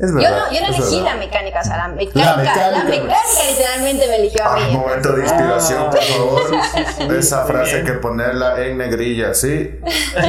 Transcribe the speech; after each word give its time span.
Es 0.00 0.10
Yo 0.10 0.16
no, 0.16 0.22
yo 0.50 0.60
no 0.62 0.66
elegí 0.68 0.96
verdad. 0.96 1.04
la 1.04 1.14
mecánica, 1.16 1.60
o 1.60 1.64
sea, 1.64 1.76
la 1.76 1.88
mecánica, 1.88 2.30
la 2.30 2.36
mecánica. 2.38 2.84
mecánica, 2.84 3.16
literalmente 3.50 4.06
me 4.08 4.16
eligió 4.16 4.42
a 4.44 4.54
Ah, 4.54 4.58
mí. 4.66 4.72
momento 4.72 5.12
de 5.12 5.22
inspiración, 5.22 5.82
Ah, 5.86 5.90
por 5.90 6.02
favor. 6.02 6.42
sí, 6.50 6.56
sí, 6.74 6.84
sí, 6.96 7.02
Esa 7.18 7.44
frase 7.44 7.84
que 7.84 7.92
ponerla 7.92 8.64
en 8.64 8.78
negrilla, 8.78 9.34
¿sí? 9.34 9.78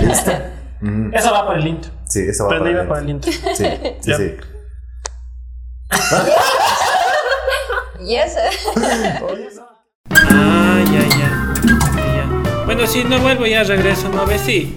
Listo. 0.01 0.31
Mm, 0.83 1.13
Eso 1.13 1.31
va 1.31 1.45
por 1.45 1.57
el 1.59 1.67
intro. 1.67 1.91
Sí, 2.05 2.21
eso 2.27 2.45
va 2.45 2.49
para 2.49 2.61
Prendida 2.61 2.81
el 2.81 2.87
por 2.87 2.97
el 2.97 3.09
intro. 3.09 3.31
Sí, 3.31 3.43
sí, 4.01 4.13
sí. 4.15 4.35
Yes. 8.03 8.35
Ah, 10.09 10.83
ya, 10.91 11.01
ya. 11.01 11.29
Ya, 11.95 12.05
ya. 12.15 12.25
Bueno, 12.65 12.87
si 12.87 13.03
no 13.03 13.19
vuelvo 13.19 13.45
ya 13.45 13.61
regreso, 13.63 14.09
¿no 14.09 14.25
ves? 14.25 14.41
Sí. 14.41 14.75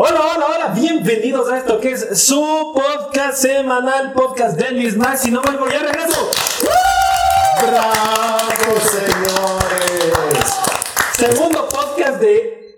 Hola, 0.00 0.20
hola, 0.20 0.46
hola, 0.46 0.74
bienvenidos 0.74 1.50
a 1.50 1.58
esto 1.58 1.80
que 1.80 1.90
es 1.90 2.24
su 2.24 2.72
podcast 2.72 3.36
semanal, 3.42 4.12
podcast 4.12 4.56
de 4.56 4.70
Luis 4.70 4.96
Max. 4.96 5.22
Si 5.22 5.32
no 5.32 5.42
vuelvo, 5.42 5.66
ya 5.66 5.80
regreso. 5.80 6.30
¡Bravo, 7.60 8.78
señores! 8.78 10.54
Segundo 11.14 11.68
podcast 11.68 12.20
de. 12.20 12.76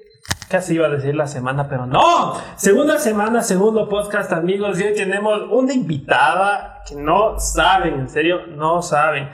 Casi 0.48 0.76
iba 0.76 0.86
a 0.86 0.88
decir 0.88 1.14
la 1.14 1.26
semana, 1.26 1.68
pero 1.68 1.84
no. 1.84 2.40
Segunda 2.56 2.96
semana, 2.96 3.42
segundo 3.42 3.86
podcast, 3.86 4.32
amigos. 4.32 4.80
Y 4.80 4.84
hoy 4.84 4.94
tenemos 4.94 5.42
una 5.50 5.74
invitada 5.74 6.82
que 6.88 6.94
no 6.94 7.38
saben, 7.38 8.00
en 8.00 8.08
serio, 8.08 8.46
no 8.46 8.80
saben. 8.80 9.28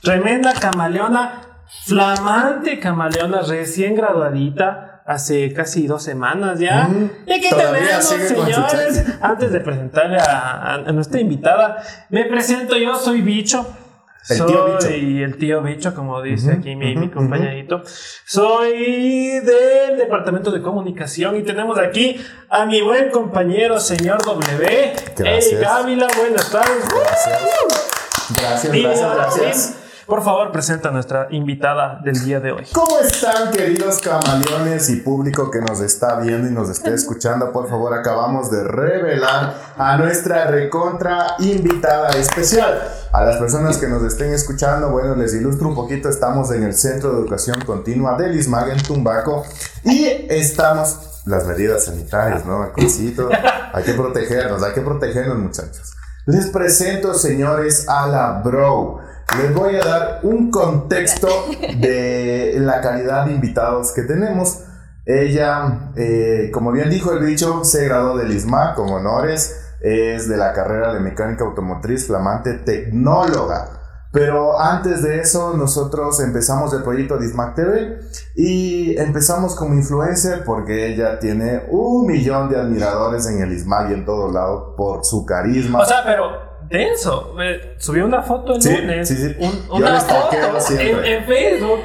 Tremenda 0.00 0.52
camaleona, 0.52 1.42
flamante 1.86 2.78
camaleona, 2.78 3.42
recién 3.42 3.96
graduadita. 3.96 4.91
Hace 5.04 5.52
casi 5.52 5.86
dos 5.88 6.02
semanas 6.02 6.60
ya. 6.60 6.84
Mm, 6.84 7.10
y 7.26 7.32
aquí 7.32 7.48
tenemos, 7.50 8.04
señores. 8.04 9.04
Antes 9.20 9.52
de 9.52 9.60
presentarle 9.60 10.18
a, 10.18 10.78
nuestra 10.92 11.20
invitada, 11.20 11.82
me 12.08 12.24
presento 12.26 12.76
yo, 12.76 12.94
soy 12.94 13.20
Bicho. 13.20 13.66
El 14.28 14.36
soy 14.36 14.46
tío 14.52 14.64
Bicho. 14.66 14.88
el 14.88 15.36
tío 15.36 15.62
Bicho, 15.62 15.94
como 15.96 16.22
dice 16.22 16.52
aquí 16.52 16.76
mi, 16.76 16.94
mi 16.94 17.06
ujú, 17.06 17.14
compañerito. 17.14 17.82
Soy 18.24 19.40
del 19.40 19.98
departamento 19.98 20.52
de 20.52 20.62
comunicación 20.62 21.34
y 21.34 21.42
tenemos 21.42 21.76
aquí 21.78 22.24
a 22.48 22.64
mi 22.64 22.80
buen 22.82 23.10
compañero, 23.10 23.80
señor 23.80 24.22
W. 24.24 24.92
Gracias. 25.16 25.46
Hey, 25.50 25.58
Gávila, 25.60 26.06
buenas 26.16 26.48
tardes. 26.52 26.84
Gracias, 26.88 27.40
gracias, 28.36 28.72
sí, 28.72 28.82
gracias. 28.82 29.81
Por 30.12 30.22
favor, 30.22 30.52
presenta 30.52 30.90
a 30.90 30.92
nuestra 30.92 31.28
invitada 31.30 31.98
del 32.04 32.22
día 32.22 32.38
de 32.38 32.52
hoy. 32.52 32.66
¿Cómo 32.74 32.98
están, 32.98 33.50
queridos 33.50 33.98
camaleones 33.98 34.90
y 34.90 34.96
público 34.96 35.50
que 35.50 35.62
nos 35.62 35.80
está 35.80 36.20
viendo 36.20 36.46
y 36.48 36.50
nos 36.50 36.68
está 36.68 36.90
escuchando? 36.94 37.50
Por 37.50 37.66
favor, 37.66 37.94
acabamos 37.94 38.50
de 38.50 38.62
revelar 38.62 39.54
a 39.78 39.96
nuestra 39.96 40.48
recontra 40.48 41.36
invitada 41.38 42.10
especial. 42.10 42.82
A 43.10 43.24
las 43.24 43.38
personas 43.38 43.78
que 43.78 43.88
nos 43.88 44.02
estén 44.02 44.34
escuchando, 44.34 44.90
bueno, 44.90 45.14
les 45.14 45.32
ilustro 45.32 45.68
un 45.68 45.74
poquito. 45.74 46.10
Estamos 46.10 46.52
en 46.52 46.64
el 46.64 46.74
Centro 46.74 47.12
de 47.12 47.20
Educación 47.20 47.62
Continua 47.64 48.14
del 48.18 48.38
ISMAG 48.38 48.68
en 48.68 48.82
Tumbaco 48.82 49.46
y 49.82 50.26
estamos 50.28 51.22
las 51.24 51.46
medidas 51.46 51.86
sanitarias, 51.86 52.44
¿no? 52.44 52.62
Alcoholcito. 52.62 53.30
Hay 53.72 53.82
que 53.82 53.94
protegernos, 53.94 54.62
hay 54.62 54.74
que 54.74 54.82
protegernos, 54.82 55.38
muchachos. 55.38 55.94
Les 56.26 56.48
presento, 56.50 57.14
señores, 57.14 57.88
a 57.88 58.06
la 58.08 58.42
Bro. 58.44 59.01
Les 59.38 59.54
voy 59.54 59.76
a 59.76 59.84
dar 59.84 60.20
un 60.24 60.50
contexto 60.50 61.28
de 61.78 62.56
la 62.58 62.80
calidad 62.80 63.26
de 63.26 63.32
invitados 63.32 63.92
que 63.92 64.02
tenemos. 64.02 64.60
Ella, 65.06 65.90
eh, 65.96 66.50
como 66.52 66.70
bien 66.70 66.90
dijo 66.90 67.12
el 67.12 67.24
bicho, 67.24 67.64
se 67.64 67.86
graduó 67.86 68.16
del 68.18 68.30
ISMA 68.30 68.74
con 68.74 68.90
honores. 68.90 69.58
Es 69.80 70.28
de 70.28 70.36
la 70.36 70.52
carrera 70.52 70.92
de 70.92 71.00
mecánica 71.00 71.44
automotriz, 71.44 72.06
flamante 72.06 72.54
tecnóloga. 72.54 73.80
Pero 74.12 74.60
antes 74.60 75.02
de 75.02 75.20
eso, 75.20 75.54
nosotros 75.56 76.20
empezamos 76.20 76.72
el 76.74 76.82
proyecto 76.82 77.16
de 77.16 77.24
ISMAC 77.24 77.54
TV 77.54 77.98
y 78.36 78.94
empezamos 78.98 79.56
como 79.56 79.72
influencer 79.72 80.44
porque 80.44 80.92
ella 80.92 81.18
tiene 81.18 81.62
un 81.70 82.06
millón 82.06 82.50
de 82.50 82.60
admiradores 82.60 83.26
en 83.26 83.40
el 83.40 83.52
ISMAC 83.52 83.90
y 83.90 83.94
en 83.94 84.04
todo 84.04 84.30
lado 84.30 84.76
por 84.76 85.06
su 85.06 85.24
carisma. 85.24 85.80
O 85.80 85.84
sea, 85.86 86.04
pero 86.04 86.51
denso. 86.72 87.34
Me 87.36 87.78
subió 87.78 88.04
una 88.04 88.22
foto 88.22 88.54
el 88.56 88.62
Sí, 88.62 88.76
lunes. 88.76 89.08
sí, 89.08 89.16
sí. 89.16 89.36
un- 89.38 89.68
Yo 89.68 89.74
una 89.76 90.00
foto 90.00 90.36
en, 90.80 91.04
en 91.04 91.24
Facebook. 91.24 91.80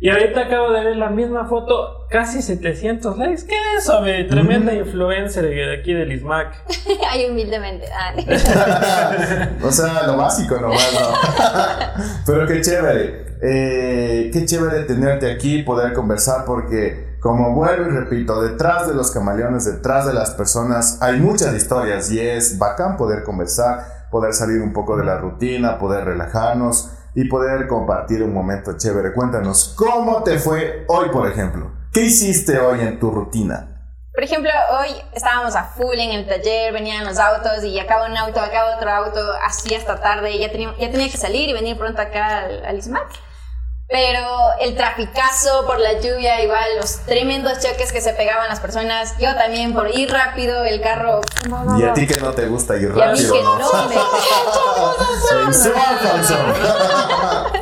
Y 0.00 0.10
ahorita 0.10 0.40
acabo 0.46 0.72
de 0.72 0.84
ver 0.84 0.96
la 0.96 1.10
misma 1.10 1.46
foto, 1.46 2.08
casi 2.10 2.42
700 2.42 3.16
likes. 3.18 3.46
¿Qué 3.46 3.54
es 3.54 3.84
eso? 3.84 4.00
Tremenda 4.28 4.74
influencer 4.74 5.44
de 5.44 5.76
aquí 5.78 5.94
del 5.94 6.10
ISMAC. 6.10 6.56
Ay, 7.08 7.30
humildemente. 7.30 7.86
Ah, 7.94 8.12
o 9.62 9.70
sea, 9.70 10.02
lo 10.08 10.16
básico 10.16 10.56
nomás, 10.56 10.92
¿no? 10.92 12.04
Pero 12.26 12.46
qué 12.48 12.60
chévere. 12.60 13.26
Eh, 13.44 14.30
qué 14.32 14.44
chévere 14.44 14.84
tenerte 14.84 15.30
aquí, 15.30 15.62
poder 15.62 15.92
conversar, 15.92 16.44
porque 16.46 17.16
como 17.20 17.54
vuelvo 17.54 17.88
y 17.88 17.92
repito, 17.92 18.42
detrás 18.42 18.88
de 18.88 18.94
los 18.94 19.12
camaleones, 19.12 19.64
detrás 19.66 20.04
de 20.06 20.14
las 20.14 20.30
personas, 20.30 20.98
hay 21.00 21.18
muchas 21.20 21.54
historias 21.54 22.10
y 22.10 22.18
es 22.18 22.58
bacán 22.58 22.96
poder 22.96 23.22
conversar, 23.22 24.01
poder 24.12 24.34
salir 24.34 24.60
un 24.60 24.74
poco 24.74 24.96
de 24.96 25.04
la 25.04 25.16
rutina, 25.16 25.78
poder 25.78 26.04
relajarnos 26.04 26.90
y 27.14 27.24
poder 27.24 27.66
compartir 27.66 28.22
un 28.22 28.32
momento 28.32 28.76
chévere. 28.76 29.12
Cuéntanos, 29.14 29.74
¿cómo 29.76 30.22
te 30.22 30.38
fue 30.38 30.84
hoy, 30.88 31.08
por 31.08 31.26
ejemplo? 31.26 31.72
¿Qué 31.92 32.02
hiciste 32.02 32.58
hoy 32.58 32.80
en 32.80 33.00
tu 33.00 33.10
rutina? 33.10 33.68
Por 34.14 34.22
ejemplo, 34.22 34.50
hoy 34.78 34.90
estábamos 35.14 35.56
a 35.56 35.64
full 35.64 35.98
en 35.98 36.10
el 36.10 36.26
taller, 36.26 36.74
venían 36.74 37.06
los 37.06 37.18
autos 37.18 37.64
y 37.64 37.80
acaba 37.80 38.06
un 38.06 38.16
auto, 38.16 38.38
acaba 38.40 38.76
otro 38.76 38.90
auto, 38.90 39.20
así 39.46 39.74
hasta 39.74 39.98
tarde. 39.98 40.38
Ya 40.38 40.52
tenía, 40.52 40.76
ya 40.78 40.90
tenía 40.90 41.10
que 41.10 41.16
salir 41.16 41.48
y 41.48 41.54
venir 41.54 41.78
pronto 41.78 42.02
acá 42.02 42.40
al, 42.40 42.64
al. 42.66 42.82
Pero 43.92 44.26
el 44.60 44.74
traficazo 44.74 45.66
por 45.66 45.78
la 45.78 46.00
lluvia, 46.00 46.42
igual 46.42 46.64
los 46.80 47.00
tremendos 47.00 47.60
choques 47.60 47.92
que 47.92 48.00
se 48.00 48.14
pegaban 48.14 48.48
las 48.48 48.58
personas. 48.58 49.14
Yo 49.18 49.34
también 49.34 49.74
por 49.74 49.94
ir 49.94 50.10
rápido, 50.10 50.64
el 50.64 50.80
carro. 50.80 51.20
no, 51.46 51.62
no, 51.64 51.78
Y 51.78 51.84
a 51.84 51.92
ti 51.92 52.06
que 52.06 52.18
no 52.18 52.30
te 52.32 52.46
gusta 52.46 52.76
ir 52.76 52.84
Y 52.96 53.00
a 53.02 53.06
mí 53.12 53.22
rápido, 53.22 53.34
que 53.34 53.42
¿no? 53.42 53.58
no 53.58 53.88
me. 53.88 53.94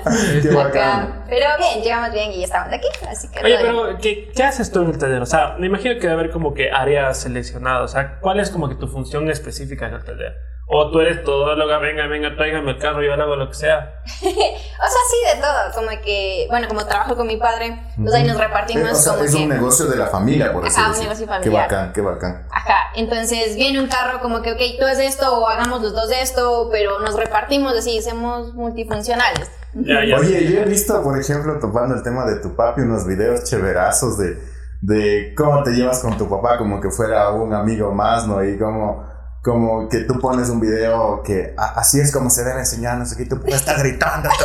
Qué 0.43 0.49
bacán. 0.55 1.03
acá. 1.03 1.25
Pero 1.29 1.47
bien, 1.59 1.83
llegamos 1.83 2.13
bien 2.13 2.31
y 2.33 2.39
ya 2.39 2.45
estamos 2.45 2.73
aquí. 2.73 2.87
Así 3.09 3.29
que 3.29 3.45
Oye, 3.45 3.59
pero 3.61 3.99
¿qué, 4.01 4.31
¿qué 4.35 4.43
haces 4.45 4.71
tú 4.71 4.83
en 4.83 4.91
el 4.91 4.99
taller? 4.99 5.23
O 5.23 5.27
sea, 5.27 5.57
me 5.59 5.67
imagino 5.67 5.95
que 5.95 6.01
debe 6.03 6.13
haber 6.13 6.31
como 6.31 6.55
que 6.55 6.71
áreas 6.71 7.19
seleccionadas. 7.19 7.91
O 7.91 7.95
sea, 7.95 8.19
¿cuál 8.21 8.41
es 8.41 8.51
como 8.51 8.69
que 8.69 8.77
tu 8.77 8.87
función 8.89 9.29
específica 9.31 9.87
en 9.89 9.95
el 9.95 10.05
taller? 10.05 10.50
O 10.73 10.89
tú 10.93 11.01
eres 11.01 11.25
todóloga, 11.25 11.79
venga, 11.79 12.07
venga, 12.07 12.37
tráigame 12.37 12.71
el 12.71 12.79
carro, 12.79 13.03
yo 13.03 13.13
hago 13.15 13.35
lo 13.35 13.49
que 13.49 13.55
sea. 13.55 14.03
O 14.23 14.89
sea, 14.89 15.01
sí, 15.11 15.37
de 15.37 15.43
todo. 15.43 15.75
Como 15.75 15.89
que, 16.03 16.47
bueno, 16.49 16.67
como 16.69 16.87
trabajo 16.87 17.15
con 17.17 17.27
mi 17.27 17.37
padre, 17.37 17.83
pues 18.01 18.15
ahí 18.15 18.25
nos 18.27 18.39
repartimos 18.39 18.89
Eh, 18.89 18.93
o 18.93 18.95
sea, 18.95 19.13
como 19.15 19.25
es 19.25 19.35
que. 19.35 19.43
un 19.43 19.49
negocio 19.49 19.87
de 19.87 19.97
la 19.97 20.07
familia, 20.07 20.53
por 20.53 20.65
así 20.65 20.81
Ajá, 20.81 20.87
un 20.87 20.93
decirlo. 20.95 21.09
negocio 21.11 21.27
Qué 21.27 21.33
familiar. 21.33 21.63
bacán, 21.65 21.93
qué 21.93 22.01
bacán. 22.01 22.47
Ajá, 22.51 22.77
entonces 22.95 23.57
viene 23.57 23.79
un 23.81 23.89
carro 23.89 24.21
como 24.21 24.41
que, 24.43 24.53
ok, 24.53 24.61
tú 24.79 24.87
es 24.87 24.99
esto 25.01 25.39
o 25.39 25.47
hagamos 25.49 25.83
los 25.83 25.93
dos 25.93 26.09
de 26.09 26.23
esto, 26.23 26.69
pero 26.73 26.99
nos 27.01 27.15
repartimos 27.17 27.77
así, 27.77 28.01
somos 28.01 28.55
multifuncionales. 28.55 29.51
Ya, 29.75 30.05
ya. 30.05 30.17
Oye, 30.19 30.51
yo 30.51 30.61
he 30.61 30.65
visto, 30.65 31.03
por 31.03 31.19
ejemplo, 31.19 31.59
topando 31.61 31.95
el 31.97 32.03
tema 32.03 32.25
de 32.25 32.37
tu 32.41 32.55
papi, 32.57 32.81
unos 32.83 33.07
videos 33.07 33.45
chéverazos 33.45 34.17
de, 34.19 34.39
de 34.81 35.35
cómo 35.37 35.63
te 35.63 35.73
llevas 35.73 35.99
con 36.01 36.17
tu 36.17 36.29
papá, 36.29 36.57
como 36.59 36.81
que 36.81 36.91
fuera 36.91 37.31
un 37.31 37.53
amigo 37.53 37.93
más, 37.93 38.27
¿no? 38.27 38.43
Y 38.45 38.57
como, 38.59 39.10
como 39.43 39.89
que 39.89 40.01
tú 40.01 40.19
pones 40.21 40.51
un 40.51 40.61
video 40.61 41.23
que 41.23 41.55
a- 41.57 41.81
así 41.81 41.99
es 42.01 42.13
como 42.13 42.29
se 42.31 42.45
debe 42.45 42.61
enseñar, 42.61 42.99
no 42.99 43.07
sé 43.07 43.17
qué, 43.17 43.23
y 43.23 43.29
tu 43.29 43.37
papá 43.41 43.57
está 43.57 43.79
gritando, 43.79 44.29
tú, 44.39 44.45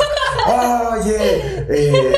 oye, 1.00 1.16
eh, 1.70 2.14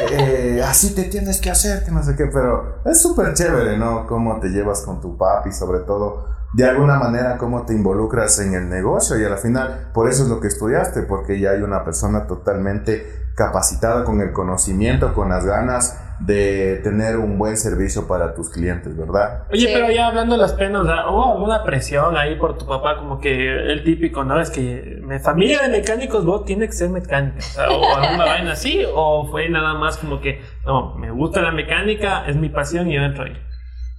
eh, 0.57 0.63
así 0.63 0.93
te 0.93 1.05
tienes 1.05 1.41
que 1.41 1.49
hacer, 1.49 1.83
que 1.83 1.91
no 1.91 2.03
sé 2.03 2.16
qué, 2.16 2.25
pero 2.27 2.81
es 2.85 3.01
súper 3.01 3.33
chévere, 3.33 3.77
¿no? 3.77 4.05
Cómo 4.07 4.39
te 4.39 4.49
llevas 4.49 4.81
con 4.81 5.01
tu 5.01 5.17
papi, 5.17 5.51
sobre 5.51 5.79
todo 5.79 6.35
de 6.53 6.66
alguna 6.66 6.97
manera 6.97 7.37
cómo 7.37 7.66
te 7.66 7.73
involucras 7.73 8.40
en 8.40 8.53
el 8.53 8.69
negocio 8.69 9.19
y 9.19 9.25
al 9.25 9.37
final 9.37 9.90
por 9.93 10.09
eso 10.09 10.23
es 10.23 10.29
lo 10.29 10.40
que 10.40 10.47
estudiaste, 10.47 11.02
porque 11.03 11.40
ya 11.40 11.52
hay 11.52 11.61
una 11.61 11.84
persona 11.84 12.25
totalmente 12.25 13.28
capacitada 13.35 14.03
con 14.03 14.22
el 14.22 14.31
conocimiento, 14.34 15.13
con 15.13 15.29
las 15.29 15.46
ganas 15.46 15.97
de 16.19 16.79
tener 16.84 17.17
un 17.17 17.37
buen 17.37 17.58
servicio 17.58 18.08
para 18.08 18.34
tus 18.34 18.49
clientes, 18.49 18.97
¿verdad? 18.97 19.43
Oye, 19.52 19.67
Sí. 19.67 19.69
pero 19.73 19.91
ya 19.91 20.08
hablando 20.08 20.35
de 20.35 20.41
las 20.41 20.53
penas, 20.53 20.84
¿hubo 20.84 21.34
alguna 21.34 21.64
presión 21.64 22.17
ahí 22.17 22.35
por 22.35 22.58
tu 22.58 22.66
papá? 22.66 22.97
Como 22.97 23.19
que 23.19 23.49
el 23.72 23.84
típico, 23.84 24.23
¿no? 24.23 24.40
Es 24.41 24.49
que 24.49 24.99
mi 25.02 25.19
familia 25.19 25.61
de 25.61 25.69
mecánicos, 25.69 26.25
vos 26.25 26.43
tiene 26.46 26.66
que 26.66 26.73
ser 26.73 26.90
mecánica. 26.90 27.37
O, 27.37 27.41
sea, 27.41 27.69
o 27.69 27.96
alguna 27.97 28.25
vaina 28.25 28.52
así, 28.53 28.84
o 28.91 29.28
fue 29.29 29.47
nada 29.49 29.75
más 29.75 29.97
como 29.97 30.19
que, 30.19 30.41
no, 30.66 30.96
me 30.96 31.11
gusta 31.11 31.41
la 31.41 31.52
mecánica, 31.52 32.25
es 32.28 32.35
mi 32.35 32.49
pasión 32.49 32.90
y 32.90 32.96
yo 32.96 33.02
entro 33.02 33.25
ahí. 33.25 33.37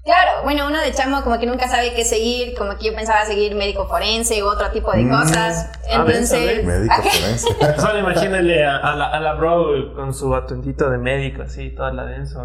Claro, 0.09 0.43
bueno, 0.43 0.67
uno 0.69 0.81
de 0.81 0.91
chamo 0.95 1.23
como 1.23 1.39
que 1.39 1.45
nunca 1.45 1.69
sabe 1.69 1.93
qué 1.93 2.03
seguir, 2.03 2.57
como 2.57 2.79
que 2.79 2.87
yo 2.87 2.95
pensaba 2.95 3.27
seguir 3.27 3.55
médico 3.55 3.87
forense 3.87 4.43
u 4.43 4.47
otro 4.47 4.71
tipo 4.71 4.91
de 4.93 5.03
Mm. 5.03 5.11
cosas. 5.11 5.67
A 5.67 5.71
ver, 5.73 5.91
a 5.91 5.97
Entonces, 5.97 6.47
ver. 6.47 6.65
Médico 6.65 6.95
forense. 7.03 7.49
Solo 7.79 7.99
imagínale 7.99 8.65
a, 8.65 8.77
a 8.79 8.97
la, 8.97 9.11
a 9.11 9.21
la 9.21 9.35
bro 9.35 9.93
con 9.95 10.15
su 10.15 10.35
atuendito 10.35 10.89
de 10.89 10.97
médico, 10.97 11.43
así, 11.43 11.69
toda 11.77 11.93
la 11.93 12.07
denso. 12.07 12.43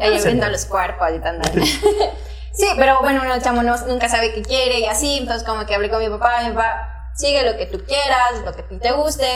ella 0.00 0.24
viendo 0.24 0.48
los 0.48 0.64
cuerpos 0.64 1.08
y 1.14 1.18
tal. 1.20 1.42
Sí, 2.54 2.66
pero 2.76 3.00
bueno, 3.00 3.20
uno 3.24 3.38
chamo 3.40 3.62
no- 3.62 3.86
nunca 3.86 4.08
sabe 4.10 4.32
qué 4.34 4.40
quiere 4.42 4.80
y 4.80 4.84
así, 4.86 5.18
entonces 5.18 5.42
como 5.46 5.64
que 5.66 5.74
hablé 5.74 5.90
con 5.90 6.00
mi 6.00 6.08
papá, 6.10 6.42
mi 6.42 6.50
papá, 6.54 7.10
sigue 7.16 7.42
lo 7.50 7.56
que 7.58 7.64
tú 7.66 7.82
quieras, 7.86 8.42
lo 8.44 8.52
que 8.54 8.60
a 8.62 8.68
ti 8.68 8.78
te 8.78 8.92
guste. 8.92 9.26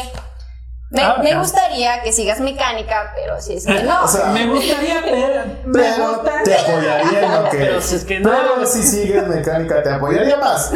Me, 0.89 1.03
Ah, 1.03 1.17
me 1.21 1.37
gustaría 1.37 2.01
que 2.03 2.13
sigas 2.13 2.39
mecánica, 2.39 3.13
pero 3.17 3.41
si 3.41 3.55
es 3.55 3.67
que 3.67 3.83
no. 3.83 4.03
O 4.05 4.09
sea, 4.09 4.27
Me 4.27 4.47
gustaría 4.47 5.01
ver. 5.01 5.63
Pero 5.73 6.21
te 6.45 6.55
apoyaría 6.55 7.23
en 7.25 7.43
lo 7.45 7.51
que 7.51 7.59
Pero 7.59 7.81
si 7.81 7.97
es 7.97 8.05
que 8.05 8.21
no. 8.21 8.31
Pero 8.31 8.67
si 8.67 8.83
sigues 8.85 9.27
mecánica, 9.27 9.83
te 9.83 9.91
apoyaría 9.91 10.37
más. 10.37 10.71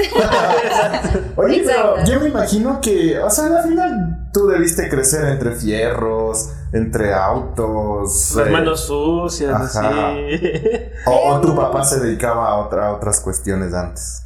Oye, 1.37 1.63
pero 1.65 2.03
yo 2.05 2.19
me 2.21 2.29
imagino 2.29 2.81
que, 2.81 3.19
o 3.21 3.31
sea, 3.31 3.47
al 3.47 3.63
final 3.63 4.31
tú 4.33 4.49
debiste 4.49 4.89
crecer 4.89 5.25
entre 5.27 5.53
fierros, 5.55 6.51
entre 6.73 7.15
autos. 7.15 8.35
Las 8.35 8.47
eh, 8.49 8.51
manos 8.51 8.81
sucias, 8.87 9.77
Ajá. 9.77 10.09
así. 10.09 10.41
o, 11.07 11.35
o 11.35 11.41
tu 11.41 11.55
papá 11.55 11.85
se 11.85 12.01
dedicaba 12.01 12.49
a, 12.49 12.57
otra, 12.57 12.89
a 12.89 12.93
otras 12.95 13.21
cuestiones 13.21 13.73
antes. 13.75 14.23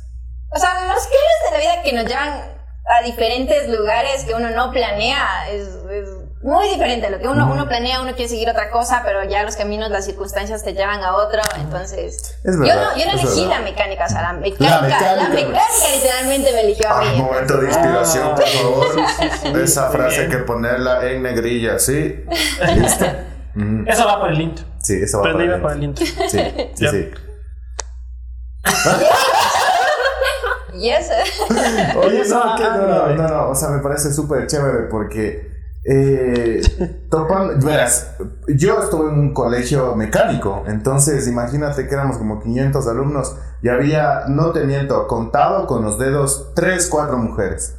O 0.51 0.59
sea, 0.59 0.71
los 0.95 1.03
giros 1.05 1.41
de 1.45 1.51
la 1.53 1.59
vida 1.59 1.83
que 1.83 1.93
nos 1.93 2.05
llevan 2.07 2.54
a 2.87 3.03
diferentes 3.03 3.69
lugares 3.69 4.25
que 4.25 4.35
uno 4.35 4.51
no 4.51 4.71
planea 4.71 5.49
es, 5.51 5.69
es 5.91 6.09
muy 6.43 6.69
diferente. 6.69 7.09
Lo 7.11 7.19
que 7.19 7.29
uno, 7.29 7.51
uno 7.51 7.67
planea, 7.67 8.03
uno 8.03 8.13
quiere 8.15 8.29
seguir 8.29 8.51
otra 8.51 8.71
cosa, 8.71 9.01
pero 9.05 9.25
ya 9.25 9.43
los 9.43 9.57
caminos, 9.57 9.91
las 9.91 10.05
circunstancias 10.05 10.63
te 10.63 10.75
llevan 10.75 11.03
a 11.03 11.17
otro. 11.17 11.41
Entonces, 11.59 12.37
Es 12.45 12.55
yo 12.57 12.59
no, 12.59 12.67
yo 12.67 13.07
no 13.07 13.13
es 13.13 13.23
elegí 13.23 13.41
verdad. 13.47 13.59
la 13.59 13.61
mecánica, 13.61 14.05
o 14.05 14.09
sea, 14.11 14.23
la 14.23 14.33
mecánica, 14.35 14.77
la 14.77 14.83
mecánica, 14.83 15.29
mecánica, 15.31 15.63
literalmente 15.95 16.53
me 16.53 16.61
eligió 16.61 16.89
a 16.91 16.99
Ah, 17.01 17.05
mí. 17.05 17.17
momento 17.23 17.57
de 17.57 17.67
inspiración, 17.69 18.35
por 18.35 18.45
Ah, 18.45 18.49
favor. 18.63 18.87
sí, 18.95 19.01
sí, 19.23 19.29
sí, 19.43 19.53
Esa 19.63 19.91
frase 19.91 20.21
hay 20.21 20.27
bien. 20.27 20.39
que 20.41 20.45
ponerla 20.45 21.11
en 21.11 21.23
negrilla, 21.23 21.79
¿sí? 21.79 22.23
Listo. 22.77 23.07
Eso 23.87 24.07
va 24.07 24.21
por 24.21 24.31
el 24.33 24.41
intro. 24.43 24.65
Sí, 24.83 25.01
eso 25.03 25.19
va 25.19 25.23
para 25.23 25.35
Prendida 25.37 25.57
el 25.57 25.63
por 25.63 25.73
el 25.73 25.83
intro. 25.85 26.05
Sí, 26.05 26.13
sí, 26.29 26.71
Ya. 26.77 26.91
sí. 26.91 27.11
Yes. 30.79 31.09
Oye, 31.97 32.23
no, 32.29 32.57
que 32.57 32.65
ah, 32.65 32.77
no, 32.77 32.87
no, 32.87 33.15
no, 33.15 33.29
no, 33.29 33.49
o 33.51 33.55
sea, 33.55 33.71
me 33.71 33.79
parece 33.79 34.13
súper 34.13 34.47
chévere 34.47 34.89
porque, 34.91 35.53
eh, 35.85 36.63
verás, 37.63 38.17
yo 38.49 38.81
estuve 38.81 39.11
en 39.11 39.19
un 39.19 39.35
colegio 39.35 39.95
mecánico, 39.95 40.65
entonces 40.67 41.29
imagínate 41.29 41.87
que 41.87 41.95
éramos 41.95 42.19
como 42.19 42.41
500 42.41 42.87
alumnos 42.89 43.37
y 43.63 43.69
había, 43.69 44.25
no 44.29 44.53
te 44.53 44.65
miento, 44.65 45.07
contado 45.07 45.67
con 45.67 45.83
los 45.83 45.99
dedos 45.99 46.53
3, 46.55 46.87
4 46.91 47.17
mujeres. 47.17 47.77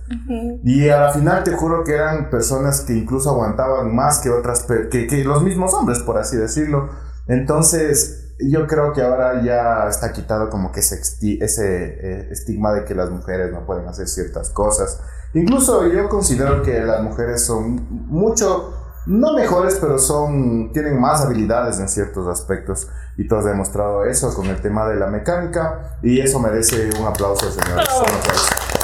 Y 0.63 0.89
a 0.89 0.99
la 0.99 1.11
final 1.11 1.43
te 1.43 1.51
juro 1.51 1.83
que 1.83 1.93
eran 1.93 2.31
personas 2.31 2.81
que 2.81 2.93
incluso 2.93 3.29
aguantaban 3.29 3.95
más 3.95 4.19
que 4.19 4.31
otras, 4.31 4.65
que, 4.89 5.05
que 5.05 5.23
los 5.23 5.43
mismos 5.43 5.75
hombres, 5.75 5.99
por 5.99 6.17
así 6.17 6.37
decirlo. 6.37 6.89
Entonces, 7.27 8.24
yo 8.39 8.67
creo 8.67 8.93
que 8.93 9.01
ahora 9.01 9.41
ya 9.43 9.87
está 9.87 10.11
quitado 10.11 10.49
como 10.49 10.71
que 10.71 10.81
ese, 10.81 10.99
ese 11.43 11.83
eh, 11.85 12.27
estigma 12.31 12.73
de 12.73 12.85
que 12.85 12.93
las 12.93 13.09
mujeres 13.09 13.51
no 13.51 13.65
pueden 13.65 13.87
hacer 13.87 14.07
ciertas 14.07 14.49
cosas. 14.49 14.99
Incluso 15.33 15.87
yo 15.87 16.09
considero 16.09 16.61
que 16.61 16.79
las 16.79 17.01
mujeres 17.01 17.45
son 17.45 17.87
mucho, 17.89 18.73
no 19.05 19.33
mejores, 19.33 19.77
pero 19.79 19.99
son, 19.99 20.71
tienen 20.73 20.99
más 20.99 21.21
habilidades 21.21 21.79
en 21.79 21.89
ciertos 21.89 22.27
aspectos. 22.27 22.87
Y 23.17 23.27
tú 23.27 23.35
has 23.35 23.45
demostrado 23.45 24.05
eso 24.05 24.33
con 24.33 24.47
el 24.47 24.61
tema 24.61 24.87
de 24.87 24.95
la 24.95 25.07
mecánica. 25.07 25.97
Y 26.01 26.19
eso 26.19 26.39
merece 26.39 26.89
un 26.99 27.05
aplauso, 27.05 27.49
señores. 27.51 27.87
Aplauso. 27.87 28.05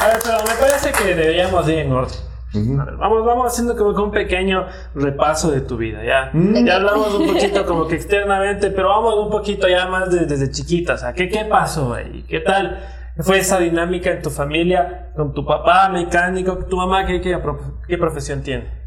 A 0.01 0.07
ver, 0.07 0.19
pero 0.23 0.37
me 0.47 0.55
parece 0.59 0.91
que 0.91 1.15
deberíamos 1.15 1.67
ir 1.67 1.79
en 1.79 1.91
orden. 1.91 2.30
Ujú. 2.53 2.81
A 2.81 2.85
ver, 2.85 2.95
vamos, 2.97 3.25
vamos 3.25 3.47
haciendo 3.47 3.77
como 3.77 3.95
que 3.95 4.01
un 4.01 4.11
pequeño 4.11 4.67
repaso 4.93 5.51
de 5.51 5.61
tu 5.61 5.77
vida, 5.77 6.03
¿ya? 6.03 6.29
Mm. 6.33 6.65
Ya 6.65 6.75
hablamos 6.75 7.13
un 7.13 7.27
poquito 7.27 7.65
como 7.65 7.87
que 7.87 7.95
externamente, 7.95 8.71
pero 8.71 8.89
vamos 8.89 9.15
un 9.15 9.29
poquito 9.29 9.67
ya 9.69 9.87
más 9.87 10.11
de- 10.11 10.25
desde 10.25 10.51
chiquita, 10.51 10.95
o 10.95 10.97
sea, 10.97 11.13
¿qué, 11.13 11.29
¿qué 11.29 11.45
pasó 11.45 11.93
ahí? 11.93 12.25
¿Qué 12.27 12.41
tal 12.41 12.79
fue 13.19 13.39
esa 13.39 13.57
dinámica 13.59 14.09
en 14.11 14.21
tu 14.21 14.29
familia, 14.29 15.11
con 15.15 15.33
tu 15.33 15.45
papá 15.45 15.87
mecánico, 15.89 16.57
tu 16.65 16.75
mamá, 16.77 17.05
qué, 17.05 17.21
qué, 17.21 17.37
prof- 17.37 17.85
qué 17.87 17.97
profesión 17.97 18.41
tiene? 18.43 18.81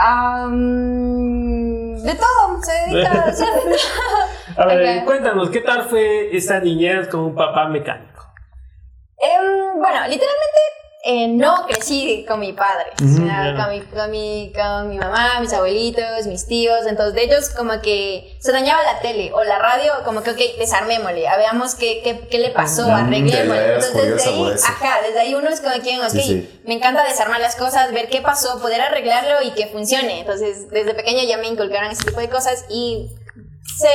Am, 0.00 1.94
de 2.02 2.14
todo, 2.14 2.62
se 2.62 2.72
dedica 2.94 3.10
a 3.22 3.28
hacer 3.28 3.46
de 3.46 3.76
todo. 4.56 4.62
A 4.62 4.66
ver, 4.66 5.04
cuéntanos, 5.04 5.50
¿qué 5.50 5.60
tal 5.60 5.82
fue 5.84 6.34
esa 6.36 6.58
niñez 6.60 7.08
con 7.08 7.20
un 7.20 7.34
papá 7.34 7.68
mecánico? 7.68 8.08
Em, 9.18 9.78
bueno, 9.78 10.00
literalmente 10.08 10.58
eh, 11.02 11.28
no 11.28 11.66
crecí 11.66 12.26
con 12.28 12.40
mi 12.40 12.52
padre, 12.52 12.90
o 12.96 12.98
sea, 13.24 13.54
Ujú. 13.54 13.62
con, 13.62 13.70
mi, 13.70 13.80
con, 13.80 14.10
mi, 14.10 14.52
con 14.54 14.88
mi 14.90 14.98
mamá, 14.98 15.40
mis 15.40 15.50
abuelitos, 15.54 16.26
mis 16.26 16.46
tíos, 16.46 16.86
entonces 16.86 17.14
de 17.14 17.22
ellos 17.24 17.48
como 17.50 17.80
que 17.80 18.36
se 18.40 18.52
dañaba 18.52 18.82
la 18.82 19.00
tele 19.00 19.32
o 19.32 19.42
la 19.42 19.58
radio, 19.58 19.92
como 20.04 20.22
que, 20.22 20.32
ok, 20.32 20.38
desarmémosle, 20.58 21.26
a 21.26 21.38
veamos 21.38 21.74
qué, 21.74 22.02
qué, 22.04 22.28
qué 22.28 22.38
le 22.38 22.50
pasó, 22.50 22.86
Mm, 22.88 22.90
arreglémosle. 22.90 23.74
Entonces 23.74 23.94
desde 24.16 24.28
ahí, 24.30 24.52
ajá, 24.52 24.98
desde 25.06 25.20
ahí 25.20 25.34
uno 25.34 25.48
es 25.48 25.60
como 25.62 25.74
quien, 25.82 26.00
ok, 26.02 26.10
Sí, 26.10 26.20
sí. 26.22 26.60
me 26.66 26.74
encanta 26.74 27.02
desarmar 27.04 27.40
las 27.40 27.56
cosas, 27.56 27.92
ver 27.92 28.08
qué 28.10 28.20
pasó, 28.20 28.60
poder 28.60 28.82
arreglarlo 28.82 29.40
y 29.42 29.52
que 29.52 29.68
funcione. 29.68 30.20
Entonces 30.20 30.68
desde 30.70 30.92
pequeña 30.92 31.24
ya 31.24 31.38
me 31.38 31.46
inculcaron 31.46 31.90
ese 31.90 32.04
tipo 32.04 32.20
de 32.20 32.28
cosas 32.28 32.66
y 32.68 33.08
se 33.78 33.88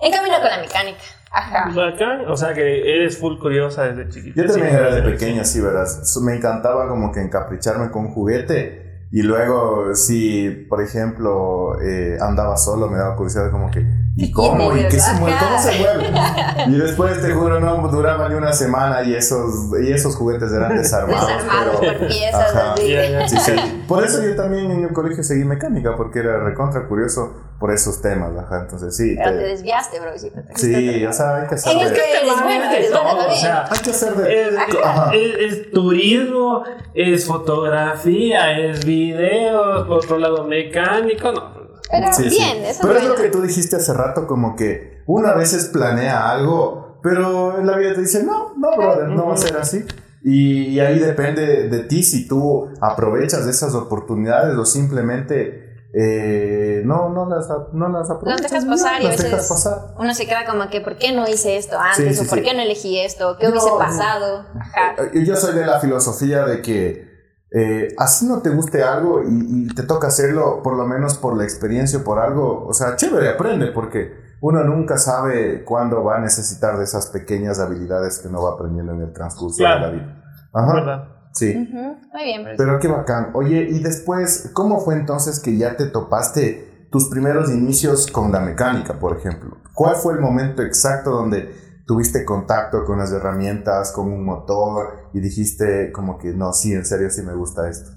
encamino 0.00 0.40
con 0.40 0.48
la 0.50 0.58
mecánica. 0.58 1.02
Ajá. 1.30 1.70
Bacán, 1.74 2.28
o 2.28 2.36
sea 2.36 2.54
que 2.54 2.94
eres 2.94 3.18
full 3.18 3.38
curiosa 3.38 3.84
desde 3.84 4.08
chiquita. 4.08 4.42
Yo 4.42 4.48
también 4.48 4.70
Sí, 4.70 4.76
era 4.76 4.94
de 4.94 5.02
pequeño, 5.02 5.44
sí, 5.44 5.60
verás. 5.60 6.18
Me 6.22 6.34
encantaba 6.34 6.88
como 6.88 7.12
que 7.12 7.20
encapricharme 7.20 7.90
con 7.90 8.06
un 8.06 8.12
juguete 8.12 9.06
y 9.12 9.22
luego, 9.22 9.94
si, 9.94 10.50
por 10.68 10.82
ejemplo, 10.82 11.80
eh, 11.80 12.16
andaba 12.20 12.56
solo, 12.56 12.88
me 12.88 12.98
daba 12.98 13.16
curiosidad 13.16 13.50
como 13.50 13.70
que, 13.70 13.84
¿y 14.16 14.30
cómo? 14.32 14.76
¿Y 14.76 14.84
qué 14.88 14.98
se 15.00 15.12
mueve? 15.14 15.36
¿Cómo 15.38 15.58
se 15.60 15.78
mueve? 15.78 16.10
Y 16.66 16.72
después, 16.72 17.20
te 17.22 17.32
juro, 17.32 17.58
no 17.58 17.88
duraba 17.88 18.28
ni 18.28 18.34
una 18.34 18.52
semana 18.52 19.02
y 19.02 19.14
esos, 19.14 19.70
y 19.82 19.92
esos 19.92 20.14
juguetes 20.16 20.52
eran 20.52 20.76
desarmados. 20.76 21.26
Desarmados 21.26 21.76
pero- 21.80 21.98
por 21.98 22.08
piezas, 22.08 22.54
Ajá. 22.54 22.74
Sí, 22.76 23.36
sí. 23.38 23.52
Por 23.88 24.04
eso 24.04 24.22
yo 24.22 24.36
también 24.36 24.70
en 24.70 24.84
el 24.84 24.92
colegio 24.92 25.22
seguí 25.24 25.44
mecánica, 25.44 25.96
porque 25.96 26.18
era 26.18 26.38
recontra 26.44 26.86
curioso 26.86 27.34
por 27.58 27.72
esos 27.72 28.00
temas, 28.02 28.30
ajá. 28.38 28.60
Entonces, 28.62 28.94
sí. 28.96 29.14
Pero 29.16 29.30
te 29.32 29.38
te- 29.38 29.48
desviaste, 29.48 30.00
bro. 30.00 30.10
Sí, 30.18 30.30
te- 30.30 30.54
sí, 30.54 31.06
o 31.06 31.12
sea, 31.12 31.36
hay 31.36 31.48
que 31.48 31.54
hacer 31.54 31.72
que 31.92 32.00
eres 32.18 32.42
bueno, 32.42 32.70
Es 32.72 32.90
todo, 32.90 33.28
o 33.28 33.34
sea, 33.34 33.64
Hay 33.70 33.78
que 33.80 33.90
hacer 33.90 34.14
de... 34.14 34.48
Es, 34.48 34.54
Ajá. 34.84 35.10
es- 35.14 35.52
es 35.52 35.70
turismo, 35.70 36.62
es 36.94 37.26
fotografía, 37.26 38.58
es 38.58 38.84
video, 38.84 39.86
por 39.86 39.98
otro 39.98 40.18
lado 40.18 40.44
mecánico, 40.44 41.32
no. 41.32 41.59
Pero 41.90 42.12
Sí, 42.12 42.30
sí. 42.30 42.36
bien, 42.36 42.64
eso 42.64 42.80
Pero 42.82 42.98
es 42.98 43.04
lo 43.06 43.14
que 43.16 43.28
tú 43.28 43.42
dijiste 43.42 43.76
hace 43.76 43.92
rato, 43.92 44.26
como 44.26 44.54
que 44.56 45.02
uno 45.06 45.28
a 45.28 45.34
veces 45.34 45.66
planea 45.66 46.30
algo, 46.30 46.98
pero 47.02 47.58
en 47.58 47.66
la 47.66 47.76
vida 47.76 47.94
te 47.94 48.00
dice, 48.02 48.22
no, 48.24 48.54
no, 48.56 48.76
brother, 48.76 49.08
no 49.08 49.26
va 49.26 49.34
a 49.34 49.36
ser 49.36 49.56
así. 49.56 49.84
Y, 50.22 50.66
y 50.68 50.80
ahí 50.80 50.98
depende 50.98 51.68
de 51.68 51.78
ti 51.84 52.02
si 52.02 52.28
tú 52.28 52.68
aprovechas 52.80 53.44
de 53.46 53.50
esas 53.52 53.74
oportunidades 53.74 54.56
o 54.56 54.64
simplemente 54.66 55.68
eh, 55.94 56.82
no, 56.84 57.08
no, 57.08 57.28
las, 57.28 57.48
no 57.72 57.88
las 57.88 58.08
aprovechas. 58.10 58.42
dejas 58.42 58.64
y 58.64 58.68
pasar 58.68 59.02
y 59.02 59.06
a 59.06 59.10
dejas 59.10 59.24
veces- 59.32 59.48
pasar. 59.48 59.94
Uno 59.98 60.14
se 60.14 60.26
queda 60.26 60.44
como 60.44 60.68
que, 60.68 60.80
¿por 60.80 60.96
qué 60.98 61.12
no 61.12 61.26
hice 61.26 61.56
esto 61.56 61.78
antes? 61.78 62.16
Sí, 62.16 62.22
sí, 62.22 62.26
¿O 62.26 62.28
por 62.28 62.38
sí. 62.38 62.44
qué 62.44 62.54
no 62.54 62.60
elegí 62.62 63.00
esto? 63.00 63.36
¿Qué 63.38 63.46
No, 63.46 63.50
hubiese 63.52 63.70
no. 63.70 63.78
pasado? 63.78 64.46
Ajá. 64.60 64.94
Eh, 65.12 65.24
Yo 65.24 65.34
soy 65.36 65.54
de 65.58 65.66
la 65.66 65.80
filosofía 65.80 66.44
de 66.44 66.62
que 66.62 67.09
eh, 67.52 67.88
así 67.98 68.26
no 68.26 68.40
te 68.42 68.50
guste 68.50 68.82
algo 68.82 69.22
y, 69.22 69.66
y 69.70 69.74
te 69.74 69.82
toca 69.82 70.08
hacerlo 70.08 70.62
por 70.62 70.76
lo 70.76 70.86
menos 70.86 71.16
por 71.18 71.36
la 71.36 71.44
experiencia 71.44 71.98
o 71.98 72.04
por 72.04 72.18
algo, 72.18 72.66
o 72.66 72.72
sea, 72.74 72.96
chévere, 72.96 73.28
aprende 73.28 73.68
porque 73.72 74.12
uno 74.40 74.64
nunca 74.64 74.96
sabe 74.98 75.64
cuándo 75.64 76.02
va 76.04 76.16
a 76.16 76.20
necesitar 76.20 76.78
de 76.78 76.84
esas 76.84 77.08
pequeñas 77.08 77.58
habilidades 77.60 78.18
que 78.20 78.28
uno 78.28 78.42
va 78.42 78.52
aprendiendo 78.54 78.92
en 78.94 79.02
el 79.02 79.12
transcurso 79.12 79.58
Claro. 79.58 79.86
de 79.86 79.86
la 79.86 79.92
vida. 80.02 80.22
Ajá. 80.52 80.72
¿Verdad? 80.74 81.08
Sí. 81.32 81.54
Muy 81.54 82.24
bien. 82.24 82.46
Pero 82.56 82.78
qué 82.80 82.88
bacán. 82.88 83.30
Oye, 83.34 83.68
y 83.70 83.80
después, 83.82 84.50
¿cómo 84.52 84.80
fue 84.80 84.94
entonces 84.94 85.40
que 85.40 85.56
ya 85.56 85.76
te 85.76 85.86
topaste 85.86 86.88
tus 86.90 87.08
primeros 87.08 87.50
inicios 87.50 88.06
con 88.10 88.32
la 88.32 88.40
mecánica, 88.40 88.98
por 88.98 89.16
ejemplo? 89.16 89.58
¿Cuál 89.74 89.94
fue 89.96 90.14
el 90.14 90.20
momento 90.20 90.62
exacto 90.62 91.10
donde 91.10 91.54
tuviste 91.90 92.24
contacto 92.24 92.84
con 92.84 93.00
las 93.00 93.10
herramientas, 93.10 93.90
con 93.90 94.12
un 94.12 94.24
motor 94.24 95.08
y 95.12 95.18
dijiste 95.18 95.90
como 95.90 96.18
que 96.18 96.28
no, 96.28 96.52
sí, 96.52 96.72
en 96.72 96.84
serio 96.84 97.10
sí 97.10 97.20
me 97.22 97.34
gusta 97.34 97.68
esto? 97.68 97.90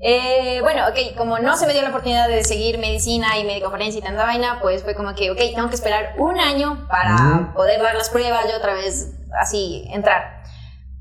Eh, 0.00 0.58
bueno, 0.60 0.82
ok, 0.88 1.16
como 1.16 1.38
no 1.38 1.56
se 1.56 1.68
me 1.68 1.72
dio 1.72 1.82
la 1.82 1.90
oportunidad 1.90 2.26
de 2.26 2.42
seguir 2.42 2.80
medicina 2.80 3.38
y 3.38 3.44
médico-forense 3.44 3.98
y 3.98 4.02
tanta 4.02 4.24
vaina, 4.24 4.58
pues 4.60 4.82
fue 4.82 4.96
como 4.96 5.14
que, 5.14 5.30
ok, 5.30 5.38
tengo 5.54 5.68
que 5.68 5.76
esperar 5.76 6.16
un 6.18 6.36
año 6.36 6.88
para 6.88 7.52
poder 7.54 7.80
dar 7.80 7.94
las 7.94 8.10
pruebas 8.10 8.44
y 8.50 8.56
otra 8.56 8.74
vez 8.74 9.14
así 9.40 9.84
entrar. 9.92 10.42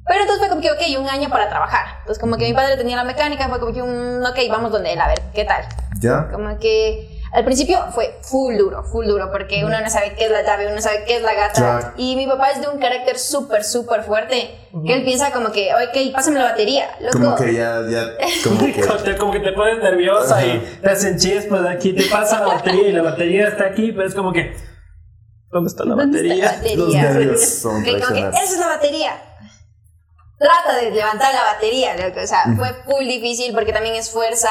Pero 0.06 0.22
entonces 0.22 0.38
fue 0.38 0.50
como 0.50 0.62
que, 0.62 0.70
ok, 0.70 1.02
un 1.02 1.10
año 1.10 1.30
para 1.30 1.50
trabajar. 1.50 1.86
Entonces 2.02 2.22
como 2.22 2.38
que 2.38 2.46
mi 2.46 2.54
padre 2.54 2.78
tenía 2.78 2.98
la 2.98 3.04
mecánica, 3.04 3.50
fue 3.50 3.60
como 3.60 3.74
que 3.74 3.82
un, 3.82 4.24
ok, 4.24 4.38
vamos 4.52 4.72
donde 4.72 4.94
él, 4.94 5.02
a 5.02 5.08
ver, 5.08 5.24
¿qué 5.34 5.44
tal? 5.44 5.66
¿Ya? 6.00 6.30
Como 6.32 6.60
que 6.60 7.17
al 7.34 7.44
principio 7.46 7.78
fue 7.94 8.18
full 8.22 8.58
duro, 8.58 8.84
full 8.84 9.06
duro, 9.06 9.32
porque 9.32 9.64
uno 9.66 9.80
no 9.80 9.90
sabe 9.90 10.14
qué 10.18 10.26
es 10.26 10.32
la 10.32 10.44
llave, 10.44 10.66
uno 10.66 10.76
no 10.76 10.82
sabe 10.82 11.04
qué 11.06 11.18
es 11.18 11.22
la 11.22 11.34
gata. 11.34 11.54
Claro. 11.80 11.94
Y 11.98 12.16
mi 12.16 12.26
papá 12.28 12.52
es 12.52 12.62
de 12.62 12.68
un 12.68 12.80
carácter 12.80 13.18
súper, 13.20 13.64
súper 13.64 14.04
fuerte, 14.04 14.58
que 14.86 14.94
él 14.94 15.04
piensa 15.04 15.32
como 15.32 15.52
que, 15.52 15.70
ok, 15.74 16.14
pásame 16.14 16.40
la 16.40 16.46
batería. 16.46 16.90
Loco, 17.00 17.20
Como 17.20 17.36
que 17.36 17.54
ya, 17.54 17.82
ya, 17.90 18.06
como 18.44 18.60
que... 19.06 19.18
Como 19.18 19.32
que 19.32 19.40
te 19.40 19.52
pones 19.54 19.80
nerviosa 19.80 20.38
Ajá. 20.38 20.46
y 20.46 20.80
te 20.82 20.90
hacen 20.90 21.18
chispas 21.18 21.66
aquí, 21.66 21.94
te 21.94 22.06
pasa 22.06 22.40
la 22.40 22.48
batería 22.48 22.90
y 22.90 22.92
la 22.94 23.02
batería 23.02 23.48
está 23.48 23.66
aquí, 23.66 23.92
pero 23.92 24.08
es 24.08 24.16
como 24.16 24.32
que. 24.32 24.56
¿Dónde 25.50 25.70
está 25.70 25.86
la 25.86 25.96
¿Dónde 25.96 26.20
está 26.20 26.28
batería? 26.30 26.46
la 26.46 26.58
batería? 26.58 26.78
Los 26.78 26.94
nervios 26.94 27.46
son 27.50 27.82
Ok, 27.82 27.88
como 28.04 28.14
que, 28.14 28.20
esa 28.38 28.44
es 28.44 28.60
la 28.60 28.68
batería. 28.68 29.12
Trata 30.40 30.76
de 30.80 30.92
levantar 30.92 31.34
la 31.34 31.44
batería, 31.54 31.96
loco. 31.96 32.20
O 32.24 32.28
sea, 32.28 32.44
fue 32.56 32.72
full 32.86 33.06
difícil 33.08 33.54
porque 33.56 33.74
también 33.74 33.96
es 33.96 34.12
fuerza. 34.12 34.50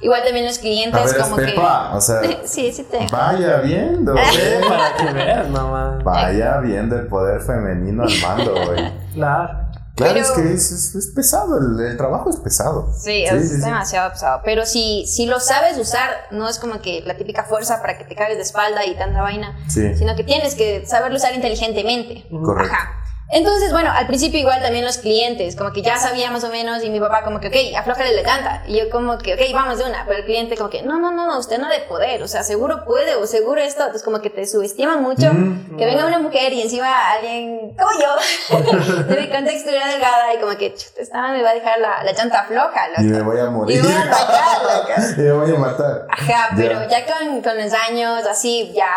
Igual 0.00 0.24
también 0.24 0.46
los 0.46 0.58
A 0.58 0.60
clientes, 0.60 1.04
ver, 1.12 1.22
como 1.22 1.36
Pepa, 1.36 1.94
o 1.94 2.00
sea, 2.00 2.20
que. 2.22 2.40
Sí, 2.44 2.72
sí, 2.72 2.82
te. 2.84 3.06
vaya 3.12 3.58
viendo, 3.58 4.14
Eh. 4.18 4.60
Para 4.68 4.96
que 4.96 5.12
veas, 5.12 5.48
mamá. 5.48 6.00
Vaya 6.02 6.58
viendo 6.58 6.96
el 6.96 7.06
poder 7.06 7.40
femenino 7.40 8.02
al 8.02 8.12
mando, 8.20 8.52
güey. 8.52 8.92
Claro. 9.14 9.68
Claro, 9.94 10.14
Pero- 10.14 10.24
es 10.26 10.30
que 10.30 10.52
es, 10.52 10.70
es- 10.70 10.94
es 10.94 11.06
pesado, 11.12 11.58
el, 11.58 11.84
el 11.84 11.96
trabajo 11.96 12.30
es 12.30 12.36
pesado. 12.36 12.92
Sí, 12.96 13.24
es 13.24 13.60
demasiado 13.64 14.10
pesado. 14.12 14.42
Pero 14.44 14.64
si, 14.64 15.04
si 15.08 15.26
lo 15.26 15.40
sabes 15.40 15.76
usar, 15.76 16.10
no 16.30 16.48
es 16.48 16.60
como 16.60 16.80
que 16.80 17.02
la 17.04 17.16
típica 17.16 17.42
fuerza 17.42 17.80
para 17.80 17.98
que 17.98 18.04
te 18.04 18.14
cagues 18.14 18.36
de 18.36 18.42
espalda 18.44 18.84
y 18.86 18.94
tanta 18.96 19.22
vaina, 19.22 19.56
Sí, 19.68 19.96
sino 19.96 20.14
que 20.14 20.22
tienes 20.22 20.54
que 20.54 20.86
saberlo 20.86 21.16
usar 21.16 21.34
inteligentemente. 21.34 22.26
correcto. 22.30 22.74
Ajá. 22.74 22.97
Entonces, 23.30 23.72
bueno, 23.72 23.90
al 23.92 24.06
principio 24.06 24.40
igual 24.40 24.62
también 24.62 24.84
los 24.86 24.96
clientes, 24.98 25.54
como 25.54 25.70
que 25.72 25.82
ya 25.82 25.98
sabía 25.98 26.30
más 26.30 26.44
o 26.44 26.48
menos, 26.48 26.82
y 26.82 26.88
mi 26.88 26.98
papá 26.98 27.22
como 27.24 27.40
que, 27.40 27.48
ok, 27.48 27.76
aflójale 27.78 28.14
la 28.14 28.22
llanta. 28.22 28.62
Y 28.66 28.78
yo 28.78 28.88
como 28.88 29.18
que, 29.18 29.34
ok, 29.34 29.40
vamos 29.52 29.78
de 29.78 29.84
una. 29.84 30.04
Pero 30.06 30.20
el 30.20 30.24
cliente 30.24 30.56
como 30.56 30.70
que, 30.70 30.82
no, 30.82 30.98
no, 30.98 31.10
no, 31.12 31.26
no, 31.26 31.38
usted 31.38 31.58
no 31.58 31.68
de 31.68 31.80
poder, 31.80 32.22
o 32.22 32.28
sea, 32.28 32.42
seguro 32.42 32.84
puede, 32.86 33.16
o 33.16 33.26
seguro 33.26 33.60
esto. 33.60 33.82
Entonces 33.82 34.02
como 34.02 34.20
que 34.20 34.30
te 34.30 34.46
subestiman 34.46 35.02
mucho. 35.02 35.26
Ujú. 35.26 35.76
Que 35.76 35.84
venga 35.84 36.06
una 36.06 36.18
mujer 36.20 36.52
y 36.54 36.62
encima 36.62 37.10
alguien 37.10 37.76
como 37.76 37.90
yo, 38.00 38.58
de 39.04 39.20
mi 39.20 39.28
contextura 39.28 39.86
delgada, 39.88 40.34
y 40.34 40.38
como 40.40 40.56
que, 40.56 40.74
chuta, 40.74 41.02
esta 41.02 41.28
me 41.28 41.42
va 41.42 41.50
a 41.50 41.54
dejar 41.54 41.78
la, 41.80 42.02
la 42.04 42.12
llanta 42.12 42.44
floja, 42.44 42.88
loco. 42.88 43.02
Y 43.02 43.04
me 43.04 43.20
voy 43.22 43.38
a 43.38 43.44
Y 43.44 43.50
morir. 43.50 43.82
me 43.82 43.88
voy 43.88 43.96
a 43.96 44.04
loco. 44.06 44.92
y 45.16 45.20
me 45.20 45.32
voy 45.32 45.54
a 45.54 45.58
matar. 45.58 46.06
Ajá, 46.10 46.48
pero 46.56 46.80
Ya. 46.88 47.04
ya 47.04 47.06
con, 47.18 47.42
con 47.42 47.58
los 47.62 47.72
años, 47.74 48.24
así, 48.26 48.72
ya, 48.74 48.88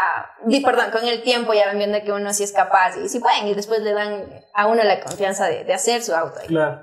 di, 0.45 0.59
perdón, 0.61 0.85
con 0.91 1.03
el 1.07 1.21
tiempo 1.23 1.53
ya 1.53 1.67
van 1.67 1.77
viendo 1.77 1.99
que 2.03 2.11
uno 2.11 2.33
sí 2.33 2.43
es 2.43 2.51
capaz 2.51 2.97
y 2.97 3.09
sí 3.09 3.19
pueden 3.19 3.47
y 3.47 3.53
después 3.53 3.81
le 3.81 3.93
dan 3.93 4.23
a 4.53 4.67
uno 4.67 4.83
la 4.83 4.99
confianza 5.01 5.45
de, 5.45 5.63
de 5.63 5.73
hacer 5.73 6.01
su 6.01 6.13
auto. 6.13 6.39
Claro. 6.47 6.81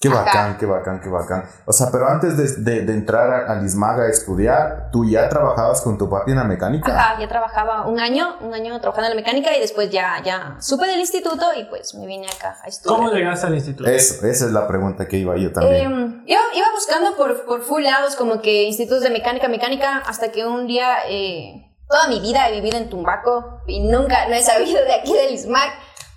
Qué 0.00 0.08
Ajá. 0.08 0.18
bacán, 0.24 0.58
qué 0.58 0.66
bacán, 0.66 1.00
qué 1.00 1.08
bacán. 1.08 1.44
O 1.64 1.72
sea, 1.72 1.86
pero 1.90 2.06
antes 2.06 2.36
de, 2.36 2.62
de- 2.62 2.84
de 2.84 2.92
entrar 2.92 3.30
a- 3.32 3.50
al 3.52 3.64
ISMAG 3.64 4.00
a 4.00 4.08
estudiar, 4.08 4.90
¿tú 4.92 5.08
ya 5.08 5.30
trabajabas 5.30 5.80
con 5.80 5.96
tu 5.96 6.10
papi 6.10 6.32
en 6.32 6.36
la 6.36 6.44
mecánica? 6.44 6.92
Ajá, 6.94 7.18
ya 7.18 7.26
trabajaba 7.26 7.86
un 7.86 7.98
año, 7.98 8.36
un 8.42 8.52
año 8.52 8.78
trabajando 8.80 9.08
en 9.10 9.16
la 9.16 9.22
mecánica 9.22 9.56
y 9.56 9.60
después 9.60 9.88
ya, 9.90 10.20
ya 10.22 10.56
supe 10.60 10.86
del 10.86 11.00
instituto 11.00 11.46
y 11.56 11.64
pues 11.64 11.94
me 11.94 12.06
vine 12.06 12.26
acá 12.26 12.58
a 12.62 12.66
estudiar. 12.68 12.98
¿Cómo 12.98 13.12
llegaste 13.12 13.46
al 13.46 13.54
instituto? 13.54 13.88
Eso, 13.88 14.26
esa 14.26 14.44
es 14.44 14.52
la 14.52 14.66
pregunta 14.68 15.08
que 15.08 15.16
iba 15.16 15.36
yo 15.38 15.50
también. 15.52 16.22
Eh, 16.26 16.32
yo 16.34 16.38
iba 16.54 16.66
buscando 16.74 17.16
por, 17.16 17.46
por 17.46 17.62
full 17.62 17.82
lados 17.84 18.14
como 18.14 18.42
que 18.42 18.64
institutos 18.64 19.02
de 19.02 19.08
mecánica, 19.08 19.48
mecánica, 19.48 19.98
hasta 20.06 20.30
que 20.32 20.44
un 20.44 20.66
día, 20.66 20.96
eh, 21.08 21.63
toda 21.88 22.08
mi 22.08 22.20
vida 22.20 22.48
he 22.48 22.52
vivido 22.52 22.76
en 22.76 22.90
Tumbaco 22.90 23.60
y 23.66 23.80
nunca, 23.80 24.28
no 24.28 24.34
he 24.34 24.42
sabido 24.42 24.82
de 24.84 24.94
aquí 24.94 25.12
del 25.12 25.34
ISMAC. 25.34 25.72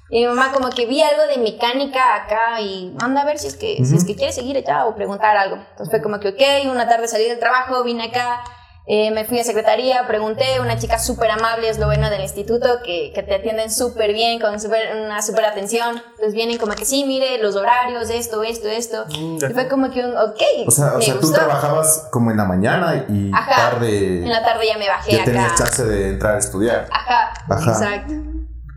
Y 0.09 0.21
mi 0.21 0.27
mamá 0.27 0.53
como 0.53 0.69
que 0.69 0.85
vi 0.85 1.01
algo 1.01 1.23
de 1.27 1.37
mecánica 1.37 2.15
acá 2.15 2.61
y 2.61 2.95
anda 3.01 3.21
a 3.21 3.25
ver 3.25 3.37
si 3.39 3.47
es 3.47 3.57
que, 3.57 3.83
si 3.83 3.97
es 3.97 4.05
que 4.05 4.15
quiere 4.15 4.31
seguir 4.31 4.55
allá 4.57 4.85
o 4.85 4.95
preguntar 4.95 5.35
algo. 5.35 5.57
Entonces 5.57 5.89
fue 5.89 6.01
como 6.01 6.19
que, 6.21 6.29
ok, 6.29 6.71
una 6.71 6.87
tarde 6.87 7.09
salí 7.09 7.25
del 7.25 7.39
trabajo, 7.39 7.83
vine 7.83 8.05
acá, 8.05 8.41
eh, 8.89 9.11
me 9.11 9.25
fui 9.25 9.37
a 9.39 9.43
secretaría, 9.43 10.07
pregunté, 10.07 10.45
una 10.61 10.77
chica 10.77 10.97
súper 10.97 11.29
amable, 11.31 11.67
es 11.67 11.77
lo 11.77 11.87
bueno 11.87 12.09
del 12.09 12.21
instituto, 12.21 12.67
que, 12.85 13.11
que 13.13 13.21
te 13.21 13.35
atienden 13.35 13.69
súper 13.69 14.13
bien, 14.13 14.39
con 14.39 14.59
súper- 14.61 14.95
una 15.05 15.21
súper 15.21 15.43
atención. 15.45 15.97
Entonces 16.11 16.33
vienen 16.33 16.57
como 16.57 16.73
que, 16.73 16.85
sí, 16.85 17.03
mire, 17.05 17.37
los 17.43 17.57
horarios, 17.57 18.09
esto, 18.09 18.43
esto, 18.43 18.69
esto. 18.69 19.05
Mm, 19.19 19.37
Y 19.49 19.53
fue 19.53 19.67
como 19.67 19.91
que 19.91 20.05
un, 20.05 20.15
ok, 20.17 20.41
o 20.67 20.71
sea, 20.71 20.93
o 20.95 21.01
sea 21.01 21.19
tú 21.19 21.31
trabajabas 21.33 22.07
como 22.11 22.31
en 22.31 22.37
la 22.37 22.45
mañana 22.45 23.05
y 23.09 23.29
Ajá, 23.33 23.71
tarde 23.71 24.23
En 24.23 24.29
la 24.29 24.41
tarde 24.43 24.67
ya 24.67 24.77
me 24.77 24.87
bajé 24.87 25.11
ya 25.11 25.21
acá. 25.23 25.25
tenías 25.31 25.55
chance 25.55 25.83
de 25.85 26.09
entrar 26.09 26.35
a 26.35 26.39
estudiar. 26.39 26.87
Ajá, 26.89 27.33
Ajá. 27.49 27.71
exacto. 27.71 28.13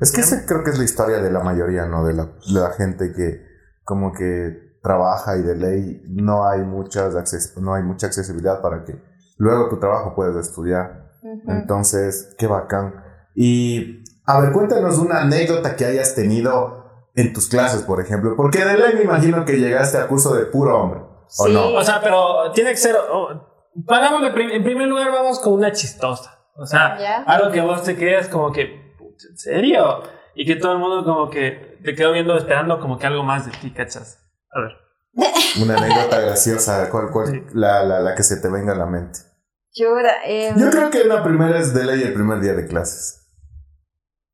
Es 0.01 0.11
que 0.13 0.23
esa 0.23 0.45
creo 0.47 0.65
que 0.65 0.71
es 0.71 0.79
la 0.79 0.85
historia 0.85 1.19
de 1.19 1.31
la 1.31 1.41
mayoría, 1.41 1.85
¿no? 1.87 2.05
De 2.05 2.15
la, 2.15 2.25
de 2.25 2.61
la 2.61 2.71
gente 2.73 3.13
que 3.15 3.47
como 3.85 4.13
que 4.13 4.79
trabaja 4.83 5.37
y 5.37 5.43
de 5.43 5.55
ley 5.57 6.03
no 6.09 6.49
hay, 6.49 6.61
muchas 6.63 7.15
acces- 7.15 7.55
no 7.61 7.75
hay 7.75 7.83
mucha 7.83 8.07
accesibilidad 8.07 8.61
para 8.63 8.83
que 8.85 8.95
luego 9.41 9.69
tu 9.69 9.79
trabajo 9.81 10.15
puedas 10.15 10.37
estudiar. 10.37 11.11
Entonces, 11.49 12.35
qué 12.39 12.47
bacán. 12.47 12.95
Y, 13.35 14.05
a 14.27 14.41
ver, 14.41 14.53
cuéntanos 14.53 14.99
una 14.99 15.23
anécdota 15.23 15.77
que 15.77 15.85
hayas 15.85 16.15
tenido 16.15 16.85
en 17.15 17.33
tus 17.33 17.49
clases, 17.49 17.83
por 17.83 18.01
ejemplo. 18.01 18.35
Porque 18.37 18.65
de 18.65 18.77
ley 18.77 18.95
me 18.95 19.03
imagino 19.03 19.45
que 19.45 19.59
llegaste 19.59 19.99
a 19.99 20.07
curso 20.07 20.35
de 20.35 20.45
puro 20.47 20.79
hombre, 20.79 21.01
¿o 21.01 21.47
Sí. 21.47 21.53
no? 21.53 21.69
O 21.75 21.83
sea, 21.83 22.01
pero 22.03 22.53
tiene 22.53 22.71
que 22.71 22.77
ser. 22.77 22.97
oh, 23.11 23.29
prim- 24.35 24.51
en 24.51 24.63
primer 24.65 24.89
lugar, 24.89 25.11
vamos 25.11 25.39
con 25.41 25.55
una 25.55 25.73
chistosa. 25.73 26.39
O 26.57 26.67
sea, 26.67 26.97
algo 27.27 27.51
que 27.51 27.61
vos 27.61 27.83
te 27.83 27.97
quedas 27.97 28.29
como 28.29 28.53
que, 28.53 28.95
"Pucha, 28.99 29.29
¿en 29.31 29.39
serio? 29.39 30.03
Y 30.35 30.45
que 30.47 30.57
todo 30.57 30.73
el 30.73 30.79
mundo 30.79 31.05
como 31.05 31.31
que 31.31 31.79
te 31.85 31.95
quedó 31.95 32.13
viendo 32.13 32.37
esperando 32.37 32.79
como 32.81 32.99
que 32.99 33.07
algo 33.07 33.23
más 33.23 33.47
de 33.47 33.53
ti, 33.53 33.73
¿cachas? 33.73 34.19
A 34.53 34.61
ver. 34.61 34.73
Una 35.63 35.77
anécdota 35.79 36.21
graciosa, 36.21 36.89
¿cuál, 36.91 37.11
cuál- 37.11 37.27
Sí. 37.29 37.43
la, 37.55 37.83
la, 37.85 38.01
la 38.01 38.15
que 38.15 38.23
se 38.23 38.37
te 38.41 38.49
venga 38.49 38.73
a 38.73 38.77
la 38.77 38.87
mente? 38.87 39.21
Em, 39.75 40.59
Yo 40.59 40.71
creo 40.71 40.91
que 40.91 41.05
la 41.05 41.23
primera 41.23 41.59
es 41.59 41.73
de 41.73 41.85
ley 41.85 42.03
el 42.03 42.13
primer 42.13 42.41
día 42.41 42.55
de 42.55 42.67
clases. 42.67 43.19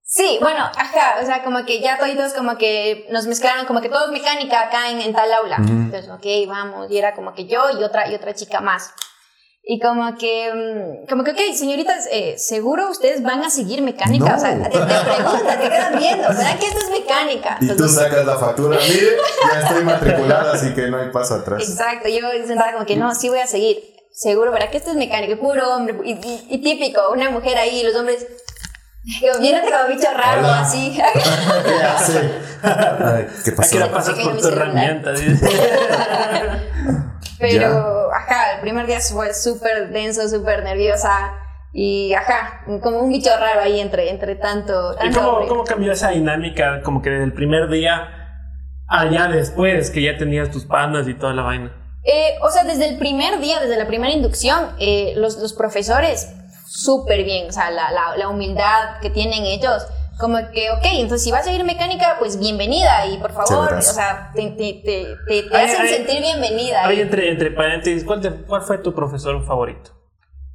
Sí, 0.02 0.38
bueno, 0.40 0.60
ajá, 0.60 1.16
o 1.20 1.26
sea, 1.26 1.42
como 1.42 1.64
que 1.66 1.80
ya 1.80 1.98
todos 1.98 2.32
como 2.32 2.56
que 2.56 3.06
nos 3.10 3.26
mezclaron, 3.26 3.66
como 3.66 3.82
que 3.82 3.88
todos 3.88 4.10
mecánica 4.12 4.62
acá 4.62 4.90
en, 4.90 5.00
en 5.00 5.12
tal 5.12 5.30
aula. 5.32 5.56
Entonces, 5.58 6.08
ok, 6.08 6.24
vamos, 6.48 6.90
y 6.90 6.96
era 6.96 7.14
como 7.14 7.34
que 7.34 7.46
yo 7.46 7.64
y 7.78 7.84
otra, 7.84 8.10
y 8.10 8.14
otra 8.14 8.32
chica 8.32 8.60
más. 8.60 8.92
Y 9.68 9.80
como 9.80 10.16
que, 10.16 10.52
mm, 10.54 11.08
como 11.08 11.24
que, 11.24 11.32
ok, 11.32 11.38
señoritas, 11.52 12.06
eh, 12.12 12.36
seguro 12.38 12.88
ustedes 12.88 13.20
van 13.22 13.42
a 13.42 13.50
seguir 13.50 13.82
mecánica. 13.82 14.30
No. 14.30 14.36
O 14.36 14.38
sea, 14.38 14.54
te, 14.56 14.70
te 14.70 14.78
preguntan, 14.78 15.60
te 15.60 15.68
quedan 15.68 15.98
viendo, 15.98 16.28
¿verdad 16.28 16.58
que 16.60 16.66
esto 16.66 16.78
es 16.78 16.90
mecánica? 16.90 17.58
Y 17.60 17.66
tú 17.66 17.72
Entonces, 17.72 17.98
sacas 17.98 18.24
la 18.24 18.38
factura, 18.38 18.78
mire, 18.88 19.16
ya 19.52 19.60
estoy 19.60 19.84
matriculada, 19.84 20.52
así 20.52 20.72
que 20.72 20.88
no 20.88 20.98
hay 20.98 21.10
paso 21.10 21.34
atrás. 21.34 21.68
Exacto, 21.68 22.08
yo 22.08 22.20
sentada 22.46 22.72
como 22.74 22.86
que 22.86 22.96
no, 22.96 23.12
sí 23.14 23.28
voy 23.28 23.40
a 23.40 23.46
seguir. 23.48 23.95
Seguro, 24.18 24.50
¿verdad 24.50 24.70
que 24.70 24.78
esto 24.78 24.92
es 24.92 24.96
mecánica? 24.96 25.36
Puro 25.36 25.74
hombre. 25.76 25.94
Y, 26.02 26.12
y- 26.12 26.46
y 26.48 26.62
típico, 26.62 27.02
una 27.12 27.28
mujer 27.28 27.58
ahí, 27.58 27.82
los 27.84 27.94
hombres. 27.94 28.26
Viéndote 29.04 29.70
como 29.70 29.88
bicho 29.94 30.08
raro, 30.16 30.38
Hola. 30.40 30.60
así. 30.62 30.96
¿Qué 31.66 31.84
hace? 31.84 32.30
¿Qué 33.44 33.50
¿A 33.50 33.54
pasó? 33.54 33.78
qué 33.78 33.84
pasas 33.84 34.18
por 34.18 34.38
tu 34.40 34.48
herramienta? 34.48 35.12
Pero, 37.38 38.10
ajá, 38.10 38.54
el 38.54 38.60
primer 38.62 38.86
día 38.86 39.00
fue 39.00 39.34
súper 39.34 39.90
denso, 39.90 40.26
súper 40.30 40.64
nerviosa. 40.64 41.34
Y, 41.74 42.14
ajá, 42.14 42.62
como 42.82 43.00
un 43.00 43.10
bicho 43.10 43.28
raro 43.38 43.60
ahí 43.60 43.80
entre, 43.80 44.08
entre 44.08 44.36
tanto. 44.36 44.96
¿Y 45.04 45.10
cómo, 45.12 45.46
cómo 45.46 45.64
cambió 45.64 45.92
esa 45.92 46.08
dinámica 46.12 46.80
como 46.82 47.02
que 47.02 47.10
desde 47.10 47.24
el 47.24 47.34
primer 47.34 47.68
día 47.68 48.08
allá 48.88 49.28
después 49.28 49.90
que 49.90 50.00
ya 50.00 50.16
tenías 50.16 50.50
tus 50.50 50.64
panas 50.64 51.06
y 51.06 51.12
toda 51.12 51.34
la 51.34 51.42
vaina? 51.42 51.70
Eh, 52.06 52.36
o 52.40 52.50
sea, 52.50 52.62
desde 52.64 52.86
el 52.88 52.98
primer 52.98 53.40
día, 53.40 53.58
desde 53.60 53.76
la 53.76 53.86
primera 53.86 54.12
inducción, 54.12 54.70
eh, 54.78 55.14
los, 55.16 55.38
los 55.38 55.52
profesores, 55.52 56.28
súper 56.68 57.24
bien, 57.24 57.48
o 57.48 57.52
sea, 57.52 57.70
la, 57.70 57.90
la, 57.90 58.16
la 58.16 58.28
humildad 58.28 59.00
que 59.02 59.10
tienen 59.10 59.44
ellos, 59.44 59.82
como 60.18 60.38
que, 60.52 60.70
ok, 60.70 60.84
entonces 60.92 61.24
si 61.24 61.30
vas 61.30 61.46
a 61.46 61.52
ir 61.52 61.64
mecánica, 61.64 62.16
pues 62.18 62.38
bienvenida 62.38 63.06
y 63.06 63.18
por 63.18 63.32
favor, 63.32 63.74
o 63.74 63.82
sea, 63.82 64.30
te, 64.34 64.50
te, 64.50 64.80
te, 64.84 65.16
te- 65.28 65.42
te 65.48 65.56
Ay, 65.56 65.66
hacen 65.66 65.80
ay. 65.82 65.88
sentir 65.88 66.20
bienvenida. 66.20 66.84
Oye, 66.86 66.96
Y 66.96 67.00
entre, 67.02 67.30
entre 67.30 67.50
paréntesis, 67.50 68.04
¿cuál, 68.04 68.20
te- 68.20 68.30
¿cuál 68.46 68.62
fue 68.62 68.78
tu 68.78 68.94
profesor 68.94 69.44
favorito? 69.44 69.90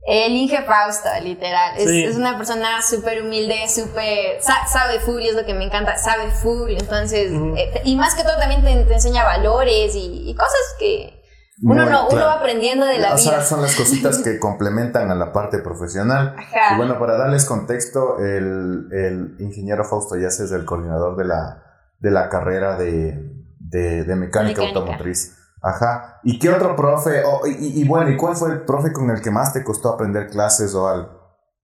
El 0.07 0.31
Inge 0.33 0.63
Fausto, 0.63 1.09
literal, 1.21 1.77
es, 1.77 1.87
Sí. 1.89 2.03
es 2.05 2.15
una 2.15 2.35
persona 2.37 2.81
súper 2.81 3.21
humilde, 3.21 3.67
súper, 3.69 4.41
sa- 4.41 4.65
sabe 4.67 4.99
full 4.99 5.21
y 5.21 5.27
es 5.27 5.35
lo 5.35 5.45
que 5.45 5.53
me 5.53 5.65
encanta, 5.65 5.95
sabe 5.97 6.31
full, 6.31 6.71
entonces, 6.71 7.31
Ujú. 7.31 7.55
eh, 7.55 7.69
te- 7.73 7.81
y 7.87 7.95
más 7.95 8.15
que 8.15 8.23
todo 8.23 8.35
también 8.39 8.63
te, 8.63 8.73
te 8.85 8.93
enseña 8.95 9.23
valores 9.25 9.95
y, 9.95 10.27
y 10.27 10.33
cosas 10.33 10.75
que 10.79 11.20
uno, 11.63 11.85
no, 11.85 12.07
uno 12.09 12.25
va 12.25 12.33
aprendiendo 12.33 12.85
de 12.85 12.97
la 12.97 13.13
o 13.13 13.17
sea, 13.17 13.33
vida. 13.33 13.43
son 13.45 13.61
las 13.61 13.75
cositas 13.75 14.17
que 14.23 14.39
complementan 14.39 15.11
a 15.11 15.15
la 15.15 15.31
parte 15.31 15.59
profesional. 15.59 16.35
Ajá. 16.37 16.73
Y 16.73 16.77
bueno, 16.77 16.97
para 16.99 17.17
darles 17.17 17.45
contexto, 17.45 18.17
el, 18.19 18.87
el 18.91 19.35
ingeniero 19.39 19.83
Fausto 19.85 20.15
Yaces 20.15 20.41
es 20.41 20.51
el 20.51 20.65
coordinador 20.65 21.15
de 21.17 21.25
la, 21.25 21.63
de 21.99 22.11
la 22.11 22.29
carrera 22.29 22.77
de, 22.77 23.31
de, 23.59 24.03
de 24.03 24.15
mecánica, 24.15 24.61
Mecánica. 24.61 24.79
automotriz. 24.79 25.37
Ajá. 25.61 26.19
¿Y 26.23 26.39
qué 26.39 26.49
otro 26.49 26.75
profe? 26.75 27.23
o- 27.23 27.45
y, 27.45 27.51
y- 27.51 27.81
y 27.81 27.87
bueno, 27.87 28.09
¿y 28.09 28.17
cuál 28.17 28.35
fue 28.35 28.49
el 28.51 28.61
profe 28.61 28.91
con 28.91 29.09
el 29.11 29.21
que 29.21 29.29
más 29.29 29.53
te 29.53 29.63
costó 29.63 29.89
aprender 29.93 30.27
clases 30.29 30.73
o 30.73 30.87
algo? 30.87 31.21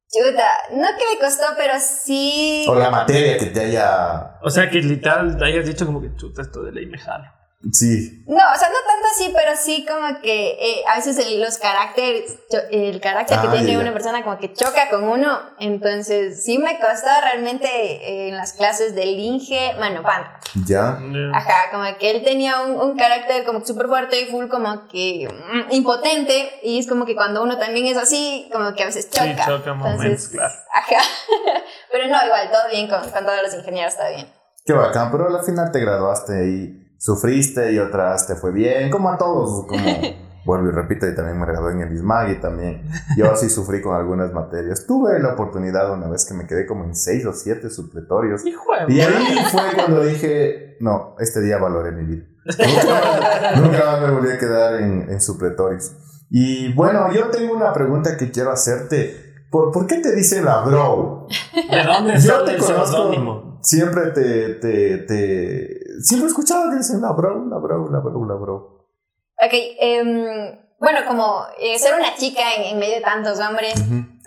Chuta, 0.09 0.45
no 0.71 0.87
que 0.97 1.15
me 1.15 1.19
costó, 1.19 1.43
pero 1.57 1.73
sí. 1.79 2.65
O 2.69 2.75
la 2.75 2.89
materia 2.91 3.37
que 3.37 3.47
te 3.47 3.59
haya... 3.59 4.37
O 4.41 4.49
sea, 4.49 4.69
que 4.69 4.77
literal 4.77 5.37
hayas 5.43 5.65
dicho 5.65 5.85
como 5.85 5.99
que 5.99 6.15
chuta 6.15 6.43
esto 6.43 6.61
de 6.63 6.71
ley 6.71 6.85
me 6.85 6.97
jalo. 6.97 7.25
Sí. 7.71 8.23
No, 8.27 8.35
o 8.35 8.57
sea, 8.57 8.69
no 8.69 8.75
tanto 8.87 9.07
así, 9.13 9.33
pero 9.35 9.51
sí 9.57 9.85
como 9.85 10.21
que 10.21 10.51
eh, 10.51 10.83
a 10.87 10.95
veces 10.97 11.17
el- 11.17 11.41
los 11.41 11.57
caracteres, 11.57 12.35
el 12.71 13.01
carácter 13.01 13.39
que 13.41 13.47
Ah, 13.47 13.51
tiene 13.51 13.79
una 13.79 13.91
persona 13.91 14.23
como 14.23 14.37
que 14.37 14.53
choca 14.53 14.89
con 14.89 15.03
uno. 15.03 15.39
Entonces, 15.59 16.43
sí 16.45 16.59
me 16.59 16.79
costó 16.79 17.07
realmente 17.23 17.67
eh, 17.67 18.29
en 18.29 18.37
las 18.37 18.53
clases 18.53 18.93
del 18.95 19.09
Inge, 19.19 19.73
mano, 19.79 20.03
pan. 20.03 20.23
¿Ya? 20.65 20.99
Ajá, 21.33 21.71
como 21.71 21.83
que 21.97 22.11
él 22.11 22.23
tenía 22.23 22.61
un, 22.61 22.79
un 22.79 22.95
carácter 22.97 23.43
como 23.43 23.65
súper 23.65 23.87
fuerte 23.87 24.21
y 24.21 24.25
full 24.27 24.47
como 24.49 24.87
que 24.87 25.27
mm, 25.27 25.71
impotente. 25.73 26.59
Y 26.63 26.79
es 26.79 26.87
como 26.87 27.05
que 27.05 27.15
cuando 27.15 27.41
uno 27.43 27.57
también 27.57 27.87
es 27.87 27.97
así, 27.97 28.49
como 28.53 28.73
que 28.75 28.83
a 28.83 28.85
veces 28.85 29.09
choca. 29.09 29.25
Sí, 29.25 29.41
choca 29.45 29.73
momentos, 29.73 30.27
claro. 30.29 30.53
Ajá. 30.71 31.01
Pero 31.91 32.07
no, 32.07 32.23
igual, 32.25 32.51
todo 32.51 32.61
bien 32.71 32.87
con, 32.87 33.01
con 33.09 33.25
todos 33.25 33.41
los 33.43 33.53
ingenieros, 33.55 33.93
está 33.93 34.09
bien. 34.09 34.31
Qué 34.65 34.73
bacán, 34.73 35.09
pero 35.11 35.27
al 35.35 35.43
final 35.45 35.71
te 35.71 35.79
graduaste 35.79 36.33
y 36.45 36.86
sufriste 36.97 37.71
y 37.71 37.79
otras 37.79 38.27
te 38.27 38.35
fue 38.35 38.51
bien, 38.51 38.89
como 38.89 39.09
a 39.09 39.17
todos, 39.17 39.65
como 39.67 39.83
vuelvo 40.45 40.69
y 40.69 40.71
repito, 40.71 41.07
y 41.07 41.13
también 41.13 41.39
me 41.39 41.45
gradué 41.45 41.73
en 41.73 41.81
el 41.81 41.93
ISMAG 41.93 42.31
y 42.31 42.35
también 42.39 42.83
yo 43.17 43.35
sí 43.35 43.49
sufrí 43.49 43.81
con 43.81 43.95
algunas 43.95 44.31
materias. 44.33 44.85
Tuve 44.87 45.19
la 45.19 45.33
oportunidad 45.33 45.93
una 45.93 46.07
vez 46.07 46.25
que 46.25 46.33
me 46.33 46.47
quedé 46.47 46.65
como 46.65 46.85
en 46.85 46.95
seis 46.95 47.25
o 47.25 47.33
siete 47.33 47.69
supletorios. 47.69 48.43
Y 48.87 49.01
ahí 49.01 49.37
fue 49.51 49.61
cuando 49.75 50.03
dije, 50.03 50.77
no, 50.79 51.15
este 51.19 51.41
día 51.41 51.57
valoré 51.57 51.91
mi 51.91 52.05
vida. 52.05 52.25
Nunca, 52.45 53.55
nunca 53.61 53.85
más 53.85 54.01
me 54.01 54.11
volví 54.11 54.31
a 54.31 54.37
quedar 54.37 54.81
en, 54.81 55.09
en 55.09 55.21
supletorios. 55.21 55.91
Y 56.29 56.73
bueno, 56.73 57.11
yo 57.13 57.29
tengo 57.29 57.53
una 57.53 57.73
pregunta 57.73 58.17
que 58.17 58.31
quiero 58.31 58.51
hacerte. 58.51 59.45
¿Por, 59.49 59.71
por 59.71 59.87
qué 59.87 59.97
te 59.97 60.13
dicen 60.13 60.45
la 60.45 60.61
bro? 60.61 61.27
¿De 61.53 61.83
dónde 61.83 62.19
Yo 62.19 62.43
te 62.43 62.57
conozco. 62.57 63.59
Siempre 63.61 64.11
te, 64.11 64.55
te, 64.55 64.97
te... 64.99 65.76
Siempre 66.01 66.27
he 66.27 66.29
escuchado 66.29 66.69
que 66.69 66.77
dicen 66.77 67.01
la 67.01 67.11
bro, 67.11 67.45
la 67.47 67.57
bro, 67.57 67.89
la 67.89 67.99
bro, 67.99 68.25
la 68.25 68.35
bro. 68.35 68.55
Ok, 69.39 69.53
em, 69.79 70.57
bueno, 70.79 70.99
como 71.07 71.43
eh, 71.59 71.77
ser 71.79 71.93
una 71.95 72.15
chica 72.15 72.41
en, 72.55 72.63
en 72.73 72.79
medio 72.79 72.95
de 72.95 73.01
tantos 73.01 73.39
hombres, 73.39 73.75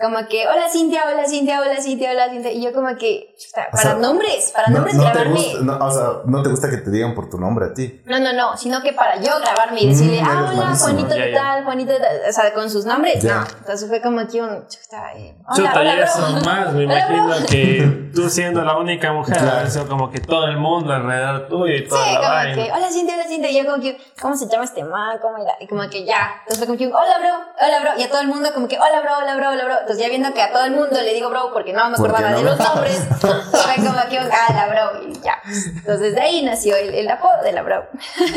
como 0.01 0.27
que, 0.29 0.47
hola 0.49 0.69
Cintia, 0.71 1.03
hola 1.07 1.27
Cintia, 1.27 1.61
hola 1.61 1.81
Cintia, 1.81 2.11
hola 2.13 2.29
Cintia, 2.31 2.53
y 2.53 2.63
yo 2.63 2.73
como 2.73 2.97
que, 2.97 3.35
chuta, 3.39 3.67
O 3.69 3.71
para 3.73 3.83
sea, 3.83 3.95
nombres, 3.95 4.51
para 4.55 4.69
No, 4.69 4.75
nombres 4.77 4.95
no 4.97 5.03
te 5.05 5.09
grabarme. 5.11 5.35
gusta, 5.35 5.59
no, 5.63 5.87
o 5.87 5.91
sea, 5.91 6.05
no 6.25 6.43
te 6.43 6.49
gusta 6.49 6.71
que 6.71 6.77
te 6.79 6.91
digan 6.91 7.15
por 7.15 7.29
tu 7.29 7.39
nombre 7.39 7.67
a 7.67 7.75
ti. 7.75 8.01
No, 8.07 8.19
no, 8.19 8.33
no, 8.33 8.57
sino 8.57 8.81
que 8.83 8.93
para 8.93 9.17
yo 9.21 9.33
grabarme 9.41 9.81
y 9.83 9.89
decirle, 9.89 10.23
Mm, 10.23 10.27
ah, 10.27 10.47
hola, 10.51 10.63
malísima. 10.65 10.91
Juanito 10.91 11.15
de 11.15 11.33
tal, 11.33 11.65
Juanito 11.65 11.93
de 11.93 11.99
tal, 12.01 12.17
o 12.29 12.33
sea, 12.33 12.55
con 12.55 12.71
sus 12.71 12.85
nombres, 12.87 13.23
Ya. 13.23 13.41
no. 13.41 13.47
Entonces 13.59 13.89
fue 13.89 14.01
como 14.01 14.27
que 14.27 14.41
un, 14.43 14.67
chuta, 14.69 15.13
eh, 15.17 15.37
hola, 15.47 15.57
Chuta, 15.57 15.81
hola, 15.81 15.93
y 15.93 15.97
bro. 15.97 16.05
eso 16.07 16.21
más, 16.45 16.73
me 16.73 16.87
bro. 16.87 16.95
imagino 16.97 17.35
que 17.49 18.11
tú 18.15 18.29
siendo 18.31 18.63
la 18.65 18.77
única 18.79 19.13
mujer, 19.13 19.37
Claro. 19.39 19.67
eso 19.67 19.87
como 19.89 20.11
que 20.11 20.21
todo 20.21 20.47
el 20.47 20.57
mundo 20.57 20.93
alrededor 20.93 21.47
tuyo 21.49 21.75
y 21.75 21.87
toda 21.89 22.05
Sí, 22.05 22.13
la 22.15 22.21
como 22.21 22.31
vaina. 22.33 22.55
que, 22.55 22.73
hola 22.73 22.91
Cintia, 22.91 23.15
hola 23.17 23.25
Cintia, 23.29 23.51
y 23.51 23.59
yo 23.63 23.71
como 23.71 23.83
que, 23.83 23.99
¿cómo 24.21 24.37
se 24.37 24.49
llama 24.49 24.65
este 24.65 24.83
man? 24.85 25.19
¿Cómo 25.21 25.37
era? 25.39 25.53
Y 25.61 25.67
como 25.67 25.89
que 25.91 26.05
ya, 26.05 26.33
entonces 26.41 26.59
fue 26.59 26.67
como 26.67 26.79
que, 26.79 26.87
hola 26.87 27.19
bro, 27.19 27.67
hola 27.67 27.81
bro, 27.81 27.91
y 28.01 28.03
a 28.05 28.09
todo 28.11 28.21
el 28.23 28.29
mundo 28.29 28.49
como 28.55 28.67
que, 28.67 28.79
hola 28.79 29.01
bro, 29.01 29.11
hola 29.19 29.37
bro, 29.37 29.51
hola 29.51 29.65
bro, 29.65 29.75
entonces 29.91 30.07
ya 30.07 30.09
viendo 30.09 30.33
que 30.33 30.41
a 30.43 30.53
todo 30.53 30.65
el 30.67 30.71
mundo 30.73 30.91
le 31.03 31.13
digo 31.15 31.31
bro 31.31 31.51
porque 31.53 31.73
no 31.73 31.89
me 31.91 31.95
acordaba 31.97 32.31
no 32.31 32.39
de 32.39 32.45
los 32.45 32.59
nombres, 32.59 33.01
fue 33.21 33.77
como 33.85 33.99
que, 34.09 34.19
hola 34.21 34.69
bro, 34.71 35.03
y 35.09 35.13
ya, 35.21 35.35
entonces 35.77 36.15
de 36.15 36.21
ahí 36.21 36.45
nació 36.45 36.77
el, 36.77 36.95
el 36.95 37.11
apodo 37.11 37.43
de 37.43 37.53
la 37.53 37.63
bro. 37.63 37.83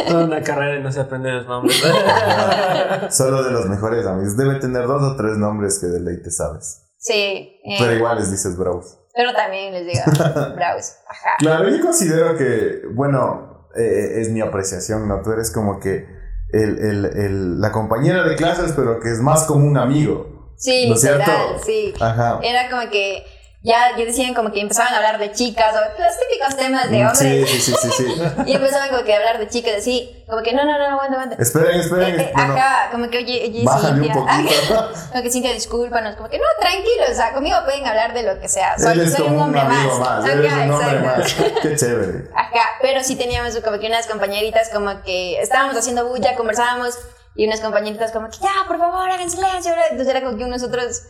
Toda 0.08 0.26
una 0.26 0.42
carrera 0.42 0.80
y 0.80 0.84
no 0.84 0.92
se 0.92 1.02
aprende 1.02 1.32
los 1.32 1.46
nombres. 1.46 1.80
Solo 3.10 3.44
de 3.44 3.52
los 3.52 3.68
mejores 3.68 4.06
amigos. 4.06 4.36
Debe 4.38 4.56
tener 4.60 4.88
dos 4.88 5.02
o 5.04 5.16
tres 5.16 5.38
nombres 5.38 5.80
que 5.80 5.88
de 5.88 6.00
ley 6.00 6.22
te 6.22 6.32
sabes. 6.32 6.82
Sí, 6.98 7.60
eh, 7.66 7.76
Pero 7.80 7.94
igual 7.94 8.18
les 8.18 8.32
dices 8.32 8.58
bros. 8.58 8.98
pero 9.16 9.34
también 9.34 9.74
les 9.74 9.86
digo 9.86 10.02
bros, 10.56 10.94
ajá. 11.08 11.32
Claro, 11.38 11.70
yo 11.70 11.82
considero 11.84 12.36
que, 12.38 12.82
bueno, 12.94 13.68
eh, 13.76 14.22
es 14.22 14.30
mi 14.30 14.42
apreciación, 14.42 15.08
¿no? 15.08 15.22
Tú 15.22 15.32
eres 15.32 15.52
como 15.52 15.80
que 15.80 16.08
el, 16.54 16.80
el, 16.80 17.06
el- 17.06 17.62
la 17.62 17.72
compañera 17.72 18.24
de 18.24 18.36
clases, 18.36 18.72
pero 18.76 19.00
que 19.00 19.12
es 19.12 19.20
más 19.20 19.44
como 19.44 19.66
un 19.68 19.78
amigo. 19.78 20.33
Sí, 20.58 20.88
¿No 20.88 20.96
es 20.96 21.02
cierto? 21.02 21.20
literal, 21.20 21.62
sí. 21.66 21.94
Ajá. 22.00 22.40
Era 22.44 22.70
como 22.70 22.90
que 22.90 23.26
ya, 23.64 23.94
decían 23.96 24.34
como 24.34 24.52
que 24.52 24.60
empezaban 24.60 24.94
a 24.94 24.98
hablar 24.98 25.20
de 25.20 25.32
chicas, 25.32 25.74
o 25.74 25.80
los 25.80 26.20
típicos 26.20 26.58
temas 26.58 26.92
de 26.92 27.06
hombres. 27.06 27.50
Sí, 27.50 27.62
sí, 27.62 27.72
sí, 27.72 27.74
sí, 27.82 27.90
sí. 27.92 28.22
Y 28.46 28.56
empezaban 28.56 28.90
como 28.90 29.04
que 29.06 29.14
a 29.14 29.18
hablar 29.18 29.40
de 29.40 29.48
chicas 29.48 29.76
así, 29.78 30.22
como 30.28 30.44
que 30.44 30.52
no, 30.52 30.66
no, 30.66 30.78
no, 30.78 30.84
aguanta, 30.84 31.14
aguanta. 31.14 31.42
Esperen, 31.42 31.80
esperen. 31.80 32.20
Eh, 32.20 32.24
eh, 32.24 32.34
no, 32.36 32.48
no. 32.48 32.54
Ajá, 32.56 32.90
como 32.92 33.10
que 33.10 33.20
oye, 33.20 33.42
oye, 33.50 33.64
Bájale 33.64 34.02
un 34.02 34.04
Cintia. 34.04 34.16
como 35.14 35.24
que 35.24 35.32
Cintia, 35.32 35.54
discúlpanos, 35.54 36.18
como 36.18 36.28
que 36.28 36.40
no, 36.40 36.44
tranquilo, 36.60 37.06
o 37.10 37.16
sea, 37.16 37.32
conmigo 37.32 37.56
pueden 37.64 37.88
hablar 37.88 38.14
de 38.14 38.24
lo 38.24 38.38
que 38.38 38.50
sea. 38.50 38.78
Soy, 38.78 39.00
Eres 39.00 39.14
soy 39.14 39.24
como 39.24 39.30
un 39.30 39.36
un 39.38 39.44
hombre 39.46 39.62
amigo 39.62 39.98
más. 39.98 40.10
más. 40.10 40.26
Ajá, 40.26 40.34
Eres 40.34 40.54
un 40.54 40.72
hombre 40.72 40.98
exacto. 40.98 41.44
más. 41.46 41.54
Qué 41.62 41.76
chévere. 41.78 42.30
Ajá, 42.36 42.70
pero 42.82 43.02
sí 43.02 43.16
teníamos 43.16 43.56
como 43.62 43.80
que 43.80 43.88
unas 43.88 44.08
compañeritas 44.08 44.70
como 44.74 45.02
que 45.04 45.42
estábamos 45.42 45.78
haciendo 45.78 46.06
bulla, 46.10 46.36
conversábamos 46.36 46.98
y 47.36 47.48
unas 47.48 47.60
compañeritas 47.62 48.12
como 48.12 48.30
que 48.30 48.38
ya, 48.38 48.68
por 48.68 48.78
favor, 48.78 49.10
hagan 49.10 49.30
silencio. 49.30 49.74
Entonces 49.90 50.16
era 50.16 50.24
como 50.24 50.38
que 50.38 50.48
nosotros, 50.48 51.04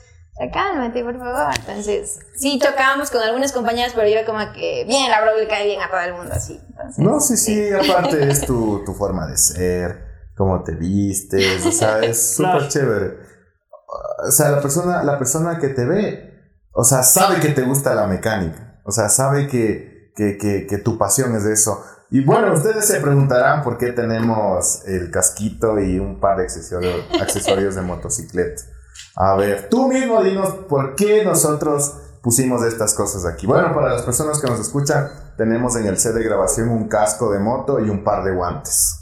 cálmate, 0.51 1.03
por 1.03 1.17
favor. 1.17 1.53
Entonces, 1.59 2.19
sí 2.35 2.59
chocábamos 2.59 3.11
con 3.11 3.21
algunas 3.21 3.51
compañeras, 3.51 3.93
pero 3.95 4.07
yo 4.07 4.25
como 4.25 4.39
que 4.53 4.85
bien, 4.87 5.09
la 5.11 5.21
bro 5.21 5.37
le 5.37 5.47
cae 5.47 5.65
bien 5.65 5.81
a 5.81 5.89
todo 5.89 5.99
el 5.99 6.13
mundo 6.13 6.33
así. 6.33 6.59
Entonces, 6.69 6.99
No, 6.99 7.19
sí, 7.19 7.37
sí, 7.37 7.69
aparte 7.71 8.27
es 8.29 8.41
tu, 8.45 8.83
tu 8.85 8.93
forma 8.93 9.27
de 9.27 9.37
ser, 9.37 10.05
cómo 10.35 10.63
te 10.63 10.73
vistes, 10.73 11.65
o 11.65 11.71
sea, 11.71 11.99
es 11.99 12.35
súper 12.35 12.67
chévere. 12.67 13.17
O 14.25 14.31
sea, 14.31 14.49
la 14.49 14.61
persona, 14.61 15.03
la 15.03 15.19
persona 15.19 15.59
que 15.59 15.69
te 15.69 15.85
ve, 15.85 16.31
o 16.71 16.83
sea, 16.83 17.03
sabe 17.03 17.39
que 17.39 17.49
te 17.49 17.61
gusta 17.61 17.93
la 17.93 18.07
mecánica, 18.07 18.81
o 18.85 18.91
sea, 18.91 19.09
sabe 19.09 19.47
que, 19.47 20.11
que, 20.15 20.37
que, 20.37 20.65
que 20.67 20.77
tu 20.77 20.97
pasión 20.97 21.35
es 21.35 21.45
eso. 21.45 21.83
Y 22.13 22.23
bueno, 22.23 22.53
ustedes 22.53 22.85
se 22.85 22.99
preguntarán 22.99 23.63
por 23.63 23.79
qué 23.79 23.91
tenemos 23.91 24.85
el 24.85 25.09
casquito 25.09 25.79
y 25.79 25.97
un 25.97 26.19
par 26.19 26.37
de 26.37 26.43
accesorios, 26.43 27.05
accesorios 27.19 27.73
de 27.73 27.81
motocicleta. 27.81 28.61
A 29.15 29.33
ver, 29.35 29.67
tú 29.67 29.87
mismo 29.87 30.21
dinos 30.21 30.49
por 30.69 30.93
qué 30.93 31.25
nosotros 31.25 31.91
pusimos 32.21 32.63
estas 32.63 32.93
cosas 32.93 33.25
aquí. 33.25 33.47
Bueno, 33.47 33.73
para 33.73 33.91
las 33.91 34.03
personas 34.03 34.39
que 34.39 34.45
nos 34.45 34.59
escuchan, 34.59 35.09
tenemos 35.37 35.75
en 35.75 35.87
el 35.87 35.97
set 35.97 36.13
de 36.13 36.23
grabación 36.23 36.69
un 36.69 36.87
casco 36.87 37.31
de 37.31 37.39
moto 37.39 37.79
y 37.79 37.89
un 37.89 38.03
par 38.03 38.23
de 38.23 38.35
guantes. 38.35 38.99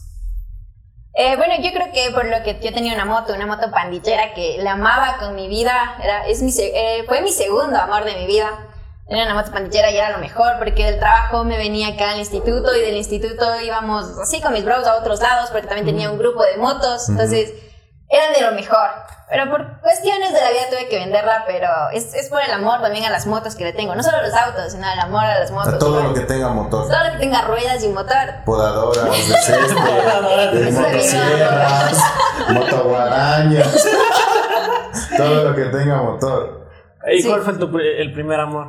Eh, 1.13 1.35
bueno, 1.35 1.55
yo 1.61 1.69
creo 1.73 1.91
que 1.91 2.11
por 2.13 2.23
lo 2.23 2.41
que 2.45 2.61
yo 2.63 2.73
tenía 2.73 2.93
una 2.93 3.03
moto, 3.03 3.33
una 3.33 3.45
moto 3.45 3.69
pandillera 3.71 4.33
que 4.33 4.59
la 4.63 4.71
amaba 4.71 5.17
con 5.19 5.35
mi 5.35 5.49
vida, 5.49 5.97
era, 6.01 6.25
es 6.27 6.41
mi, 6.41 6.53
eh, 6.57 7.03
fue 7.05 7.21
mi 7.21 7.33
segundo 7.33 7.77
amor 7.77 8.05
de 8.05 8.15
mi 8.15 8.27
vida. 8.27 8.70
Era 9.11 9.25
una 9.25 9.33
moto 9.35 9.51
pandillera 9.51 9.91
y 9.91 9.97
era 9.97 10.09
lo 10.11 10.19
mejor 10.19 10.53
porque 10.57 10.85
del 10.85 10.97
trabajo 10.97 11.43
me 11.43 11.57
venía 11.57 11.89
acá 11.89 12.11
al 12.11 12.19
instituto 12.19 12.73
y 12.73 12.79
del 12.79 12.95
instituto 12.95 13.59
íbamos 13.59 14.17
así 14.17 14.39
con 14.41 14.53
mis 14.53 14.63
bros 14.63 14.87
a 14.87 14.95
otros 14.95 15.19
lados 15.19 15.49
porque 15.51 15.67
también 15.67 15.85
tenía 15.85 16.09
un 16.09 16.17
grupo 16.17 16.41
de 16.43 16.55
motos, 16.55 17.09
entonces 17.09 17.51
era 18.07 18.31
de 18.31 18.41
lo 18.41 18.53
mejor. 18.53 18.89
Pero 19.29 19.49
por 19.49 19.79
cuestiones 19.81 20.33
de 20.33 20.39
la 20.41 20.49
vida 20.49 20.61
tuve 20.69 20.87
que 20.89 20.97
venderla, 20.97 21.43
pero 21.45 21.67
es, 21.93 22.13
es 22.13 22.29
por 22.29 22.41
el 22.41 22.51
amor 22.51 22.81
también 22.81 23.03
a 23.05 23.09
las 23.09 23.25
motos 23.27 23.55
que 23.55 23.63
le 23.65 23.73
tengo, 23.73 23.95
no 23.95 24.03
solo 24.03 24.17
a 24.17 24.21
los 24.21 24.33
autos, 24.33 24.71
sino 24.71 24.89
el 24.91 24.99
amor 24.99 25.23
a 25.25 25.39
las 25.39 25.51
motos. 25.51 25.77
todo 25.79 25.89
igual. 25.99 26.07
lo 26.09 26.13
que 26.13 26.21
tenga 26.21 26.47
motor. 26.49 26.87
Todo 26.89 27.03
lo 27.05 27.11
que 27.11 27.17
tenga 27.17 27.41
ruedas 27.41 27.83
y 27.83 27.89
motor. 27.89 28.15
Podadoras 28.45 29.05
de 29.05 29.33
césped, 29.41 30.53
de 30.53 30.71
motosierras, 30.71 31.97
motoguarañas. 32.49 33.87
todo 35.17 35.43
lo 35.49 35.55
que 35.55 35.65
tenga 35.65 36.01
motor. 36.01 36.67
¿Y 37.11 37.21
Sí. 37.21 37.27
cuál 37.29 37.41
fue 37.41 37.53
tu 37.53 37.77
el 37.77 38.13
primer 38.13 38.39
amor? 38.39 38.67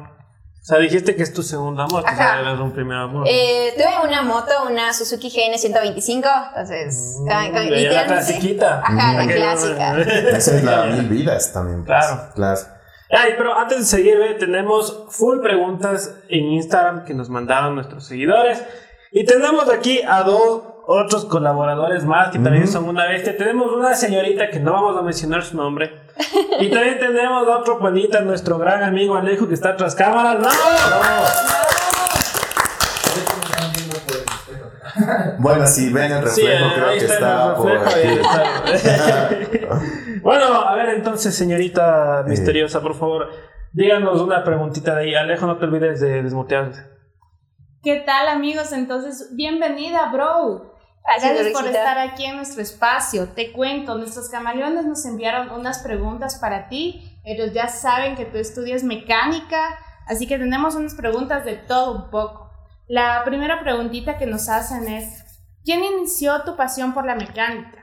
O 0.63 0.65
sea, 0.65 0.79
dijiste 0.79 1.17
que 1.17 1.25
es 1.25 1.35
tu 1.35 1.43
segundo 1.43 1.83
amor, 1.83 2.05
que 2.05 2.11
Ajá. 2.11 2.39
era 2.41 2.53
un 2.63 2.71
primer 2.71 2.97
amor. 2.97 3.27
Eh, 3.29 3.73
tuve 3.77 4.09
una 4.09 4.23
moto, 4.23 4.53
una 4.71 4.93
Suzuki 4.93 5.29
GN 5.29 5.59
125, 5.59 6.29
entonces, 6.51 7.17
con- 7.19 7.27
con- 7.53 7.67
Mm, 7.67 7.75
ya 7.75 7.93
la 7.93 8.07
clasiquita. 8.07 8.79
Ajá, 8.85 9.13
la 9.15 9.23
Aquella- 9.23 9.35
clásica. 9.57 9.99
Esa 10.01 10.57
es 10.57 10.63
la 10.65 10.85
mil 10.87 11.09
vidas 11.09 11.53
también. 11.53 11.85
pues. 11.85 11.99
Claro. 12.07 12.29
Claro. 12.37 12.61
Ay, 13.11 13.33
pero 13.37 13.59
antes 13.59 13.79
de 13.79 13.85
seguir, 13.85 14.17
ve, 14.19 14.35
tenemos 14.35 15.05
full 15.11 15.41
preguntas 15.41 16.15
en 16.29 16.45
Instagram 16.53 17.05
que 17.05 17.13
nos 17.13 17.29
mandaron 17.29 17.75
nuestros 17.75 18.07
seguidores. 18.07 18.63
Y 19.11 19.25
tenemos 19.27 19.69
aquí 19.69 20.01
a 20.09 20.23
dos 20.23 20.63
otros 20.87 21.25
colaboradores 21.27 22.05
más 22.05 22.31
que 22.31 22.39
también 22.39 22.67
son 22.69 22.89
una 22.89 23.07
bestia. 23.07 23.37
Tenemos 23.37 23.71
una 23.73 23.95
señorita 23.97 24.49
que 24.49 24.61
no 24.61 24.73
vamos 24.73 24.97
a 24.97 25.03
mencionar 25.03 25.43
su 25.43 25.57
nombre. 25.57 26.02
Y 26.61 26.71
también 26.71 26.99
tenemos 26.99 27.47
otro 27.49 27.79
panita, 27.79 28.21
nuestro 28.21 28.59
gran 28.59 28.83
amigo 28.83 29.17
Alejo 29.17 29.49
que 29.49 29.55
está 29.55 29.77
tras 29.77 29.95
cámaras. 29.95 30.39
¡No! 30.41 30.49
Bueno, 35.39 35.67
si 35.67 35.93
ven 35.93 36.13
el 36.13 36.29
Sí, 36.29 36.43
reflejo, 36.43 36.75
creo 36.75 36.89
que 36.91 36.97
está, 36.99 37.15
está 37.15 37.47
el 37.49 37.55
por 37.55 37.73
reflejo, 37.73 37.97
ahí 37.97 38.19
aquí. 38.63 38.77
está. 39.57 39.81
bueno, 40.23 40.45
a 40.63 40.75
ver 40.75 40.91
entonces, 40.91 41.35
señorita 41.35 42.25
misteriosa, 42.27 42.81
por 42.83 42.95
favor, 42.95 43.31
díganos 43.73 44.21
una 44.21 44.45
preguntita 44.45 44.95
de 44.95 45.03
ahí. 45.05 45.15
Alejo, 45.15 45.47
no 45.47 45.57
te 45.57 45.65
olvides 45.65 46.01
de 46.01 46.23
desmutearte. 46.23 46.79
¿Qué 47.83 48.03
tal 48.07 48.29
amigos? 48.29 48.73
Entonces, 48.73 49.31
bienvenida, 49.35 50.11
bro. 50.13 50.72
Gracias, 51.05 51.53
por 51.53 51.67
estar 51.67 51.99
aquí 51.99 52.25
en 52.25 52.37
nuestro 52.37 52.63
espacio. 52.63 53.29
Te 53.29 53.53
cuento, 53.53 53.99
nuestros 53.99 54.29
camaleones 54.29 54.85
nos 54.85 55.05
enviaron 55.05 55.51
unas 55.51 55.81
preguntas 55.81 56.37
para 56.37 56.69
ti. 56.69 57.19
Ellos 57.25 57.53
ya 57.53 57.69
saben 57.69 58.15
que 58.17 58.25
tú 58.25 58.39
estudias 58.39 58.85
mecánica, 58.85 59.79
así 60.07 60.27
que 60.27 60.39
tenemos 60.39 60.75
unas 60.75 60.95
preguntas 60.95 61.45
de 61.45 61.57
todo 61.57 61.93
un 61.93 62.11
poco. 62.11 62.51
La 62.87 63.23
primera 63.25 63.61
preguntita 63.61 64.17
que 64.19 64.27
nos 64.27 64.49
hacen 64.49 64.87
es, 64.87 65.25
¿quién 65.65 65.83
inició 65.85 66.43
tu 66.43 66.57
pasión 66.57 66.95
por 66.95 67.05
la 67.05 67.15
mecánica? 67.15 67.83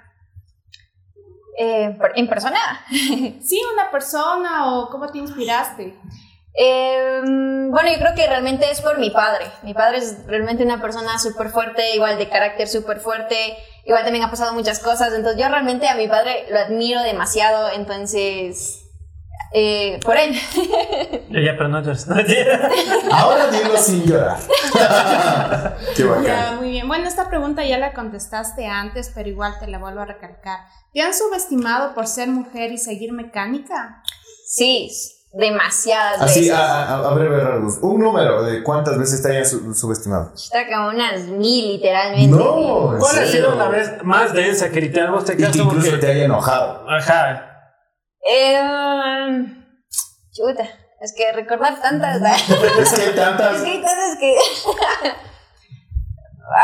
Eh, 1.58 1.98
¿En 2.16 2.28
persona? 2.30 2.60
¿Sí, 2.90 3.62
una 3.74 3.92
persona 3.92 4.74
o 4.74 4.90
cómo 4.90 5.08
te 5.08 5.18
inspiraste? 5.18 6.00
Eh, 6.54 7.22
bueno, 7.24 7.90
yo 7.92 8.00
creo 8.00 8.16
que 8.16 8.28
realmente 8.28 8.70
es 8.72 8.82
por 8.82 8.98
mi 8.98 9.12
padre. 9.12 9.46
Mi 9.64 9.74
padre 9.74 10.00
es 10.00 10.26
realmente 10.28 10.64
una 10.64 10.82
persona 10.82 11.18
súper 11.20 11.50
fuerte, 11.50 11.96
igual 11.96 12.18
de 12.18 12.28
carácter 12.30 12.68
súper 12.68 13.00
fuerte, 13.00 13.56
igual 13.86 14.04
también 14.04 14.24
ha 14.26 14.32
pasado 14.32 14.54
muchas 14.54 14.80
cosas, 14.80 15.14
entonces 15.14 15.42
yo 15.42 15.48
realmente 15.48 15.88
a 15.88 15.96
mi 15.96 16.08
padre 16.08 16.46
lo 16.50 16.60
admiro 16.60 17.02
demasiado, 17.04 17.70
entonces 17.72 18.86
Eh, 19.52 20.00
por 20.06 20.16
él. 20.16 20.36
Yo 21.30 21.40
ya, 21.40 21.54
pero 21.58 21.70
no 21.70 21.82
llores. 21.82 22.08
Ahora 23.12 23.48
dilo 23.48 23.76
sin 23.78 24.06
llorar. 24.06 24.38
Qué 25.96 26.04
Ya, 26.04 26.08
bacán. 26.08 26.58
muy 26.58 26.70
bien. 26.70 26.88
Bueno, 26.88 27.08
esta 27.08 27.30
pregunta 27.30 27.64
ya 27.66 27.80
la 27.80 27.94
contestaste 27.94 28.68
antes, 28.68 29.12
pero 29.16 29.28
igual 29.28 29.58
te 29.60 29.66
la 29.66 29.80
vuelvo 29.80 30.02
a 30.02 30.06
recalcar. 30.06 30.60
¿Te 30.94 31.02
han 31.02 31.16
subestimado 31.16 31.96
por 31.96 32.06
ser 32.06 32.28
mujer 32.28 32.72
y 32.72 32.78
seguir 32.78 33.12
mecánica? 33.12 34.04
Sí, 34.46 34.92
demasiadas 35.32 36.22
Así, 36.22 36.40
veces. 36.42 36.56
a, 36.56 36.84
a, 36.96 37.10
a 37.10 37.14
breve 37.14 37.40
rasgos. 37.40 37.78
Un 37.82 38.00
número 38.02 38.44
de 38.44 38.64
cuántas 38.64 38.98
veces 38.98 39.22
te 39.22 39.30
hayan 39.32 39.46
su- 39.46 39.74
subestimado. 39.76 40.32
Está 40.34 40.66
como 40.68 40.90
unas 40.90 41.22
mil, 41.26 41.74
literalmente. 41.74 42.36
No, 42.36 42.94
¿en 42.94 43.00
¿Cuál 43.00 43.12
ha 43.12 43.26
serio? 43.26 43.32
sido 43.32 43.56
la 43.56 43.68
vez 43.70 44.04
más 44.04 44.34
densa 44.34 44.70
que 44.72 44.82
literal 44.82 45.12
vos 45.12 45.26
te 45.26 45.34
Y 45.34 45.38
que 45.38 45.44
incluso 45.60 45.92
que- 45.92 45.98
te 45.98 46.08
haya 46.08 46.26
enojado. 46.26 46.84
Ajá. 46.90 47.46
Eh, 48.28 49.56
chuta, 50.32 50.64
es 51.00 51.14
que 51.16 51.32
recordar 51.32 51.80
tantas. 51.82 52.22
Es 52.80 52.94
que 52.94 53.02
hay 53.02 53.10
Es 53.10 53.16
tantas. 53.16 53.62
que 53.62 53.70
hay 53.70 53.82
cosas 53.82 54.18
que. 54.20 54.36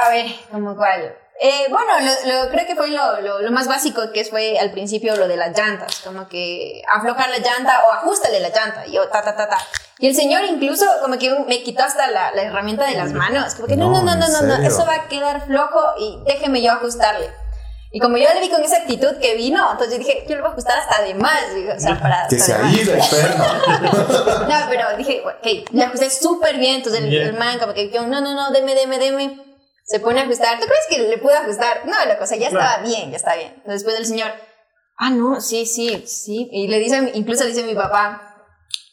A 0.05 0.09
ver, 0.09 0.25
como 0.51 0.75
cuál. 0.75 1.15
Eh, 1.41 1.65
bueno, 1.69 1.91
lo, 1.99 2.33
lo- 2.45 2.49
creo 2.49 2.65
que 2.65 2.75
fue 2.75 2.87
lo, 2.89 3.19
lo, 3.21 3.41
lo 3.41 3.51
más 3.51 3.67
básico 3.67 4.11
que 4.13 4.23
fue 4.23 4.57
al 4.57 4.71
principio 4.71 5.15
lo 5.17 5.27
de 5.27 5.35
las 5.35 5.57
llantas, 5.57 5.99
como 6.03 6.29
que 6.29 6.81
aflojar 6.89 7.29
la 7.29 7.39
llanta 7.39 7.83
o 7.89 7.93
ajustale 7.93 8.39
la 8.39 8.49
llanta, 8.49 8.87
y 8.87 8.93
yo 8.93 9.07
ta 9.09 9.21
ta 9.21 9.35
ta 9.35 9.49
ta. 9.49 9.57
Y 9.99 10.07
el 10.07 10.15
señor 10.15 10.43
incluso 10.45 10.85
como 11.01 11.17
que 11.17 11.29
me 11.47 11.61
quitó 11.63 11.83
hasta 11.83 12.09
la, 12.09 12.31
la 12.33 12.41
herramienta 12.43 12.85
de 12.85 12.95
las 12.95 13.11
manos, 13.11 13.55
como 13.55 13.67
que 13.67 13.75
no, 13.75 13.89
no, 13.89 14.01
no, 14.01 14.15
No, 14.15 14.27
no, 14.27 14.39
¿en 14.55 14.61
no, 14.61 14.67
eso 14.67 14.85
va 14.85 14.93
a 14.95 15.07
quedar 15.09 15.45
flojo 15.45 15.81
y 15.99 16.19
déjeme 16.25 16.61
yo 16.61 16.71
ajustarle. 16.71 17.29
Y 17.91 17.99
como 17.99 18.17
yo 18.17 18.27
le 18.33 18.41
vi 18.41 18.49
con 18.49 18.61
esa 18.61 18.77
actitud 18.77 19.17
que 19.21 19.35
vino, 19.35 19.71
entonces 19.71 19.93
yo 19.93 19.99
dije, 20.05 20.25
yo 20.27 20.35
le 20.35 20.41
voy 20.41 20.49
a 20.49 20.51
ajustar 20.51 20.77
hasta 20.79 21.01
de 21.03 21.13
más, 21.15 21.39
o 21.77 21.79
sea, 21.79 21.97
para... 21.99 22.27
Que 22.29 22.37
se 22.39 22.53
ha 22.53 22.69
ido. 22.69 22.93
No, 24.47 24.55
pero 24.69 24.97
dije, 24.97 25.23
ok, 25.25 25.71
le 25.71 25.83
ajusté 25.83 26.09
súper 26.09 26.57
bien. 26.57 26.75
Entonces 26.75 27.01
el, 27.03 27.09
Bien. 27.09 27.23
el 27.27 27.33
man, 27.37 27.57
como 27.59 27.73
que, 27.73 27.89
yo, 27.91 28.05
no, 28.07 28.19
no, 28.21 28.33
no, 28.33 28.51
deme, 28.51 28.75
deme, 28.75 28.97
deme. 28.99 29.39
Se 29.85 29.99
pone 29.99 30.19
a 30.19 30.23
ajustar. 30.23 30.59
¿Tú 30.59 30.65
crees 30.65 30.85
que 30.89 31.07
le 31.09 31.17
pude 31.19 31.35
ajustar? 31.37 31.83
No, 31.85 31.93
la 32.07 32.17
cosa 32.17 32.35
ya 32.35 32.47
estaba 32.47 32.79
bien, 32.79 33.11
ya 33.11 33.17
está 33.17 33.35
bien. 33.35 33.61
Después 33.65 33.95
el 33.97 34.05
señor, 34.05 34.31
ah, 34.97 35.09
no, 35.11 35.39
sí, 35.41 35.65
sí, 35.65 36.03
sí. 36.07 36.49
Y 36.51 36.67
le 36.67 36.79
dice, 36.79 37.11
incluso 37.13 37.43
le 37.43 37.49
dice 37.51 37.63
mi 37.63 37.75
papá, 37.75 38.21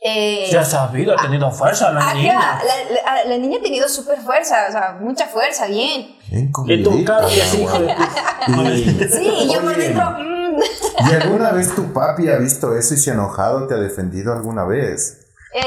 eh, 0.04 0.50
ha 0.58 0.64
sabido, 0.64 1.14
ha 1.16 1.22
tenido 1.22 1.50
fuerza 1.50 1.92
la 1.92 2.00
ajá, 2.00 2.14
niña. 2.14 2.60
la, 2.64 3.02
la- 3.14 3.24
la 3.24 3.38
niña 3.38 3.58
ha 3.58 3.62
tenido 3.62 3.88
súper 3.88 4.18
fuerza, 4.20 4.66
o 4.68 4.72
sea, 4.72 4.96
mucha 5.00 5.26
fuerza, 5.26 5.66
bien. 5.66 6.16
Bien 6.28 6.46
Y 6.66 6.82
tú, 6.82 6.90
comidita, 6.90 7.18
claro, 7.18 7.28
y 7.34 7.40
así, 7.40 7.56
mi 7.58 7.62
hijo 7.64 7.78
de 7.78 9.08
Sí, 9.08 9.32
y 9.44 9.52
yo 9.54 9.60
por 9.62 9.76
dentro, 9.76 10.10
mm. 10.10 10.60
¿Y 11.08 11.14
alguna 11.14 11.52
vez 11.52 11.74
tu 11.74 11.92
papi 11.92 12.28
ha 12.28 12.36
visto 12.36 12.76
eso 12.76 12.92
y 12.94 12.96
se 12.98 13.10
ha 13.10 13.14
enojado? 13.14 13.66
¿Te 13.66 13.74
ha 13.74 13.78
defendido 13.78 14.32
alguna 14.32 14.64
vez? 14.66 15.20
Eh, 15.54 15.62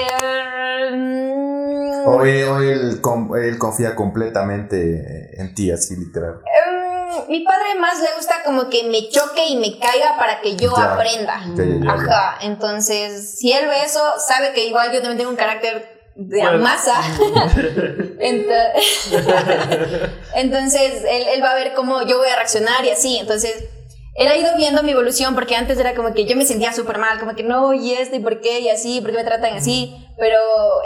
mm, 2.05 3.27
¿O 3.29 3.35
él, 3.37 3.57
confía 3.59 3.95
completamente 3.95 5.39
en 5.41 5.53
ti, 5.55 5.71
así 5.71 5.95
literal? 5.95 6.35
Em, 6.45 7.29
mi 7.29 7.41
padre 7.43 7.75
más 7.79 7.99
le 8.01 8.07
gusta 8.15 8.35
como 8.45 8.69
que 8.69 8.83
me 8.83 9.09
choque 9.09 9.45
y 9.47 9.57
me 9.57 9.79
caiga 9.79 10.15
para 10.17 10.41
que 10.41 10.55
yo 10.55 10.71
Ya. 10.75 10.93
aprenda. 10.93 11.39
Ya, 11.55 11.63
ya, 11.65 11.75
ya, 11.75 11.85
ya. 11.85 11.91
Ajá, 11.93 12.37
entonces 12.41 13.37
si 13.39 13.51
él 13.51 13.67
ve 13.67 13.83
eso, 13.83 13.99
sabe 14.25 14.53
que 14.53 14.65
igual 14.67 14.91
yo 14.91 14.99
también 14.99 15.17
tengo 15.17 15.29
un 15.31 15.35
carácter 15.37 15.95
de 16.15 16.39
Bueno. 16.39 16.59
masa. 16.59 16.95
Ento- 18.19 18.71
entonces 20.35 21.03
él, 21.09 21.23
él 21.35 21.43
va 21.43 21.51
a 21.51 21.55
ver 21.55 21.73
cómo 21.73 22.01
yo 22.05 22.17
voy 22.17 22.29
a 22.29 22.35
reaccionar 22.35 22.83
y 22.85 22.91
así. 22.91 23.17
Entonces 23.17 23.65
él 24.15 24.27
ha 24.29 24.37
ido 24.37 24.49
viendo 24.55 24.81
mi 24.81 24.91
evolución 24.91 25.35
porque 25.35 25.55
antes 25.55 25.77
era 25.77 25.93
como 25.93 26.13
que 26.13 26.25
yo 26.25 26.35
me 26.37 26.45
sentía 26.45 26.71
súper 26.71 26.97
mal, 26.97 27.19
como 27.19 27.35
que 27.35 27.43
no, 27.43 27.73
y 27.73 27.93
esto, 27.93 28.15
y 28.15 28.19
por 28.19 28.39
qué, 28.39 28.61
y 28.61 28.69
así, 28.69 29.01
por 29.01 29.11
qué 29.11 29.17
me 29.17 29.23
tratan 29.25 29.53
así. 29.55 29.93
Pero 30.17 30.37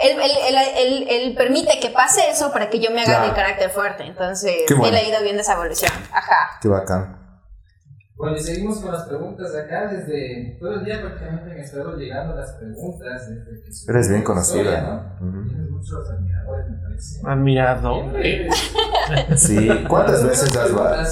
él, 0.02 0.18
él, 0.20 0.30
él, 0.48 0.56
él, 0.76 1.06
él 1.08 1.34
permite 1.36 1.78
que 1.80 1.90
pase 1.90 2.28
eso 2.28 2.52
para 2.52 2.68
que 2.68 2.80
yo 2.80 2.90
me 2.90 3.02
haga 3.02 3.18
Claro. 3.18 3.28
de 3.28 3.32
carácter 3.34 3.70
fuerte. 3.70 4.02
Entonces 4.04 4.64
bueno. 4.70 4.86
él 4.88 4.96
ha 4.96 5.08
ido 5.08 5.22
viendo 5.22 5.42
esa 5.42 5.52
evolución. 5.54 5.92
Ajá. 6.12 6.58
Qué 6.60 6.66
bacán. 6.68 7.16
Bueno, 8.16 8.36
y 8.36 8.40
seguimos 8.40 8.80
con 8.80 8.92
las 8.92 9.04
preguntas 9.06 9.52
de 9.52 9.60
acá. 9.62 9.86
Desde 9.86 10.58
todo 10.60 10.74
el 10.74 10.84
día 10.84 11.00
prácticamente 11.00 11.54
me 11.54 11.60
estado 11.60 11.96
llegando 11.96 12.34
las 12.34 12.50
preguntas. 12.54 13.28
Desde 13.30 13.44
que 13.86 13.92
Eres 13.92 14.08
bien 14.08 14.22
conocida, 14.22 14.60
historia, 14.62 14.82
¿no? 14.82 15.28
Ujú. 15.28 15.48
Tienes 15.48 15.70
muchos 15.70 16.10
admiradores, 16.10 16.66
me 16.68 16.78
parece. 16.82 17.20
Admirador. 17.24 18.12
Sí. 19.36 19.68
¿Cuántas 19.88 20.24
veces 20.24 20.56
has 20.56 20.76
va? 20.76 21.04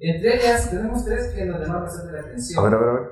Entre 0.00 0.36
ellas, 0.36 0.70
tenemos 0.70 1.04
tres 1.04 1.34
que 1.34 1.44
nos 1.44 1.60
llaman 1.60 1.82
bastante 1.82 2.12
la 2.12 2.20
atención. 2.20 2.58
A 2.58 2.68
ver, 2.68 2.74
a 2.74 2.78
ver, 2.78 2.88
a 2.88 2.92
ver. 2.92 3.10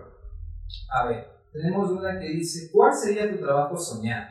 A 0.90 1.06
ver, 1.06 1.28
tenemos 1.52 1.90
una 1.90 2.18
que 2.18 2.28
dice: 2.28 2.70
¿Cuál 2.72 2.94
sería 2.94 3.30
tu 3.30 3.38
trabajo 3.44 3.76
soñado? 3.76 4.26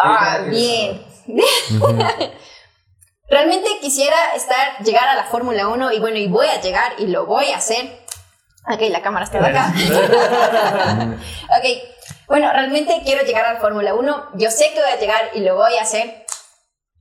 Ah, 0.00 0.46
bien. 0.48 1.02
Realmente 3.28 3.68
quisiera 3.80 4.16
estar, 4.34 4.82
llegar 4.84 5.08
a 5.08 5.14
la 5.14 5.24
Fórmula 5.24 5.68
1 5.68 5.92
y 5.92 6.00
bueno, 6.00 6.16
y 6.16 6.28
voy 6.28 6.46
a 6.46 6.60
llegar 6.60 6.92
y 6.98 7.08
lo 7.08 7.26
voy 7.26 7.50
a 7.50 7.58
hacer. 7.58 7.84
Ok, 8.70 8.80
la 8.90 9.02
cámara 9.02 9.24
está 9.24 9.40
de 9.40 9.48
acá. 9.48 9.72
ok, 11.58 11.64
bueno, 12.28 12.50
realmente 12.52 13.02
quiero 13.04 13.24
llegar 13.24 13.44
a 13.44 13.54
la 13.54 13.60
Fórmula 13.60 13.94
1. 13.94 14.30
Yo 14.34 14.50
sé 14.50 14.72
que 14.72 14.80
voy 14.80 14.90
a 14.90 15.00
llegar 15.00 15.30
y 15.34 15.40
lo 15.40 15.56
voy 15.56 15.74
a 15.76 15.82
hacer. 15.82 16.24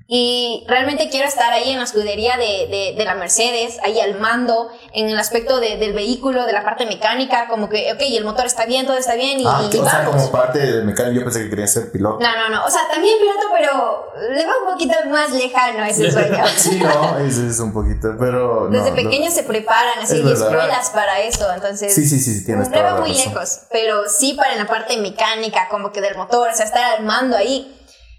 Y 0.09 0.63
realmente 0.69 1.09
quiero 1.09 1.27
estar 1.27 1.51
ahí 1.51 1.69
en 1.71 1.77
la 1.79 1.83
escudería 1.83 2.37
de, 2.37 2.67
de, 2.69 2.93
de 2.97 3.03
la 3.05 3.13
Mercedes, 3.15 3.77
ahí 3.83 3.99
al 3.99 4.17
mando, 4.19 4.69
en 4.93 5.09
el 5.09 5.19
aspecto 5.19 5.59
de- 5.59 5.75
del 5.77 5.91
vehículo, 5.91 6.45
de 6.45 6.53
la 6.53 6.63
parte 6.63 6.85
mecánica, 6.85 7.49
como 7.49 7.67
que, 7.67 7.91
ok, 7.91 7.99
el 8.01 8.23
motor 8.23 8.45
está 8.45 8.65
bien, 8.65 8.85
todo 8.85 8.97
está 8.97 9.15
bien 9.15 9.39
y, 9.41 9.43
Ah, 9.45 9.61
y 9.69 9.77
o 9.77 9.83
sea, 9.83 9.99
vamos. 9.99 10.15
como 10.15 10.31
parte 10.31 10.59
del 10.59 10.85
mecánico, 10.85 11.19
yo 11.19 11.23
pensé 11.25 11.43
que 11.43 11.49
quería 11.49 11.67
ser 11.67 11.91
piloto. 11.91 12.19
No, 12.21 12.37
no, 12.37 12.49
no. 12.49 12.65
O 12.65 12.69
sea, 12.69 12.83
también 12.89 13.17
piloto, 13.19 13.47
pero 13.53 14.13
le 14.33 14.45
va 14.45 14.53
un 14.65 14.71
poquito 14.73 14.93
más 15.09 15.29
lejano 15.31 15.83
ese 15.83 16.09
sueño. 16.09 16.43
Sí, 16.57 16.79
no, 16.79 17.17
eso 17.19 17.45
es 17.45 17.59
un 17.59 17.73
poquito, 17.73 18.15
pero. 18.17 18.69
Desde 18.69 18.91
no. 18.91 18.95
pequeños 18.95 19.33
se 19.33 19.43
preparan 19.43 19.99
así 20.01 20.21
verdad. 20.21 20.41
escuelas 20.47 20.89
para 20.91 21.19
eso, 21.19 21.51
entonces 21.53 21.93
Sí, 21.93 22.05
sí, 22.07 22.17
sí, 22.19 22.33
sí, 22.33 22.45
tienes 22.45 22.69
no 22.69 22.81
va 22.81 23.01
muy 23.01 23.09
razón. 23.11 23.25
lejos, 23.33 23.59
pero 23.71 24.07
sí 24.07 24.33
para 24.35 24.55
la 24.55 24.65
parte 24.67 24.95
mecánica, 24.97 25.67
como 25.69 25.91
que 25.91 25.99
del 25.99 26.15
motor, 26.15 26.49
o 26.49 26.55
sea, 26.55 26.65
estar 26.65 26.83
al 26.95 27.03
mando 27.03 27.35
ahí. 27.35 27.73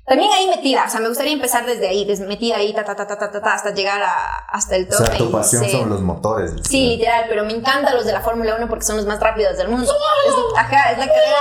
También 0.09 0.31
ahí 0.33 0.47
metida, 0.49 0.85
o 0.87 0.91
sea, 0.91 1.01
me 1.01 1.09
gustaría 1.09 1.33
empezar 1.35 1.67
desde 1.67 1.87
ahí, 1.89 2.05
desde 2.07 2.27
metida 2.27 2.57
ahí, 2.57 2.73
ta, 2.75 2.85
ta, 2.85 2.97
ta, 2.97 3.07
ta, 3.07 3.19
ta, 3.19 3.31
ta, 3.31 3.41
ta, 3.43 3.55
hasta 3.55 3.75
llegar 3.75 4.01
a, 4.03 4.39
hasta 4.51 4.77
el 4.77 4.85
O 4.85 4.89
tope. 4.89 5.05
sea, 5.05 5.19
tu 5.19 5.31
pasión 5.31 5.65
sé- 5.65 5.71
son 5.71 5.89
los 5.91 6.01
motores. 6.01 6.53
Sí, 6.65 6.97
literal, 6.97 7.27
pero 7.29 7.45
me 7.45 7.53
encantan 7.53 7.95
los 7.95 8.07
de 8.07 8.13
la 8.13 8.21
Fórmula 8.23 8.57
1 8.57 8.69
porque 8.69 8.85
son 8.85 8.97
los 8.97 9.07
más 9.07 9.21
rápidos 9.21 9.57
del 9.59 9.69
mundo. 9.69 9.85
Es- 9.85 10.59
ajá, 10.59 10.93
es 10.93 10.99
la 10.99 11.07
carrera 11.07 11.37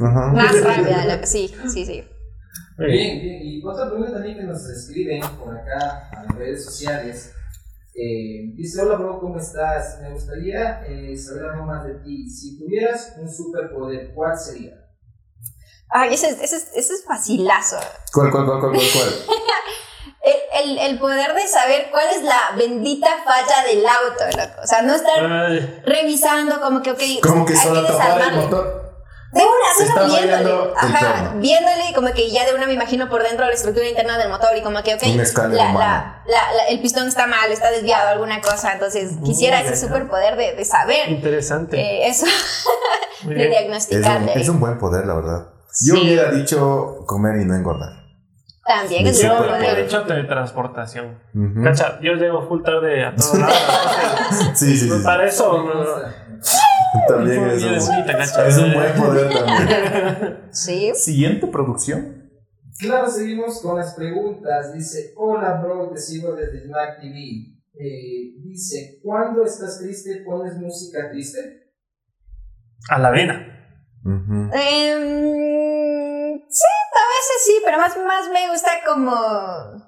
Ajá. 0.00 0.32
más 0.32 0.62
rápida, 0.62 1.04
la- 1.04 1.26
sí, 1.26 1.54
sí, 1.68 1.84
sí. 1.84 2.04
Bien, 2.78 3.20
bien. 3.20 3.38
Y 3.42 3.64
otra 3.64 3.86
pregunta 3.88 4.12
también 4.14 4.36
que 4.36 4.44
nos 4.44 4.66
escriben 4.68 5.20
por 5.38 5.54
acá 5.56 6.10
a 6.12 6.24
las 6.24 6.36
redes 6.36 6.64
sociales. 6.64 7.32
Eh, 7.94 8.52
dice, 8.54 8.82
hola 8.82 8.96
bro, 8.96 9.18
¿cómo 9.20 9.38
estás? 9.38 9.98
Me 10.02 10.10
gustaría 10.12 10.84
eh, 10.86 11.16
saber 11.16 11.46
algo 11.46 11.64
más 11.64 11.86
de 11.86 11.94
ti. 12.00 12.28
Si 12.28 12.58
tuvieras 12.58 13.14
un 13.18 13.26
superpoder, 13.30 14.12
¿cuál 14.14 14.38
sería? 14.38 14.74
Ay, 15.90 16.14
ese, 16.14 16.28
es- 16.30 16.40
ese, 16.40 16.56
es- 16.56 16.68
ese 16.74 16.94
es 16.94 17.04
facilazo. 17.04 17.76
¿Cuál, 18.12 18.30
cuál, 18.30 18.44
cuál, 18.46 18.60
cuál, 18.60 18.72
cuál? 18.72 18.86
cuál? 18.92 19.36
El, 20.26 20.70
el, 20.70 20.78
el 20.78 20.98
poder 20.98 21.34
de 21.34 21.46
saber 21.46 21.86
cuál 21.92 22.08
es 22.10 22.22
la 22.24 22.50
bendita 22.56 23.06
falla 23.24 23.64
del 23.68 23.86
auto, 23.86 24.24
loco. 24.36 24.60
O 24.60 24.66
sea, 24.66 24.82
no 24.82 24.92
estar 24.92 25.24
Ay, 25.24 25.82
revisando 25.86 26.60
como 26.60 26.82
que, 26.82 26.90
ok, 26.90 27.00
Como 27.22 27.44
que 27.46 27.52
hay 27.52 27.58
solo 27.60 27.86
que 27.86 27.92
tocar 27.92 28.20
el 28.20 28.32
motor. 28.34 28.92
De 29.32 29.42
una, 29.42 29.86
solo 29.94 30.06
está 30.06 30.26
viéndole. 30.26 30.72
Ajá, 30.76 31.32
viéndole 31.36 31.92
como 31.94 32.12
que 32.12 32.28
ya 32.30 32.44
de 32.44 32.54
una 32.56 32.66
me 32.66 32.72
imagino 32.72 33.08
por 33.08 33.22
dentro 33.22 33.44
la 33.46 33.52
estructura 33.52 33.86
interna 33.86 34.18
del 34.18 34.28
motor 34.30 34.50
y 34.56 34.62
como 34.62 34.82
que, 34.82 34.94
ok, 34.96 35.02
la, 35.04 35.72
la, 35.72 36.22
la- 36.26 36.52
la- 36.54 36.66
el 36.70 36.80
pistón 36.80 37.06
está 37.06 37.28
mal, 37.28 37.52
está 37.52 37.70
desviado, 37.70 38.08
alguna 38.08 38.40
cosa. 38.40 38.72
Entonces, 38.72 39.12
quisiera 39.24 39.60
ese 39.60 39.76
superpoder 39.76 40.34
de, 40.36 40.54
de 40.54 40.64
saber 40.64 41.08
interesante. 41.08 41.78
eh, 41.78 42.08
eso, 42.08 42.26
de 43.22 43.34
bien. 43.34 43.52
Es 43.52 43.58
diagnosticarle. 43.60 44.32
un, 44.32 44.40
es 44.40 44.48
un 44.48 44.58
buen 44.58 44.78
poder, 44.78 45.06
la 45.06 45.14
verdad. 45.14 45.46
Yo 45.84 45.94
Sí. 45.94 46.00
hubiera 46.02 46.30
dicho 46.30 47.04
comer 47.06 47.40
y 47.40 47.44
no 47.44 47.54
engordar. 47.54 48.04
También 48.66 49.06
es 49.06 49.20
Yo 49.22 49.36
poder. 49.36 49.78
hecho 49.78 50.02
teletransportación. 50.02 51.18
Cacha, 51.62 52.00
yo 52.00 52.14
llego 52.14 52.48
full 52.48 52.62
tarde 52.62 53.04
a 53.04 53.14
todos 53.14 53.38
lados. 53.38 53.56
Sí, 54.54 54.76
sí, 54.76 54.88
sí. 54.90 55.04
Para 55.04 55.26
eso, 55.26 55.62
no. 55.62 55.84
También 57.08 57.44
es 57.50 57.62
un, 57.62 57.78
bonita, 57.94 58.16
cacha. 58.18 58.46
es 58.48 58.58
un 58.58 58.72
buen 58.74 58.92
poder 58.94 59.32
también. 59.32 60.38
Sí. 60.50 60.92
Siguiente 60.94 61.46
producción. 61.46 62.30
Claro, 62.78 63.08
seguimos 63.08 63.60
con 63.60 63.76
las 63.76 63.94
preguntas. 63.94 64.72
Dice, 64.74 65.12
hola 65.16 65.60
bro, 65.62 65.90
te 65.90 65.98
sigo 66.00 66.34
desde 66.34 66.66
Smack 66.66 67.00
TV. 67.00 67.18
Eh, 67.78 68.34
dice, 68.42 68.98
¿cuándo 69.02 69.44
estás 69.44 69.78
triste 69.78 70.22
pones 70.24 70.56
música 70.56 71.10
triste? 71.10 71.38
a 72.88 72.98
la 72.98 73.10
vena. 73.10 73.52
Sí, 77.46 77.60
pero 77.64 77.78
más, 77.78 77.96
más 77.96 78.28
me 78.28 78.48
gusta 78.50 78.70
como 78.84 79.86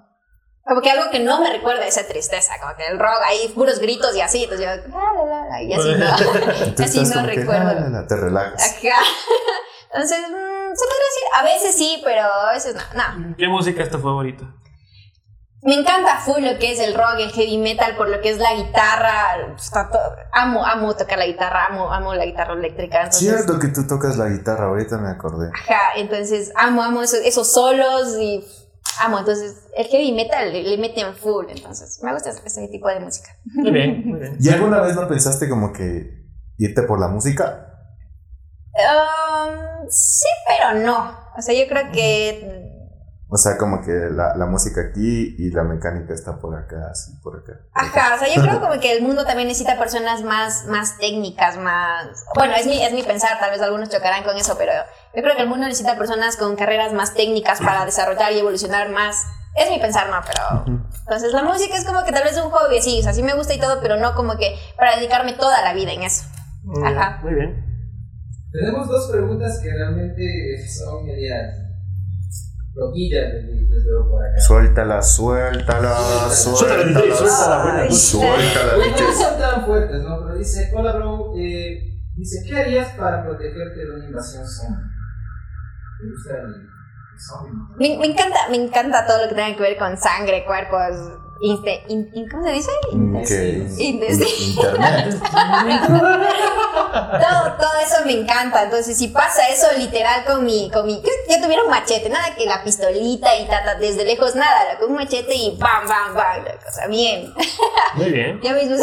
como 0.69 0.83
que 0.83 0.91
algo 0.91 1.11
que 1.11 1.19
no 1.19 1.41
me 1.41 1.51
recuerda 1.51 1.87
esa 1.87 2.07
tristeza, 2.07 2.53
como 2.61 2.77
que 2.77 2.87
el 2.87 2.99
rock, 2.99 3.23
ahí 3.25 3.49
puros 3.55 3.79
gritos 3.79 4.15
y 4.15 4.21
así, 4.21 4.45
entonces 4.45 4.67
yo, 4.67 4.99
la, 4.99 5.25
la, 5.25 5.49
la, 5.49 5.63
y 5.63 5.73
así 5.73 5.95
no, 5.95 6.07
así 6.85 7.11
que, 7.11 7.23
recuerdo. 7.23 7.65
la, 7.65 7.75
la, 7.75 7.89
la, 7.89 8.07
te 8.07 8.17
relajas. 8.17 8.77
Ajá. 8.77 9.01
Entonces, 9.91 10.19
mm, 10.29 10.75
se 10.75 10.85
podría 10.85 11.07
decir, 11.09 11.29
a 11.35 11.43
veces 11.43 11.75
sí, 11.75 12.03
pero 12.05 12.23
a 12.23 12.53
veces 12.53 12.77
no. 12.95 13.19
no. 13.19 13.37
¿Qué 13.39 13.49
música 13.49 13.83
es 13.83 13.91
tu 13.91 13.99
favorita? 13.99 14.45
Me 15.63 15.75
encanta 15.75 16.19
full 16.19 16.41
lo 16.45 16.57
que 16.59 16.73
es 16.73 16.79
el 16.79 16.95
rock, 16.95 17.17
el 17.19 17.31
heavy 17.33 17.59
metal, 17.59 17.97
por 17.97 18.09
lo 18.09 18.21
que 18.21 18.31
es 18.31 18.39
la 18.39 18.55
guitarra. 18.55 19.55
está 19.57 19.91
todo- 19.91 20.15
amo, 20.33 20.65
amo 20.65 20.95
tocar 20.97 21.19
la 21.19 21.27
guitarra, 21.27 21.67
amo, 21.67 21.93
amo 21.93 22.15
la 22.15 22.25
guitarra 22.27 22.55
eléctrica. 22.55 22.99
Entonces, 22.99 23.21
Cierto 23.29 23.59
que 23.59 23.69
tú 23.69 23.87
tocas 23.87 24.17
la 24.17 24.29
guitarra, 24.29 24.67
ahorita 24.67 24.99
me 24.99 25.09
acordé. 25.11 25.51
Ajá, 25.53 25.81
entonces 25.97 26.53
amo, 26.55 26.83
amo 26.83 27.03
esos, 27.03 27.19
esos 27.25 27.53
solos 27.53 28.17
y 28.21 28.45
amo. 29.01 29.19
Entonces, 29.19 29.67
el 29.77 29.87
heavy 29.89 30.13
metal 30.13 30.53
le, 30.53 30.63
le 30.63 30.79
meten 30.79 31.15
full. 31.17 31.47
Entonces, 31.49 31.99
me 32.05 32.13
gusta 32.13 32.31
ese, 32.31 32.41
ese 32.47 32.69
tipo 32.69 32.87
de 32.89 33.01
música. 33.01 33.31
Muy 33.55 33.73
bien, 33.73 34.03
muy 34.09 34.21
bien. 34.21 34.37
¿Y 34.41 34.49
alguna 34.51 34.81
vez 34.81 34.95
no 34.95 35.09
pensaste 35.09 35.49
como 35.49 35.73
que 35.73 36.25
irte 36.57 36.83
por 36.83 37.01
la 37.01 37.09
música? 37.09 37.65
Um, 38.75 39.89
sí, 39.91 40.29
pero 40.47 40.81
no. 40.87 41.19
O 41.37 41.43
sea, 41.43 41.53
yo 41.53 41.67
creo 41.69 41.91
que. 41.93 42.68
O 43.31 43.37
sea, 43.37 43.59
como 43.59 43.83
que 43.83 43.93
la, 43.93 44.35
la 44.37 44.47
música 44.47 44.81
aquí 44.89 45.37
y 45.39 45.51
la 45.51 45.63
mecánica 45.63 46.15
está 46.15 46.39
por 46.39 46.57
acá, 46.57 46.89
así, 46.91 47.13
por 47.23 47.37
acá. 47.37 47.61
por 47.75 47.85
acá. 47.85 48.07
Ajá, 48.07 48.15
o 48.15 48.19
sea, 48.19 48.35
yo 48.35 48.41
creo 48.41 48.59
como 48.59 48.81
que 48.81 48.97
el 48.97 49.03
mundo 49.03 49.27
también 49.27 49.49
necesita 49.49 49.79
personas 49.79 50.23
más, 50.23 50.65
más 50.65 50.97
técnicas, 50.97 51.59
más... 51.59 52.07
Bueno, 52.35 52.55
es 52.55 52.67
mi, 52.67 52.83
es 52.83 52.95
mi 52.95 53.03
pensar, 53.03 53.39
tal 53.39 53.51
vez 53.51 53.61
algunos 53.61 53.91
chocarán 53.91 54.25
con 54.25 54.35
eso, 54.39 54.57
pero 54.57 54.73
yo 55.15 55.23
creo 55.23 55.37
que 55.37 55.43
el 55.43 55.49
mundo 55.49 55.67
necesita 55.67 55.99
personas 55.99 56.37
con 56.39 56.57
carreras 56.57 56.95
más 56.95 57.13
técnicas 57.13 57.61
para 57.61 57.85
desarrollar 57.85 58.33
y 58.33 58.39
evolucionar 58.39 58.89
más. 58.89 59.27
Es 59.55 59.69
mi 59.69 59.79
pensar, 59.79 60.09
no, 60.09 60.21
pero... 60.27 60.81
Entonces 61.01 61.31
la 61.35 61.43
música 61.43 61.77
es 61.77 61.85
como 61.85 62.05
que 62.05 62.13
tal 62.13 62.25
vez 62.25 62.39
un 62.43 62.51
hobby, 62.51 62.81
sí, 62.81 63.01
o 63.01 63.03
sea, 63.03 63.13
sí 63.13 63.23
me 63.23 63.35
gusta 63.35 63.53
y 63.53 63.61
todo, 63.61 63.83
pero 63.83 63.99
no 63.99 64.15
como 64.15 64.39
que 64.39 64.57
para 64.79 64.97
dedicarme 64.97 65.35
toda 65.35 65.61
la 65.63 65.75
vida 65.75 65.93
en 65.93 66.03
eso. 66.03 66.25
Muy 66.63 66.81
bien, 66.81 66.97
Ajá. 66.97 67.21
Muy 67.23 67.35
bien. 67.35 67.63
Tenemos 68.53 68.89
dos 68.89 69.11
preguntas 69.11 69.61
que 69.63 69.71
realmente 69.71 70.67
son 70.67 71.05
medias 71.05 71.68
veo 72.79 74.09
por 74.09 74.25
acá. 74.25 74.41
Suéltala, 74.41 75.03
suéltala, 75.03 75.97
Suéltala, 76.31 77.17
suéltala. 77.17 77.91
Suéltala. 77.91 77.91
Suéltala, 77.91 78.77
no 78.77 79.13
son 79.13 79.39
tan 79.39 79.67
fuertes, 79.67 80.03
¿no? 80.03 80.25
Pero 80.25 80.39
dice, 80.39 80.71
hola 80.75 80.93
bro, 80.93 81.33
eh, 81.37 82.01
dice, 82.17 82.45
¿qué 82.47 82.57
harías 82.57 82.89
para 82.93 83.25
protegerte 83.25 83.85
de 83.85 83.91
una 83.91 84.07
invasión 84.07 84.47
zombie? 84.47 84.85
¿Te 86.01 86.07
gusta 86.09 86.35
el, 86.35 86.69
zombie? 87.19 87.53
Me, 87.79 87.99
me 87.99 88.07
encanta, 88.13 88.49
me 88.51 88.57
encanta 88.57 89.07
todo 89.07 89.23
lo 89.23 89.29
que 89.29 89.35
tenga 89.35 89.57
que 89.57 89.63
ver 89.63 89.77
con 89.77 89.97
sangre, 89.97 90.45
cuerpos, 90.45 91.19
inste- 91.41 91.83
in- 91.89 92.11
in- 92.15 92.29
¿cómo 92.29 92.45
se 92.47 92.53
dice? 92.53 92.71
Mm, 92.93 93.23
que- 93.25 93.67
Indes- 93.79 94.41
Internet. 94.41 95.21
Todo, 96.89 97.53
todo 97.59 97.71
eso 97.85 98.05
me 98.07 98.13
encanta. 98.13 98.65
Entonces, 98.65 98.97
si 98.97 99.09
pasa 99.09 99.47
eso 99.49 99.67
literal 99.77 100.25
con 100.25 100.45
mi, 100.45 100.71
con 100.71 100.87
mi, 100.87 100.95
yo, 101.01 101.09
yo 101.29 101.43
tuviera 101.43 101.63
un 101.63 101.71
machete, 101.71 102.09
nada 102.09 102.35
que 102.37 102.45
la 102.47 102.63
pistolita 102.65 103.37
y 103.37 103.47
tata, 103.47 103.75
desde 103.77 104.05
lejos, 104.05 104.35
nada, 104.35 104.73
loco, 104.75 104.87
un 104.87 104.95
machete 104.95 105.35
y 105.35 105.57
bam, 105.59 105.87
bam, 105.89 106.15
bam, 106.15 106.39
loco, 106.45 106.59
o 106.69 106.73
sea, 106.73 106.87
bien. 106.87 107.33
Muy 107.95 108.11
bien. 108.11 108.41
Ya 108.43 108.53
mismo, 108.55 108.77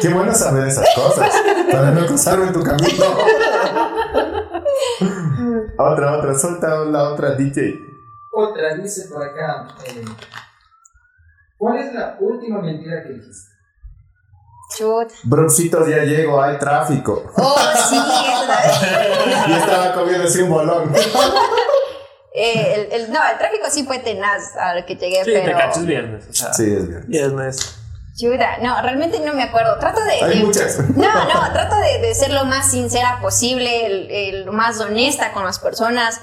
Qué 0.00 0.08
bueno 0.08 0.32
saber 0.34 0.68
esas 0.68 0.88
cosas 0.94 1.30
para 1.70 1.90
no 1.90 2.06
cruzarme 2.06 2.46
en 2.46 2.52
tu 2.52 2.62
camino. 2.62 3.04
otra, 5.78 6.16
otra, 6.18 6.38
suelta 6.38 6.68
la 6.84 7.02
otra 7.10 7.32
DJ. 7.32 7.89
Otra, 8.32 8.74
dice 8.76 9.08
por 9.08 9.22
acá, 9.24 9.68
eh, 9.86 10.04
¿cuál 11.58 11.78
es 11.78 11.92
la 11.92 12.16
última 12.20 12.60
mentira 12.60 13.02
que 13.02 13.10
dijiste? 13.14 13.50
Chut. 14.78 15.08
Bruxitos, 15.24 15.88
ya 15.88 16.04
llego, 16.04 16.40
hay 16.40 16.56
tráfico. 16.58 17.32
Oh, 17.36 17.56
sí, 17.88 17.96
eso, 17.96 18.84
Y 19.48 19.52
estaba 19.52 19.92
comiendo 19.94 20.28
así 20.28 20.42
un 20.42 20.50
bolón. 20.50 20.92
eh, 22.34 22.74
el, 22.92 23.00
el- 23.02 23.12
no, 23.12 23.18
el 23.28 23.36
tráfico 23.38 23.66
sí 23.68 23.84
fue 23.84 23.98
tenaz 23.98 24.56
a 24.56 24.74
lo 24.76 24.86
que 24.86 24.94
llegué, 24.94 25.24
Sí, 25.24 25.32
te 25.32 25.42
pero. 25.42 25.58
cachas 25.58 25.84
viernes. 25.86 26.26
O 26.28 26.32
sea, 26.32 26.52
Sí, 26.54 26.72
es 26.72 26.86
bien. 26.88 27.04
Viernes. 27.08 27.76
Chuta, 28.16 28.58
no, 28.58 28.80
realmente 28.82 29.18
no 29.20 29.34
me 29.34 29.42
acuerdo. 29.42 29.76
Trato 29.80 30.02
de. 30.04 30.12
Hay 30.22 30.38
de- 30.38 30.44
muchas. 30.44 30.78
No, 30.96 31.24
no, 31.24 31.52
trato 31.52 31.76
de, 31.76 31.98
de 32.00 32.14
ser 32.14 32.32
lo 32.32 32.44
más 32.44 32.70
sincera 32.70 33.18
posible, 33.20 34.28
el- 34.28 34.44
lo 34.44 34.52
más 34.52 34.78
honesta 34.80 35.32
con 35.32 35.44
las 35.44 35.58
personas. 35.58 36.20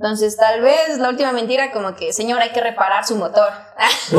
Entonces, 0.00 0.34
tal 0.34 0.62
vez 0.62 0.96
la 0.98 1.10
última 1.10 1.30
mentira, 1.30 1.70
como 1.72 1.94
que, 1.94 2.10
señor, 2.14 2.40
hay 2.40 2.52
que 2.52 2.62
reparar 2.62 3.04
su 3.04 3.16
motor. 3.16 3.50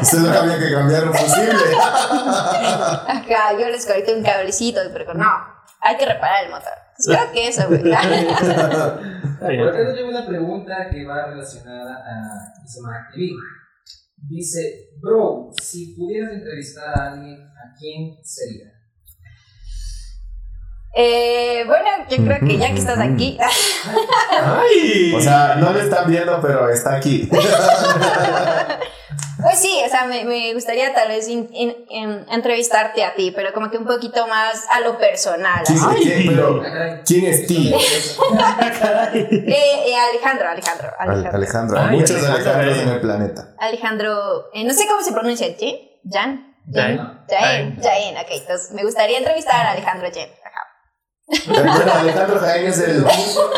Usted 0.00 0.18
lo 0.20 0.32
que 0.32 0.38
había 0.38 0.58
que 0.58 0.72
cambiar 0.72 1.06
un 1.06 1.12
fusible. 1.12 1.76
Acá, 3.06 3.52
yo 3.60 3.68
les 3.68 3.84
conecté 3.84 4.14
un 4.14 4.22
cablecito, 4.22 4.80
pero 4.90 5.12
no, 5.12 5.30
hay 5.82 5.98
que 5.98 6.06
reparar 6.06 6.46
el 6.46 6.50
motor. 6.50 6.72
Pues 6.96 7.08
creo 7.08 7.32
que 7.32 7.48
eso, 7.48 7.68
güey. 7.68 7.82
Por 7.82 7.92
acá 7.92 9.82
llega 9.92 10.08
una 10.08 10.26
pregunta 10.26 10.88
que 10.90 11.04
va 11.04 11.26
relacionada 11.26 11.94
a 11.94 12.64
Ismael 12.64 13.04
TV. 13.12 13.32
Dice, 14.16 14.92
bro, 14.98 15.50
si 15.60 15.94
pudieras 15.94 16.32
entrevistar 16.32 16.98
a 16.98 17.12
alguien, 17.12 17.38
¿a 17.42 17.74
quién 17.78 18.16
sería? 18.24 18.75
Eh, 20.98 21.62
bueno, 21.66 21.84
yo 22.08 22.16
creo 22.24 22.38
que 22.40 22.56
ya 22.56 22.68
que 22.72 22.78
estás 22.78 22.98
aquí, 22.98 23.36
¡Ay! 24.30 25.12
O 25.14 25.20
sea, 25.20 25.56
no 25.56 25.70
lo 25.72 25.78
están 25.78 26.10
viendo, 26.10 26.40
pero 26.40 26.70
está 26.70 26.94
aquí. 26.96 27.28
pues 29.42 29.58
sí, 29.58 29.78
o 29.84 29.88
sea, 29.90 30.06
me, 30.06 30.24
me 30.24 30.54
gustaría 30.54 30.94
tal 30.94 31.08
vez 31.08 31.28
in- 31.28 31.50
in- 31.52 31.76
in- 31.90 32.24
entrevistarte 32.30 33.04
a 33.04 33.14
ti, 33.14 33.30
pero 33.36 33.52
como 33.52 33.70
que 33.70 33.76
un 33.76 33.84
poquito 33.84 34.26
más 34.26 34.64
a 34.70 34.80
lo 34.80 34.96
personal. 34.98 35.62
¿Quién, 35.66 35.78
así. 35.78 35.96
quién- 36.02 36.26
pero, 36.28 36.62
caray. 36.62 37.00
¿quién 37.04 37.26
es 37.26 37.46
ti? 37.46 37.74
Eh, 37.74 39.88
eh, 39.88 39.96
Alejandro, 40.10 40.48
Alejandro, 40.48 40.88
Al- 40.98 41.10
Alejandro. 41.10 41.36
Alejandro. 41.36 41.78
Ay, 41.78 41.96
Muchos 41.98 42.24
Alejandro. 42.24 42.52
Alejandros 42.52 42.78
en 42.78 42.88
el 42.88 43.00
planeta. 43.00 43.48
Alejandro, 43.58 44.46
eh, 44.54 44.64
no 44.64 44.72
sé 44.72 44.86
cómo 44.88 45.02
se 45.02 45.12
pronuncia, 45.12 45.46
¿Jen? 45.58 45.76
¿Jan? 46.10 46.56
Jaén. 46.72 46.98
Jaén, 47.28 47.78
Jaén, 47.82 48.16
ok, 48.16 48.26
entonces 48.30 48.70
me 48.72 48.82
gustaría 48.82 49.18
entrevistar 49.18 49.66
a 49.66 49.72
Alejandro 49.72 50.08
Jen. 50.12 50.28
Ajá. 50.44 50.60
Bueno, 51.26 51.72
Alejandro 51.92 52.38
Jaén 52.38 52.66
es 52.66 52.78
el, 52.78 53.04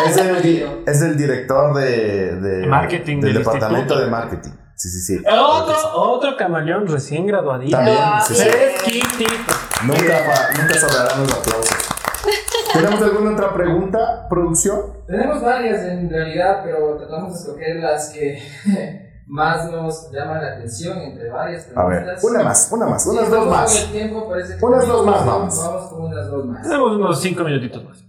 es 0.06 0.16
el, 0.16 0.82
es 0.86 1.02
el 1.02 1.16
director 1.18 1.74
de, 1.74 2.36
de- 2.36 2.66
Marketing 2.66 3.20
del 3.20 3.34
del 3.34 3.38
departamento 3.44 3.78
instituto. 3.94 4.00
de 4.04 4.10
marketing. 4.10 4.50
Sí, 4.74 4.88
sí, 4.90 5.00
sí. 5.00 5.24
Otro, 5.28 5.76
otro 5.94 6.36
camaleón 6.36 6.86
recién 6.86 7.26
graduadito. 7.26 7.76
También, 7.76 7.98
sí, 8.26 8.34
sí. 8.36 9.26
Nunca, 9.84 10.50
nunca 10.56 10.74
sobrarán 10.78 11.20
los 11.22 11.32
aplausos. 11.32 11.76
¿Tenemos 12.72 13.02
alguna 13.02 13.32
otra 13.32 13.52
pregunta, 13.52 14.26
producción? 14.30 14.80
Tenemos 15.06 15.42
varias 15.42 15.82
en 15.84 16.08
realidad, 16.08 16.60
pero 16.64 16.96
tratamos 16.96 17.32
de 17.34 17.38
escoger 17.40 17.76
las 17.76 18.10
que 18.10 19.07
más 19.28 19.70
nos 19.70 20.10
llaman 20.10 20.42
la 20.42 20.48
atención 20.54 20.98
entre 20.98 21.28
varias 21.30 21.68
A 21.76 21.84
ver, 21.86 21.98
preguntas. 22.04 22.24
una 22.24 22.42
más, 22.44 22.68
una 22.72 22.86
más, 22.86 23.02
Sí, 23.04 23.08
unas 23.10 23.28
dos 23.30 23.38
estamos 23.38 23.46
con 23.48 23.56
más. 23.62 23.84
el 23.84 23.92
tiempo, 23.92 24.28
parece 24.28 24.56
que 24.58 24.64
Unas 24.64 24.86
dos 24.88 25.06
más, 25.06 25.26
vamos. 25.26 25.58
vamos. 25.58 25.90
Con 25.90 26.04
unas 26.04 26.26
dos 26.30 26.46
más. 26.46 26.62
Tenemos 26.62 26.92
unos 26.96 27.20
cinco 27.20 27.44
minutitos 27.44 27.84
más. 27.84 28.04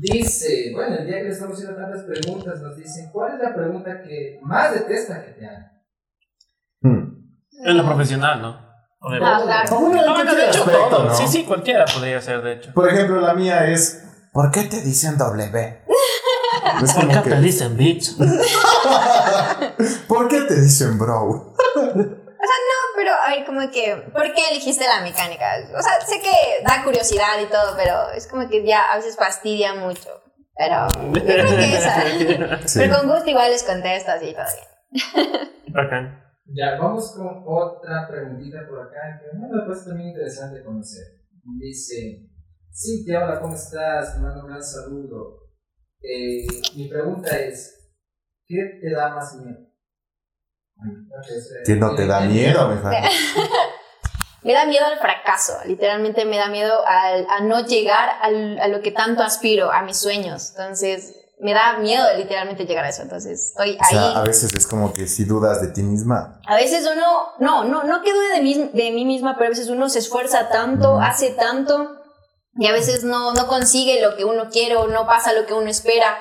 Dice, 0.00 0.70
bueno, 0.74 0.96
el 0.96 1.06
día 1.06 1.16
que 1.18 1.24
le 1.24 1.30
estamos 1.30 1.54
haciendo 1.56 1.76
tantas 1.80 2.02
preguntas, 2.02 2.60
nos 2.60 2.76
dicen, 2.76 3.08
¿cuál 3.12 3.34
es 3.34 3.42
la 3.42 3.54
pregunta 3.54 4.02
que 4.02 4.38
más 4.42 4.72
detesta 4.74 5.24
que 5.24 5.30
te 5.32 5.46
hagan? 5.46 5.66
Hmm. 6.82 7.08
En 7.64 7.76
lo 7.76 7.84
profesional, 7.86 8.42
¿no? 8.42 8.68
Obviamente. 9.00 9.34
Ah, 9.34 9.40
claro. 9.44 9.68
Como 9.70 9.86
una 9.86 10.02
No, 10.04 10.14
bueno, 10.14 10.34
de 10.34 10.46
hecho, 10.46 10.60
aspecto, 10.64 10.88
todo. 10.90 11.04
¿no? 11.04 11.14
Sí, 11.14 11.26
sí, 11.28 11.44
cualquiera 11.44 11.84
podría 11.86 12.20
ser, 12.20 12.42
de 12.42 12.52
hecho. 12.54 12.72
Por 12.74 12.88
ejemplo, 12.88 13.20
la 13.20 13.32
mía 13.34 13.66
es, 13.68 14.04
¿por 14.32 14.50
qué 14.50 14.64
te 14.64 14.80
dicen 14.82 15.16
W? 15.16 15.78
Es 16.82 16.92
¿Por 16.92 17.08
qué 17.08 17.22
que, 17.22 17.30
te 17.30 17.40
dicen 17.40 17.76
bitch? 17.76 18.10
¿Por 20.08 20.28
qué 20.28 20.42
te 20.42 20.60
dicen 20.60 20.98
bro? 20.98 21.54
No, 21.58 22.78
pero 22.96 23.12
a 23.12 23.30
ver, 23.30 23.44
como 23.44 23.60
que, 23.70 24.10
¿por 24.12 24.32
qué 24.34 24.48
elegiste 24.50 24.84
la 24.86 25.02
mecánica? 25.02 25.46
O 25.76 25.82
sea, 25.82 26.00
sé 26.06 26.20
que 26.20 26.64
da 26.64 26.84
curiosidad 26.84 27.40
y 27.40 27.46
todo, 27.46 27.76
pero 27.76 28.10
es 28.10 28.26
como 28.26 28.48
que 28.48 28.64
ya 28.64 28.92
a 28.92 28.96
veces 28.96 29.16
fastidia 29.16 29.74
mucho. 29.74 30.10
Pero 30.56 30.88
yo 31.14 31.24
creo 31.24 31.46
que 31.46 31.76
esa. 31.76 32.58
Sí. 32.66 32.80
Pero 32.80 32.98
con 32.98 33.08
gusto 33.08 33.30
igual 33.30 33.50
les 33.50 33.62
contesto 33.62 34.10
así 34.10 34.34
todo 34.34 34.44
bien. 34.54 35.48
Bacán. 35.68 36.22
Ya, 36.46 36.76
vamos 36.78 37.12
con 37.12 37.44
otra 37.46 38.08
preguntita 38.08 38.66
por 38.68 38.80
acá, 38.80 39.20
que 39.20 39.38
bueno, 39.38 39.64
pues 39.66 39.84
también 39.84 40.10
interesante 40.10 40.64
conocer. 40.64 41.04
Dice, 41.58 42.26
Cintia, 42.72 43.24
hola, 43.24 43.40
¿cómo 43.40 43.54
estás? 43.54 44.14
Te 44.14 44.20
mando 44.20 44.40
un 44.40 44.48
gran 44.48 44.62
saludo. 44.62 45.48
Eh, 46.00 46.46
mi 46.76 46.88
pregunta 46.88 47.38
es, 47.38 47.92
¿qué 48.46 48.80
te 48.80 48.90
da 48.90 49.14
más 49.14 49.36
miedo? 49.36 49.58
Ay, 49.58 49.66
no 49.66 49.66
sé, 49.66 49.66
es, 49.66 49.66
eh, 50.56 50.67
Que 51.66 51.74
no 51.76 51.94
te 51.94 52.06
da 52.06 52.20
miedo. 52.20 52.68
Me 54.42 54.52
da 54.54 54.66
miedo 54.66 54.86
al 54.86 54.98
fracaso, 54.98 55.52
literalmente 55.66 56.24
me 56.24 56.38
da 56.38 56.48
miedo 56.48 56.72
al- 56.86 57.26
a 57.28 57.40
no 57.40 57.66
llegar 57.66 58.08
al- 58.22 58.58
a 58.60 58.68
lo 58.68 58.80
que 58.80 58.92
tanto 58.92 59.22
aspiro, 59.24 59.70
a 59.72 59.82
mis 59.82 59.96
sueños. 59.98 60.50
Entonces, 60.50 61.16
me 61.40 61.52
da 61.52 61.76
miedo 61.78 62.04
literalmente 62.16 62.64
llegar 62.64 62.84
a 62.84 62.88
eso. 62.88 63.02
Entonces 63.02 63.48
estoy 63.48 63.76
O 63.80 63.84
sea, 63.84 64.10
ahí. 64.10 64.14
a 64.16 64.22
veces 64.22 64.54
es 64.54 64.66
como 64.66 64.92
que 64.92 65.08
si 65.08 65.24
dudas 65.24 65.60
de 65.60 65.68
ti 65.68 65.82
misma. 65.82 66.40
A 66.46 66.54
veces 66.54 66.88
uno, 66.90 67.32
no, 67.40 67.64
no, 67.64 67.82
no 67.82 68.00
que 68.02 68.12
dude 68.12 68.36
de 68.36 68.40
mí, 68.42 68.70
de 68.72 68.90
mí 68.92 69.04
misma, 69.04 69.34
pero 69.36 69.46
a 69.46 69.50
veces 69.50 69.68
uno 69.70 69.88
se 69.88 69.98
esfuerza 69.98 70.48
tanto, 70.48 71.00
hace 71.00 71.30
tanto, 71.30 71.96
y 72.54 72.68
a 72.68 72.72
veces 72.72 73.02
no, 73.02 73.34
no 73.34 73.48
consigue 73.48 74.00
lo 74.00 74.16
que 74.16 74.24
uno 74.24 74.48
quiere 74.50 74.76
o 74.76 74.86
no 74.86 75.04
pasa 75.06 75.32
lo 75.32 75.46
que 75.46 75.52
uno 75.52 75.68
espera. 75.68 76.16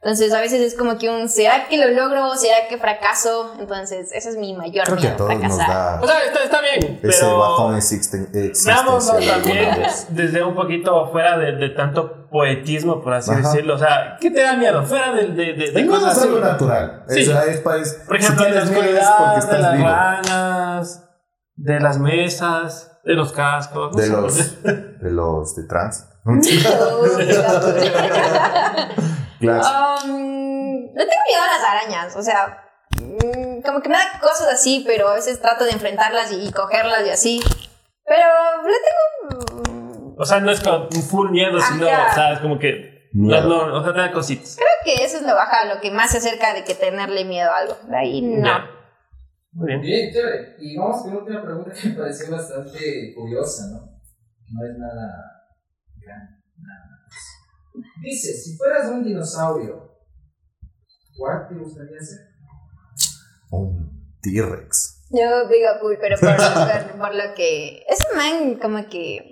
Entonces 0.00 0.32
a 0.32 0.40
veces 0.40 0.60
es 0.60 0.76
como 0.78 0.96
que 0.96 1.08
un, 1.10 1.28
¿será 1.28 1.66
que 1.68 1.76
lo 1.76 1.88
logro? 1.90 2.36
¿Será 2.36 2.68
que 2.68 2.78
fracaso? 2.78 3.52
Entonces 3.58 4.12
ese 4.12 4.28
es 4.28 4.36
mi 4.36 4.54
mayor 4.56 4.84
Creo 4.84 4.96
que 4.96 5.02
miedo, 5.02 5.14
a 5.14 5.16
todos 5.16 5.30
nos 5.40 5.56
fracasar. 5.56 6.04
O 6.04 6.06
sea, 6.06 6.24
está, 6.24 6.44
está 6.44 6.60
bien, 6.60 7.00
ese 7.02 7.18
pero 7.20 7.38
bajón 7.38 7.74
existen- 7.76 8.30
veámoslo 8.32 9.18
existencial. 9.18 9.42
también 9.42 9.82
desde 10.10 10.44
un 10.44 10.54
poquito 10.54 11.10
fuera 11.10 11.36
de, 11.36 11.52
de 11.56 11.70
tanto 11.70 12.28
poetismo, 12.30 13.02
por 13.02 13.12
así 13.14 13.32
Ajá. 13.32 13.40
decirlo. 13.40 13.74
O 13.74 13.78
sea, 13.78 14.16
¿qué 14.20 14.30
te 14.30 14.40
da 14.42 14.52
miedo? 14.54 14.84
Fuera 14.84 15.12
de, 15.12 15.28
de, 15.32 15.54
de, 15.72 15.86
cosas 15.88 16.12
es 16.12 16.18
así. 16.18 16.28
algo 16.28 16.40
natural. 16.40 17.02
Sí. 17.08 17.20
Es, 17.22 17.28
es, 17.28 17.56
es- 17.56 17.94
Por 18.06 18.16
ejemplo, 18.16 18.44
si 18.44 18.50
de 18.52 18.56
la 18.56 18.62
es 18.62 18.70
las 19.60 19.76
vivo. 19.76 19.88
ranas, 19.88 21.04
de 21.56 21.80
las 21.80 21.98
mesas, 21.98 22.92
de 23.04 23.14
los 23.14 23.32
cascos. 23.32 23.96
no 23.96 24.00
De 24.00 24.08
los, 24.08 24.62
de 24.62 25.10
los 25.10 25.56
de 25.56 25.64
trans. 25.64 26.04
Claro. 29.40 29.62
Um, 30.04 30.84
no 30.94 31.00
tengo 31.06 31.22
miedo 31.28 31.42
a 31.42 31.58
las 31.58 31.64
arañas, 31.64 32.16
o 32.16 32.22
sea, 32.22 32.64
mm, 33.00 33.62
como 33.62 33.80
que 33.80 33.88
me 33.88 33.96
da 33.96 34.18
cosas 34.20 34.52
así, 34.52 34.82
pero 34.86 35.08
a 35.08 35.14
veces 35.14 35.40
trato 35.40 35.64
de 35.64 35.70
enfrentarlas 35.72 36.32
y, 36.32 36.48
y 36.48 36.52
cogerlas 36.52 37.06
y 37.06 37.10
así. 37.10 37.40
Pero 38.04 38.26
le 38.64 39.36
tengo... 39.38 39.72
mm, 39.72 40.14
O 40.20 40.24
sea, 40.24 40.40
no 40.40 40.50
es 40.50 40.60
con 40.60 40.90
full 40.90 41.30
miedo, 41.30 41.60
sino, 41.60 41.86
Ajá. 41.86 42.10
o 42.10 42.14
sea, 42.14 42.32
es 42.32 42.38
como 42.40 42.58
que. 42.58 43.08
Miedo. 43.12 43.48
No, 43.48 43.66
no, 43.68 43.80
o 43.80 43.84
sea, 43.84 43.92
te 43.94 44.00
da 44.00 44.12
cositas. 44.12 44.56
Creo 44.56 44.68
que 44.96 45.02
eso 45.04 45.16
es 45.16 45.22
lo 45.22 45.34
baja, 45.34 45.64
lo 45.64 45.80
que 45.80 45.90
más 45.90 46.10
se 46.10 46.18
acerca 46.18 46.52
de 46.52 46.62
que 46.64 46.74
tenerle 46.74 47.24
miedo 47.24 47.50
a 47.50 47.56
algo. 47.58 47.76
De 47.88 47.96
ahí 47.96 48.20
no. 48.20 48.58
Muy 49.52 49.66
bien. 49.66 49.80
Bien, 49.80 50.12
chévere. 50.12 50.56
Y 50.58 50.76
vamos 50.76 51.00
con 51.02 51.10
una 51.12 51.20
última 51.20 51.42
pregunta 51.42 51.72
que 51.72 51.88
me 51.88 51.94
pareció 51.94 52.30
bastante 52.30 53.14
curiosa, 53.14 53.62
¿no? 53.72 53.78
No 53.80 54.66
es 54.66 54.78
nada 54.78 55.08
grande, 55.96 56.32
nada. 56.58 56.87
Dice, 58.02 58.32
si 58.34 58.56
fueras 58.56 58.88
un 58.90 59.04
dinosaurio, 59.04 59.92
¿cuál 61.16 61.48
te 61.48 61.54
gustaría 61.54 62.00
ser? 62.00 62.18
Un 63.50 64.16
T-Rex. 64.22 65.06
Yo 65.10 65.48
digo 65.48 65.68
cool, 65.80 65.96
pero 66.00 66.16
por, 66.18 66.36
por- 66.36 66.98
por 66.98 67.14
lo 67.14 67.34
que... 67.34 67.82
Ese 67.88 68.04
man 68.14 68.58
como 68.60 68.86
que... 68.88 69.30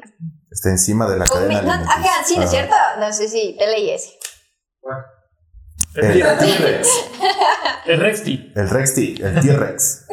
Está 0.51 0.71
encima 0.71 1.09
de 1.11 1.19
la 1.19 1.27
cadena 1.27 1.61
no, 1.63 1.71
alimenticia. 1.73 1.95
ajá, 2.01 2.25
sí, 2.25 2.37
¿no 2.39 2.45
es 2.45 2.51
cierto? 2.51 2.75
No 2.99 3.13
sé 3.13 3.29
si 3.29 3.57
te 3.59 3.67
leí 3.67 3.91
ese. 3.91 4.11
El 5.97 6.13
T-Rex. 6.39 6.89
El 7.87 8.01
Rexty. 8.01 8.53
El 8.55 8.71
Rexty, 8.71 9.15
el 9.23 9.41
T-Rex. 9.41 10.07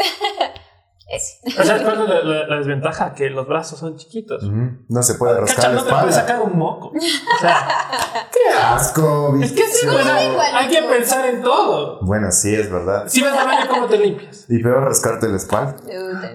Ese. 1.14 1.38
O 1.60 1.64
sea, 1.64 1.84
¿cuál 1.84 2.02
es 2.02 2.10
la, 2.10 2.24
la- 2.24 2.48
la 2.48 2.56
desventaja? 2.58 3.14
Que 3.14 3.30
los 3.30 3.48
brazos 3.48 3.78
son 3.80 3.96
chiquitos. 3.98 4.44
No 4.90 5.04
se 5.04 5.14
puede 5.16 5.40
rascar 5.40 5.56
Cacha, 5.58 5.70
la 5.70 5.76
no 5.76 5.84
te 5.84 5.90
puedes 5.92 6.08
espalda. 6.18 6.28
sacar 6.34 6.42
un 6.42 6.58
moco. 6.58 6.88
O 6.88 7.40
sea, 7.40 7.68
¡Qué 8.32 8.40
asco, 8.60 9.36
es 9.42 9.52
que 9.52 9.64
sí, 9.68 9.86
bicho! 9.86 10.00
o 10.00 10.04
sea, 10.04 10.24
igual, 10.26 10.48
hay 10.56 10.68
que 10.70 10.82
pensar 10.84 11.26
en 11.28 11.44
todo. 11.44 12.00
Bueno, 12.02 12.32
sí, 12.32 12.56
es 12.56 12.72
verdad. 12.72 13.04
Si 13.08 13.22
vas 13.22 13.38
al 13.38 13.46
baño, 13.46 13.68
¿cómo 13.70 13.86
te 13.86 13.98
limpias? 14.00 14.46
Y 14.50 14.62
peor 14.64 14.84
rascarte 14.86 15.28
la 15.28 15.38
espalda. 15.38 15.76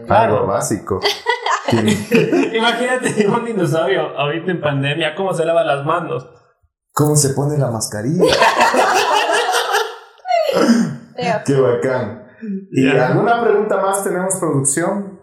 Claro. 0.06 0.34
Algo 0.36 0.46
básico. 0.46 1.00
Imagínate 1.72 3.26
un 3.28 3.44
dinosaurio 3.44 4.16
ahorita 4.18 4.50
en 4.52 4.60
pandemia, 4.60 5.14
cómo 5.16 5.34
se 5.34 5.44
lava 5.44 5.64
las 5.64 5.84
manos. 5.84 6.24
¿Cómo 6.92 7.16
se 7.16 7.30
pone 7.30 7.58
la 7.58 7.70
mascarilla? 7.70 8.24
¡Qué 11.44 11.54
bacán! 11.60 12.27
¿Y 12.72 12.84
Ya. 12.86 13.08
alguna 13.08 13.42
pregunta 13.42 13.76
más 13.80 14.04
tenemos 14.04 14.36
producción? 14.38 15.18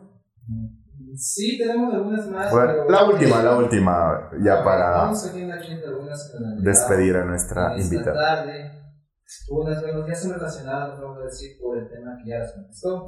Sí, 1.16 1.58
tenemos 1.58 1.94
algunas 1.94 2.28
más. 2.30 2.52
Bueno, 2.52 2.72
pero- 2.74 2.90
la 2.90 3.06
última, 3.06 3.42
la 3.42 3.58
última, 3.58 4.30
ya 4.44 4.64
para 4.64 4.90
Vamos 4.92 5.26
aquí 5.30 5.42
en 5.42 5.50
la 5.50 5.62
gente 5.62 5.88
algunas 5.88 6.34
despedir 6.62 7.16
a 7.16 7.26
nuestra 7.26 7.78
invitada. 7.80 8.14
tarde. 8.14 8.72
Unas, 9.50 9.82
bueno, 9.82 10.08
ya 10.08 10.14
son 10.16 10.34
relacionadas, 10.34 11.00
vamos 11.00 11.20
a 11.22 11.26
decir, 11.26 11.58
por 11.62 11.78
el 11.78 11.90
tema 11.90 12.18
que 12.24 12.30
ya 12.30 12.40
las 12.40 12.54
contestó. 12.54 13.06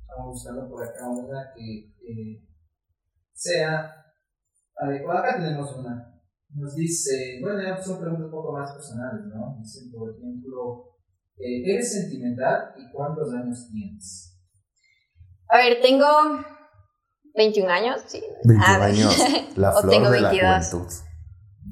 Estamos 0.00 0.26
buscando 0.32 0.68
por 0.68 0.82
acá 0.82 1.08
una 1.08 1.52
que 1.54 1.94
eh, 2.06 2.48
sea 3.32 3.90
adecuada. 4.76 5.20
Acá 5.20 5.36
tenemos 5.40 5.76
una. 5.76 6.10
Nos 6.54 6.74
dice, 6.74 7.38
bueno, 7.40 7.62
ya 7.62 7.80
son 7.80 8.00
preguntas 8.00 8.26
un 8.26 8.30
poco 8.30 8.52
más 8.52 8.72
personales, 8.72 9.26
¿no? 9.26 9.56
Dicen, 9.60 9.90
por 9.90 10.10
ejemplo, 10.10 10.93
eh, 11.38 11.72
¿eres 11.74 11.92
sentimental 11.92 12.72
y 12.78 12.90
cuántos 12.92 13.32
años 13.34 13.68
tienes? 13.72 14.30
A 15.48 15.58
ver, 15.58 15.80
tengo 15.82 16.06
21 17.34 17.68
años, 17.70 18.00
sí. 18.06 18.22
21 18.44 18.64
A 18.74 18.78
ver. 18.78 18.88
años, 18.90 19.16
la 19.56 19.70
O 19.70 19.80
flor 19.80 19.90
tengo 19.92 20.10
de 20.10 20.20
la 20.20 20.28
22. 20.30 20.70
juventud. 20.70 20.92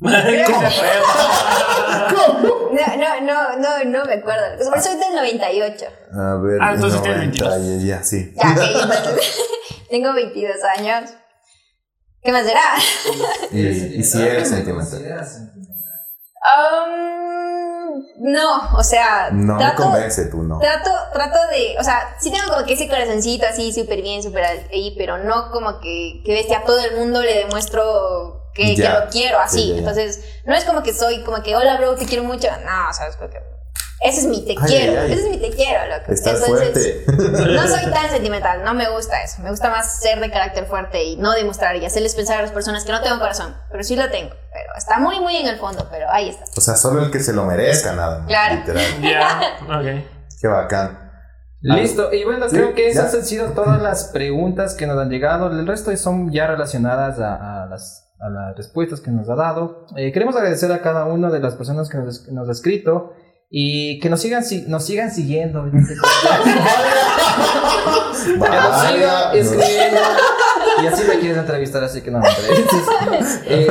No, 2.73 2.97
no, 2.97 3.21
no, 3.21 3.57
no, 3.59 3.85
no 3.85 4.05
me 4.07 4.15
acuerdo. 4.15 4.45
Soy 4.81 4.97
del 4.99 5.15
98. 5.15 5.87
A 6.15 6.37
ver, 6.37 6.59
Ah, 6.63 6.73
entonces 6.75 7.03
tienes 7.03 7.19
90, 7.39 7.49
22. 7.49 7.83
ya, 7.83 7.87
ya, 7.99 8.03
sí. 8.03 8.33
Ya, 8.35 8.51
ok, 8.51 8.59
entonces 8.83 9.37
tengo 9.91 10.15
22 10.15 10.57
años. 10.79 11.11
¿Qué 12.23 12.33
más 12.33 12.47
será? 12.47 12.63
Y, 13.51 13.61
y 13.67 14.03
si 14.03 14.23
eres 14.23 14.49
¿Te 14.49 14.57
sentimental. 14.57 14.89
consideras 14.91 15.35
sentimental? 15.35 15.93
Um, 16.57 17.82
no, 18.19 18.77
o 18.77 18.83
sea, 18.83 19.31
No 19.33 19.55
me 19.55 19.59
trato, 19.59 19.83
convence 19.85 20.27
tú, 20.27 20.43
no. 20.43 20.59
trato, 20.59 20.91
trato 21.13 21.39
de, 21.51 21.77
o 21.79 21.85
sea, 21.85 22.17
sí 22.21 22.31
tengo 22.31 22.53
como 22.53 22.67
que 22.67 22.75
ese 22.75 22.89
corazoncito 22.89 23.47
así 23.47 23.73
súper 23.73 24.03
bien, 24.03 24.23
súper 24.23 24.45
ahí, 24.45 24.95
pero 24.97 25.19
no 25.19 25.51
como 25.51 25.81
que, 25.81 26.23
que 26.25 26.33
bestia 26.33 26.59
a 26.59 26.65
todo 26.65 26.79
el 26.79 26.97
mundo 26.97 27.21
le 27.23 27.39
demuestro 27.39 28.43
que, 28.55 28.77
lo 28.77 29.09
quiero 29.11 29.39
así. 29.39 29.59
Sí, 29.63 29.69
ya, 29.69 29.75
ya. 29.75 29.79
Entonces, 29.81 30.25
no 30.45 30.55
es 30.55 30.65
como 30.65 30.83
que 30.83 30.93
soy 30.93 31.23
como 31.23 31.43
que, 31.43 31.57
hola 31.57 31.77
bro, 31.79 31.95
te 31.95 32.07
quiero 32.07 32.25
mucho. 32.25 32.49
No, 32.65 32.91
o 32.91 32.93
sea, 32.93 33.09
es 33.09 33.17
como 33.17 33.31
que, 33.31 33.39
ese 34.05 34.21
es 34.21 34.27
mi 34.27 34.45
te 34.45 34.53
Ay, 34.53 34.67
quiero, 34.67 34.93
ay, 34.93 35.07
ay. 35.07 35.13
ese 35.13 35.23
es 35.25 35.31
mi 35.31 35.39
te 35.39 35.51
quiero, 35.51 35.87
loco. 35.87 36.13
Estás 36.13 36.43
Entonces, 36.43 37.05
fuerte. 37.07 37.53
No 37.55 37.69
soy 37.69 37.91
tan 37.93 38.11
sentimental, 38.11 38.65
no 38.65 38.75
me 38.75 38.91
gusta 38.91 39.23
eso. 39.23 39.43
Me 39.43 39.51
gusta 39.51 39.71
más 39.71 40.01
ser 40.01 40.21
de 40.21 40.31
carácter 40.31 40.67
fuerte 40.67 41.03
y 41.05 41.17
no 41.17 41.33
demostrar 41.33 41.77
y 41.77 41.85
hacerles 41.87 42.15
pensar 42.15 42.39
a 42.39 42.43
las 42.43 42.51
personas 42.53 42.85
que 42.85 42.93
no 42.93 43.01
tengo 43.03 43.19
corazón. 43.19 43.55
Pero 43.71 43.83
sí 43.85 43.97
lo 43.97 44.11
tengo. 44.11 44.31
Pero 44.31 44.71
está 44.77 44.99
muy, 44.99 45.21
muy 45.21 45.37
en 45.37 45.47
el 45.47 45.59
fondo, 45.59 45.87
pero 45.91 46.07
ahí 46.11 46.31
está. 46.31 46.45
O 46.57 46.61
sea, 46.61 46.75
solo 46.77 47.03
el 47.05 47.11
que 47.11 47.21
se 47.21 47.33
lo 47.33 47.45
merezca, 47.45 47.93
nada 47.95 48.19
más. 48.19 48.29
Claro. 48.29 48.55
Literal. 48.57 48.85
Ya, 49.03 49.41
ok. 49.69 50.05
Qué 50.41 50.49
bacán. 50.49 50.99
Listo, 51.61 52.13
y 52.13 52.25
bueno, 52.25 52.49
Sí, 52.49 52.57
creo 52.57 52.75
que 52.75 52.89
esas 52.89 53.13
ya. 53.13 53.19
han 53.19 53.25
sido 53.25 53.49
todas 53.53 53.81
las 53.81 54.07
preguntas 54.07 54.75
que 54.75 54.87
nos 54.89 54.99
han 54.99 55.11
llegado. 55.11 55.47
El 55.49 55.65
resto 55.67 55.97
son 55.97 56.33
ya 56.33 56.49
relacionadas 56.49 57.21
a, 57.21 57.63
a 57.63 57.67
las, 57.67 58.13
a 58.19 58.29
las 58.29 58.57
respuestas 58.57 59.01
que 59.01 59.13
nos 59.13 59.29
ha 59.31 59.37
dado. 59.37 59.87
Eh, 59.97 60.11
queremos 60.11 60.35
agradecer 60.35 60.73
a 60.73 60.83
cada 60.83 61.05
una 61.05 61.31
de 61.31 61.39
las 61.39 61.55
personas 61.55 61.89
que 61.89 61.99
nos, 61.99 62.19
que 62.27 62.33
nos 62.33 62.49
ha 62.49 62.53
escrito 62.53 63.13
y 63.55 63.99
que 64.01 64.09
nos 64.09 64.23
sigan, 64.23 64.43
si- 64.45 64.65
nos 64.67 64.87
sigan 64.87 65.11
siguiendo. 65.13 65.63
que 65.71 65.77
nos 65.77 65.89
sigan 68.87 69.37
escribiendo. 69.37 70.01
Y 70.83 70.87
así 70.87 71.05
me 71.07 71.19
quieres 71.19 71.39
entrevistar, 71.39 71.85
así 71.85 72.01
que 72.01 72.11
no 72.11 72.19
me 72.21 72.29
entrevistes. 72.29 73.41
Eh, 73.47 73.69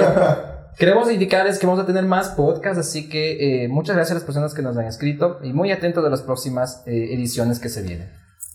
Queremos 0.77 1.11
indicarles 1.11 1.59
que 1.59 1.67
vamos 1.67 1.81
a 1.83 1.85
tener 1.85 2.05
más 2.05 2.29
podcasts, 2.29 2.79
así 2.79 3.09
que 3.09 3.65
eh, 3.65 3.67
muchas 3.67 3.95
gracias 3.95 4.11
a 4.11 4.15
las 4.15 4.23
personas 4.23 4.53
que 4.53 4.61
nos 4.61 4.77
han 4.77 4.85
escrito 4.85 5.39
y 5.43 5.51
muy 5.51 5.71
atentos 5.71 6.03
de 6.03 6.09
las 6.09 6.21
próximas 6.21 6.83
eh, 6.87 7.13
ediciones 7.13 7.59
que 7.59 7.69
se 7.69 7.81
vienen. 7.81 8.09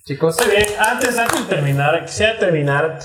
Chicos, 0.07 0.37
Muy 0.41 0.51
bien, 0.57 0.67
antes, 0.79 1.19
antes 1.19 1.41
de 1.41 1.47
terminar, 1.55 2.05
quisiera 2.07 2.39
terminar 2.39 2.99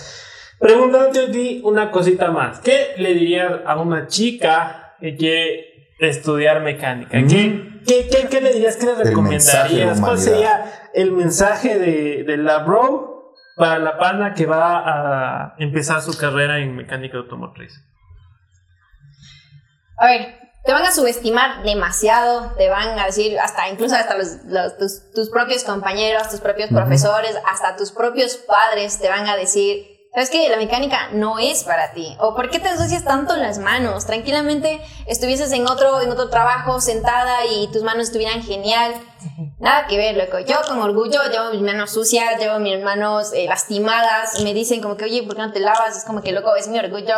preguntándote 0.60 1.25
a 1.25 1.31
ti 1.31 1.62
una 1.65 1.91
cosita 1.91 2.31
más. 2.31 2.60
¿Qué 2.60 2.93
le 2.97 3.13
dirías 3.13 3.51
a 3.65 3.79
una 3.81 4.07
chica 4.07 4.93
que 4.99 5.15
quiere 5.15 5.70
estudiar 6.10 6.62
mecánica? 6.62 7.18
Mm. 7.18 7.28
¿Qué, 7.28 7.82
qué, 7.86 8.08
qué, 8.10 8.28
qué 8.30 8.42
le 8.42 8.54
dirías? 8.54 8.76
¿Qué 8.78 8.86
le 8.86 8.96
recomendarías? 8.96 10.00
¿Cuál 10.00 10.18
sería 10.20 10.90
el 10.94 11.12
mensaje 11.12 11.78
de, 11.80 12.24
de 12.24 12.38
la 12.38 12.60
bro 12.60 13.34
para 13.56 13.80
la 13.80 13.98
pana 13.98 14.34
que 14.34 14.46
va 14.46 14.80
a 14.86 15.56
empezar 15.60 16.02
su 16.02 16.18
carrera 16.18 16.60
en 16.60 16.76
mecánica 16.76 17.18
automotriz? 17.18 17.74
A 19.97 20.08
ver, 20.08 20.39
te 20.66 20.72
van 20.72 20.84
a 20.84 20.91
subestimar 20.91 21.64
demasiado, 21.64 22.54
te 22.58 22.70
van 22.70 22.97
a 22.97 23.06
decir, 23.06 23.38
hasta 23.39 23.70
incluso 23.70 23.95
hasta 23.95 24.18
los, 24.18 24.43
los- 24.47 24.78
tus, 24.78 25.12
tus 25.14 25.30
propios 25.30 25.64
compañeros, 25.64 26.30
tus 26.30 26.39
propios 26.39 26.70
profesores, 26.70 27.36
hasta 27.52 27.76
tus 27.76 27.91
propios 27.91 28.38
padres 28.38 28.99
te 28.99 29.10
van 29.10 29.28
a 29.28 29.36
decir, 29.36 29.86
¿sabes 30.14 30.30
qué? 30.30 30.49
La 30.49 30.57
mecánica 30.57 31.09
no 31.14 31.39
es 31.39 31.64
para 31.64 31.91
ti. 31.93 32.16
O 32.20 32.36
¿por 32.36 32.49
qué 32.49 32.59
te 32.59 32.70
ensucias 32.70 33.03
tanto 33.03 33.36
las 33.38 33.59
manos? 33.59 34.05
Tranquilamente 34.05 34.82
estuvieses 35.07 35.51
en 35.51 35.68
otro, 35.68 36.01
en 36.01 36.09
otro 36.12 36.30
trabajo 36.30 36.82
sentada 36.82 37.45
y 37.45 37.68
tus 37.72 37.84
manos 37.84 38.07
estuvieran 38.07 38.43
genial. 38.43 38.93
Nada 39.59 39.86
que 39.88 39.97
ver, 39.97 40.18
loco. 40.18 40.39
Yo 40.39 40.55
con 40.68 40.80
orgullo 40.82 41.22
llevo 41.32 41.51
mis 41.51 41.62
manos 41.62 41.91
sucias, 41.91 42.39
llevo 42.39 42.59
mis 42.59 42.82
manos 42.84 43.32
eh, 43.34 43.45
lastimadas 43.47 44.39
y 44.39 44.43
me 44.43 44.53
dicen 44.53 44.82
como 44.82 44.97
que, 44.97 45.05
oye, 45.05 45.24
¿por 45.24 45.36
qué 45.36 45.41
no 45.41 45.51
te 45.51 45.59
lavas? 45.59 45.97
Es 45.97 46.03
como 46.05 46.22
que, 46.22 46.32
loco, 46.32 46.55
es 46.55 46.68
mi 46.68 46.80
orgullo 46.80 47.16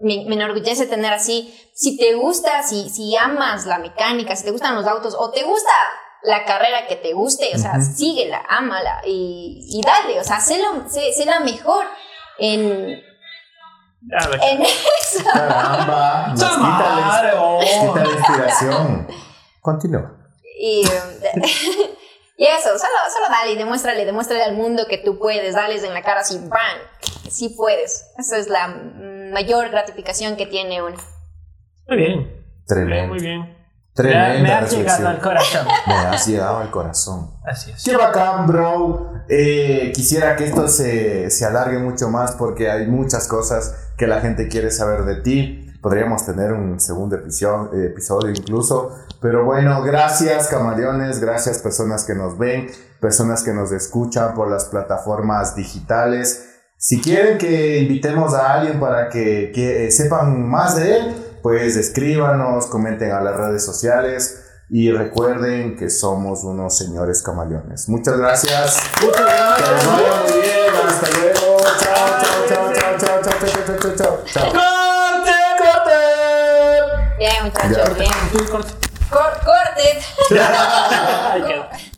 me, 0.00 0.24
me 0.26 0.34
enorgullece 0.34 0.86
tener 0.86 1.12
así. 1.12 1.54
Si 1.74 1.96
te 1.96 2.14
gusta, 2.14 2.62
si, 2.64 2.88
si 2.90 3.14
amas 3.16 3.66
la 3.66 3.78
mecánica, 3.78 4.34
si 4.34 4.44
te 4.44 4.50
gustan 4.50 4.74
los 4.74 4.86
autos 4.86 5.14
o 5.16 5.30
te 5.30 5.42
gusta 5.44 5.70
la 6.24 6.44
carrera 6.44 6.86
que 6.86 6.96
te 6.96 7.12
guste, 7.12 7.50
o 7.54 7.58
sea, 7.58 7.80
síguela, 7.80 8.42
ámala 8.48 9.00
y, 9.04 9.64
y 9.68 9.80
dale, 9.84 10.20
o 10.20 10.24
sea, 10.24 10.38
sé, 10.40 10.58
lo- 10.62 10.88
sé- 10.88 11.12
sé 11.12 11.24
la 11.26 11.40
mejor 11.40 11.84
en, 12.38 13.02
en 14.10 14.62
eso. 14.62 15.24
Caramba, 15.32 16.28
nos 16.30 16.38
quita 16.38 16.60
Madre, 16.60 17.28
la, 17.28 17.42
oh. 17.42 17.60
quita 17.60 18.04
la 18.04 18.12
inspiración. 18.12 19.08
Continúa. 19.60 20.18
Y, 20.58 20.84
um, 20.84 21.42
y 22.36 22.44
eso, 22.46 22.68
solo, 22.78 22.94
solo 23.12 23.26
dale 23.30 23.52
y 23.52 23.56
demuéstrale, 23.56 24.04
demuéstrale 24.04 24.44
al 24.44 24.54
mundo 24.54 24.86
que 24.88 24.98
tú 24.98 25.18
puedes, 25.18 25.54
dales 25.54 25.84
en 25.84 25.94
la 25.94 26.02
cara 26.02 26.20
así, 26.20 26.38
¡bam! 26.38 26.78
Sí 27.30 27.50
puedes. 27.56 28.10
Esa 28.18 28.38
es 28.38 28.48
la 28.48 28.68
mm, 28.68 29.32
mayor 29.32 29.70
gratificación 29.70 30.36
que 30.36 30.46
tiene 30.46 30.82
uno. 30.82 30.96
Muy 31.88 31.96
bien. 31.96 32.16
Muy 32.16 32.26
bien, 32.26 32.44
Tremendo. 32.66 33.14
muy 33.14 33.20
bien. 33.20 33.61
Tremenda 33.94 34.40
me, 34.42 34.52
ha- 34.52 34.66
llegado 34.66 35.08
al 35.08 35.20
corazón. 35.20 35.66
Me 35.86 35.94
has 35.94 36.26
llegado 36.26 36.58
al 36.58 36.70
corazón. 36.70 37.30
Así 37.44 37.70
es. 37.72 37.82
Qué 37.84 37.96
bacán, 37.96 38.46
bro. 38.46 39.12
Eh, 39.28 39.92
quisiera 39.94 40.34
que 40.36 40.46
esto 40.46 40.66
se, 40.68 41.30
se 41.30 41.44
alargue 41.44 41.78
mucho 41.78 42.08
más 42.08 42.32
porque 42.32 42.70
hay 42.70 42.86
muchas 42.86 43.28
cosas 43.28 43.74
que 43.98 44.06
la 44.06 44.20
gente 44.20 44.48
quiere 44.48 44.70
saber 44.70 45.04
de 45.04 45.16
ti. 45.16 45.68
Podríamos 45.82 46.24
tener 46.24 46.52
un 46.52 46.80
segundo 46.80 47.16
episodio, 47.16 47.70
episodio 47.84 48.30
incluso. 48.30 48.96
Pero 49.20 49.44
bueno, 49.44 49.82
gracias 49.82 50.48
camaleones, 50.48 51.20
gracias 51.20 51.58
personas 51.58 52.04
que 52.04 52.14
nos 52.14 52.38
ven, 52.38 52.68
personas 53.00 53.42
que 53.42 53.52
nos 53.52 53.72
escuchan 53.72 54.34
por 54.34 54.50
las 54.50 54.64
plataformas 54.66 55.54
digitales. 55.54 56.48
Si 56.78 57.00
quieren 57.00 57.38
que 57.38 57.78
invitemos 57.78 58.32
a 58.34 58.54
alguien 58.54 58.80
para 58.80 59.08
que, 59.08 59.52
que, 59.54 59.86
eh, 59.86 59.90
sepan 59.92 60.48
más 60.48 60.76
de 60.76 60.96
él, 60.96 61.14
pues 61.42 61.76
escríbanos, 61.76 62.66
comenten 62.66 63.10
a 63.12 63.20
las 63.20 63.36
redes 63.36 63.64
sociales 63.64 64.38
y 64.70 64.90
recuerden 64.92 65.76
que 65.76 65.90
somos 65.90 66.44
unos 66.44 66.78
señores 66.78 67.22
camaleones. 67.22 67.88
Muchas 67.88 68.16
gracias. 68.16 68.78
Muchas 69.02 69.16
Que 69.16 69.22
les 69.22 69.34
gracias. 69.34 69.86
vaya 69.86 70.22
muy 70.22 70.32
bien. 70.40 70.72
Hasta 70.88 71.08
luego. 71.18 71.56
Chao, 71.80 72.08
chao, 72.22 72.36
chao, 72.48 72.72
chao, 72.72 72.98
chao, 72.98 73.20
chao, 73.20 73.20
chao, 73.22 73.38
chao, 73.66 73.78
chao, 73.80 73.94
chao, 73.96 74.24
chao. 74.26 74.52
¡Corte! 74.52 75.98
Bien, 77.18 77.44
muchachos, 77.44 77.98
bien. 77.98 78.12
Corte. 78.50 78.72
Cor- 79.10 79.40
corte. 79.44 80.00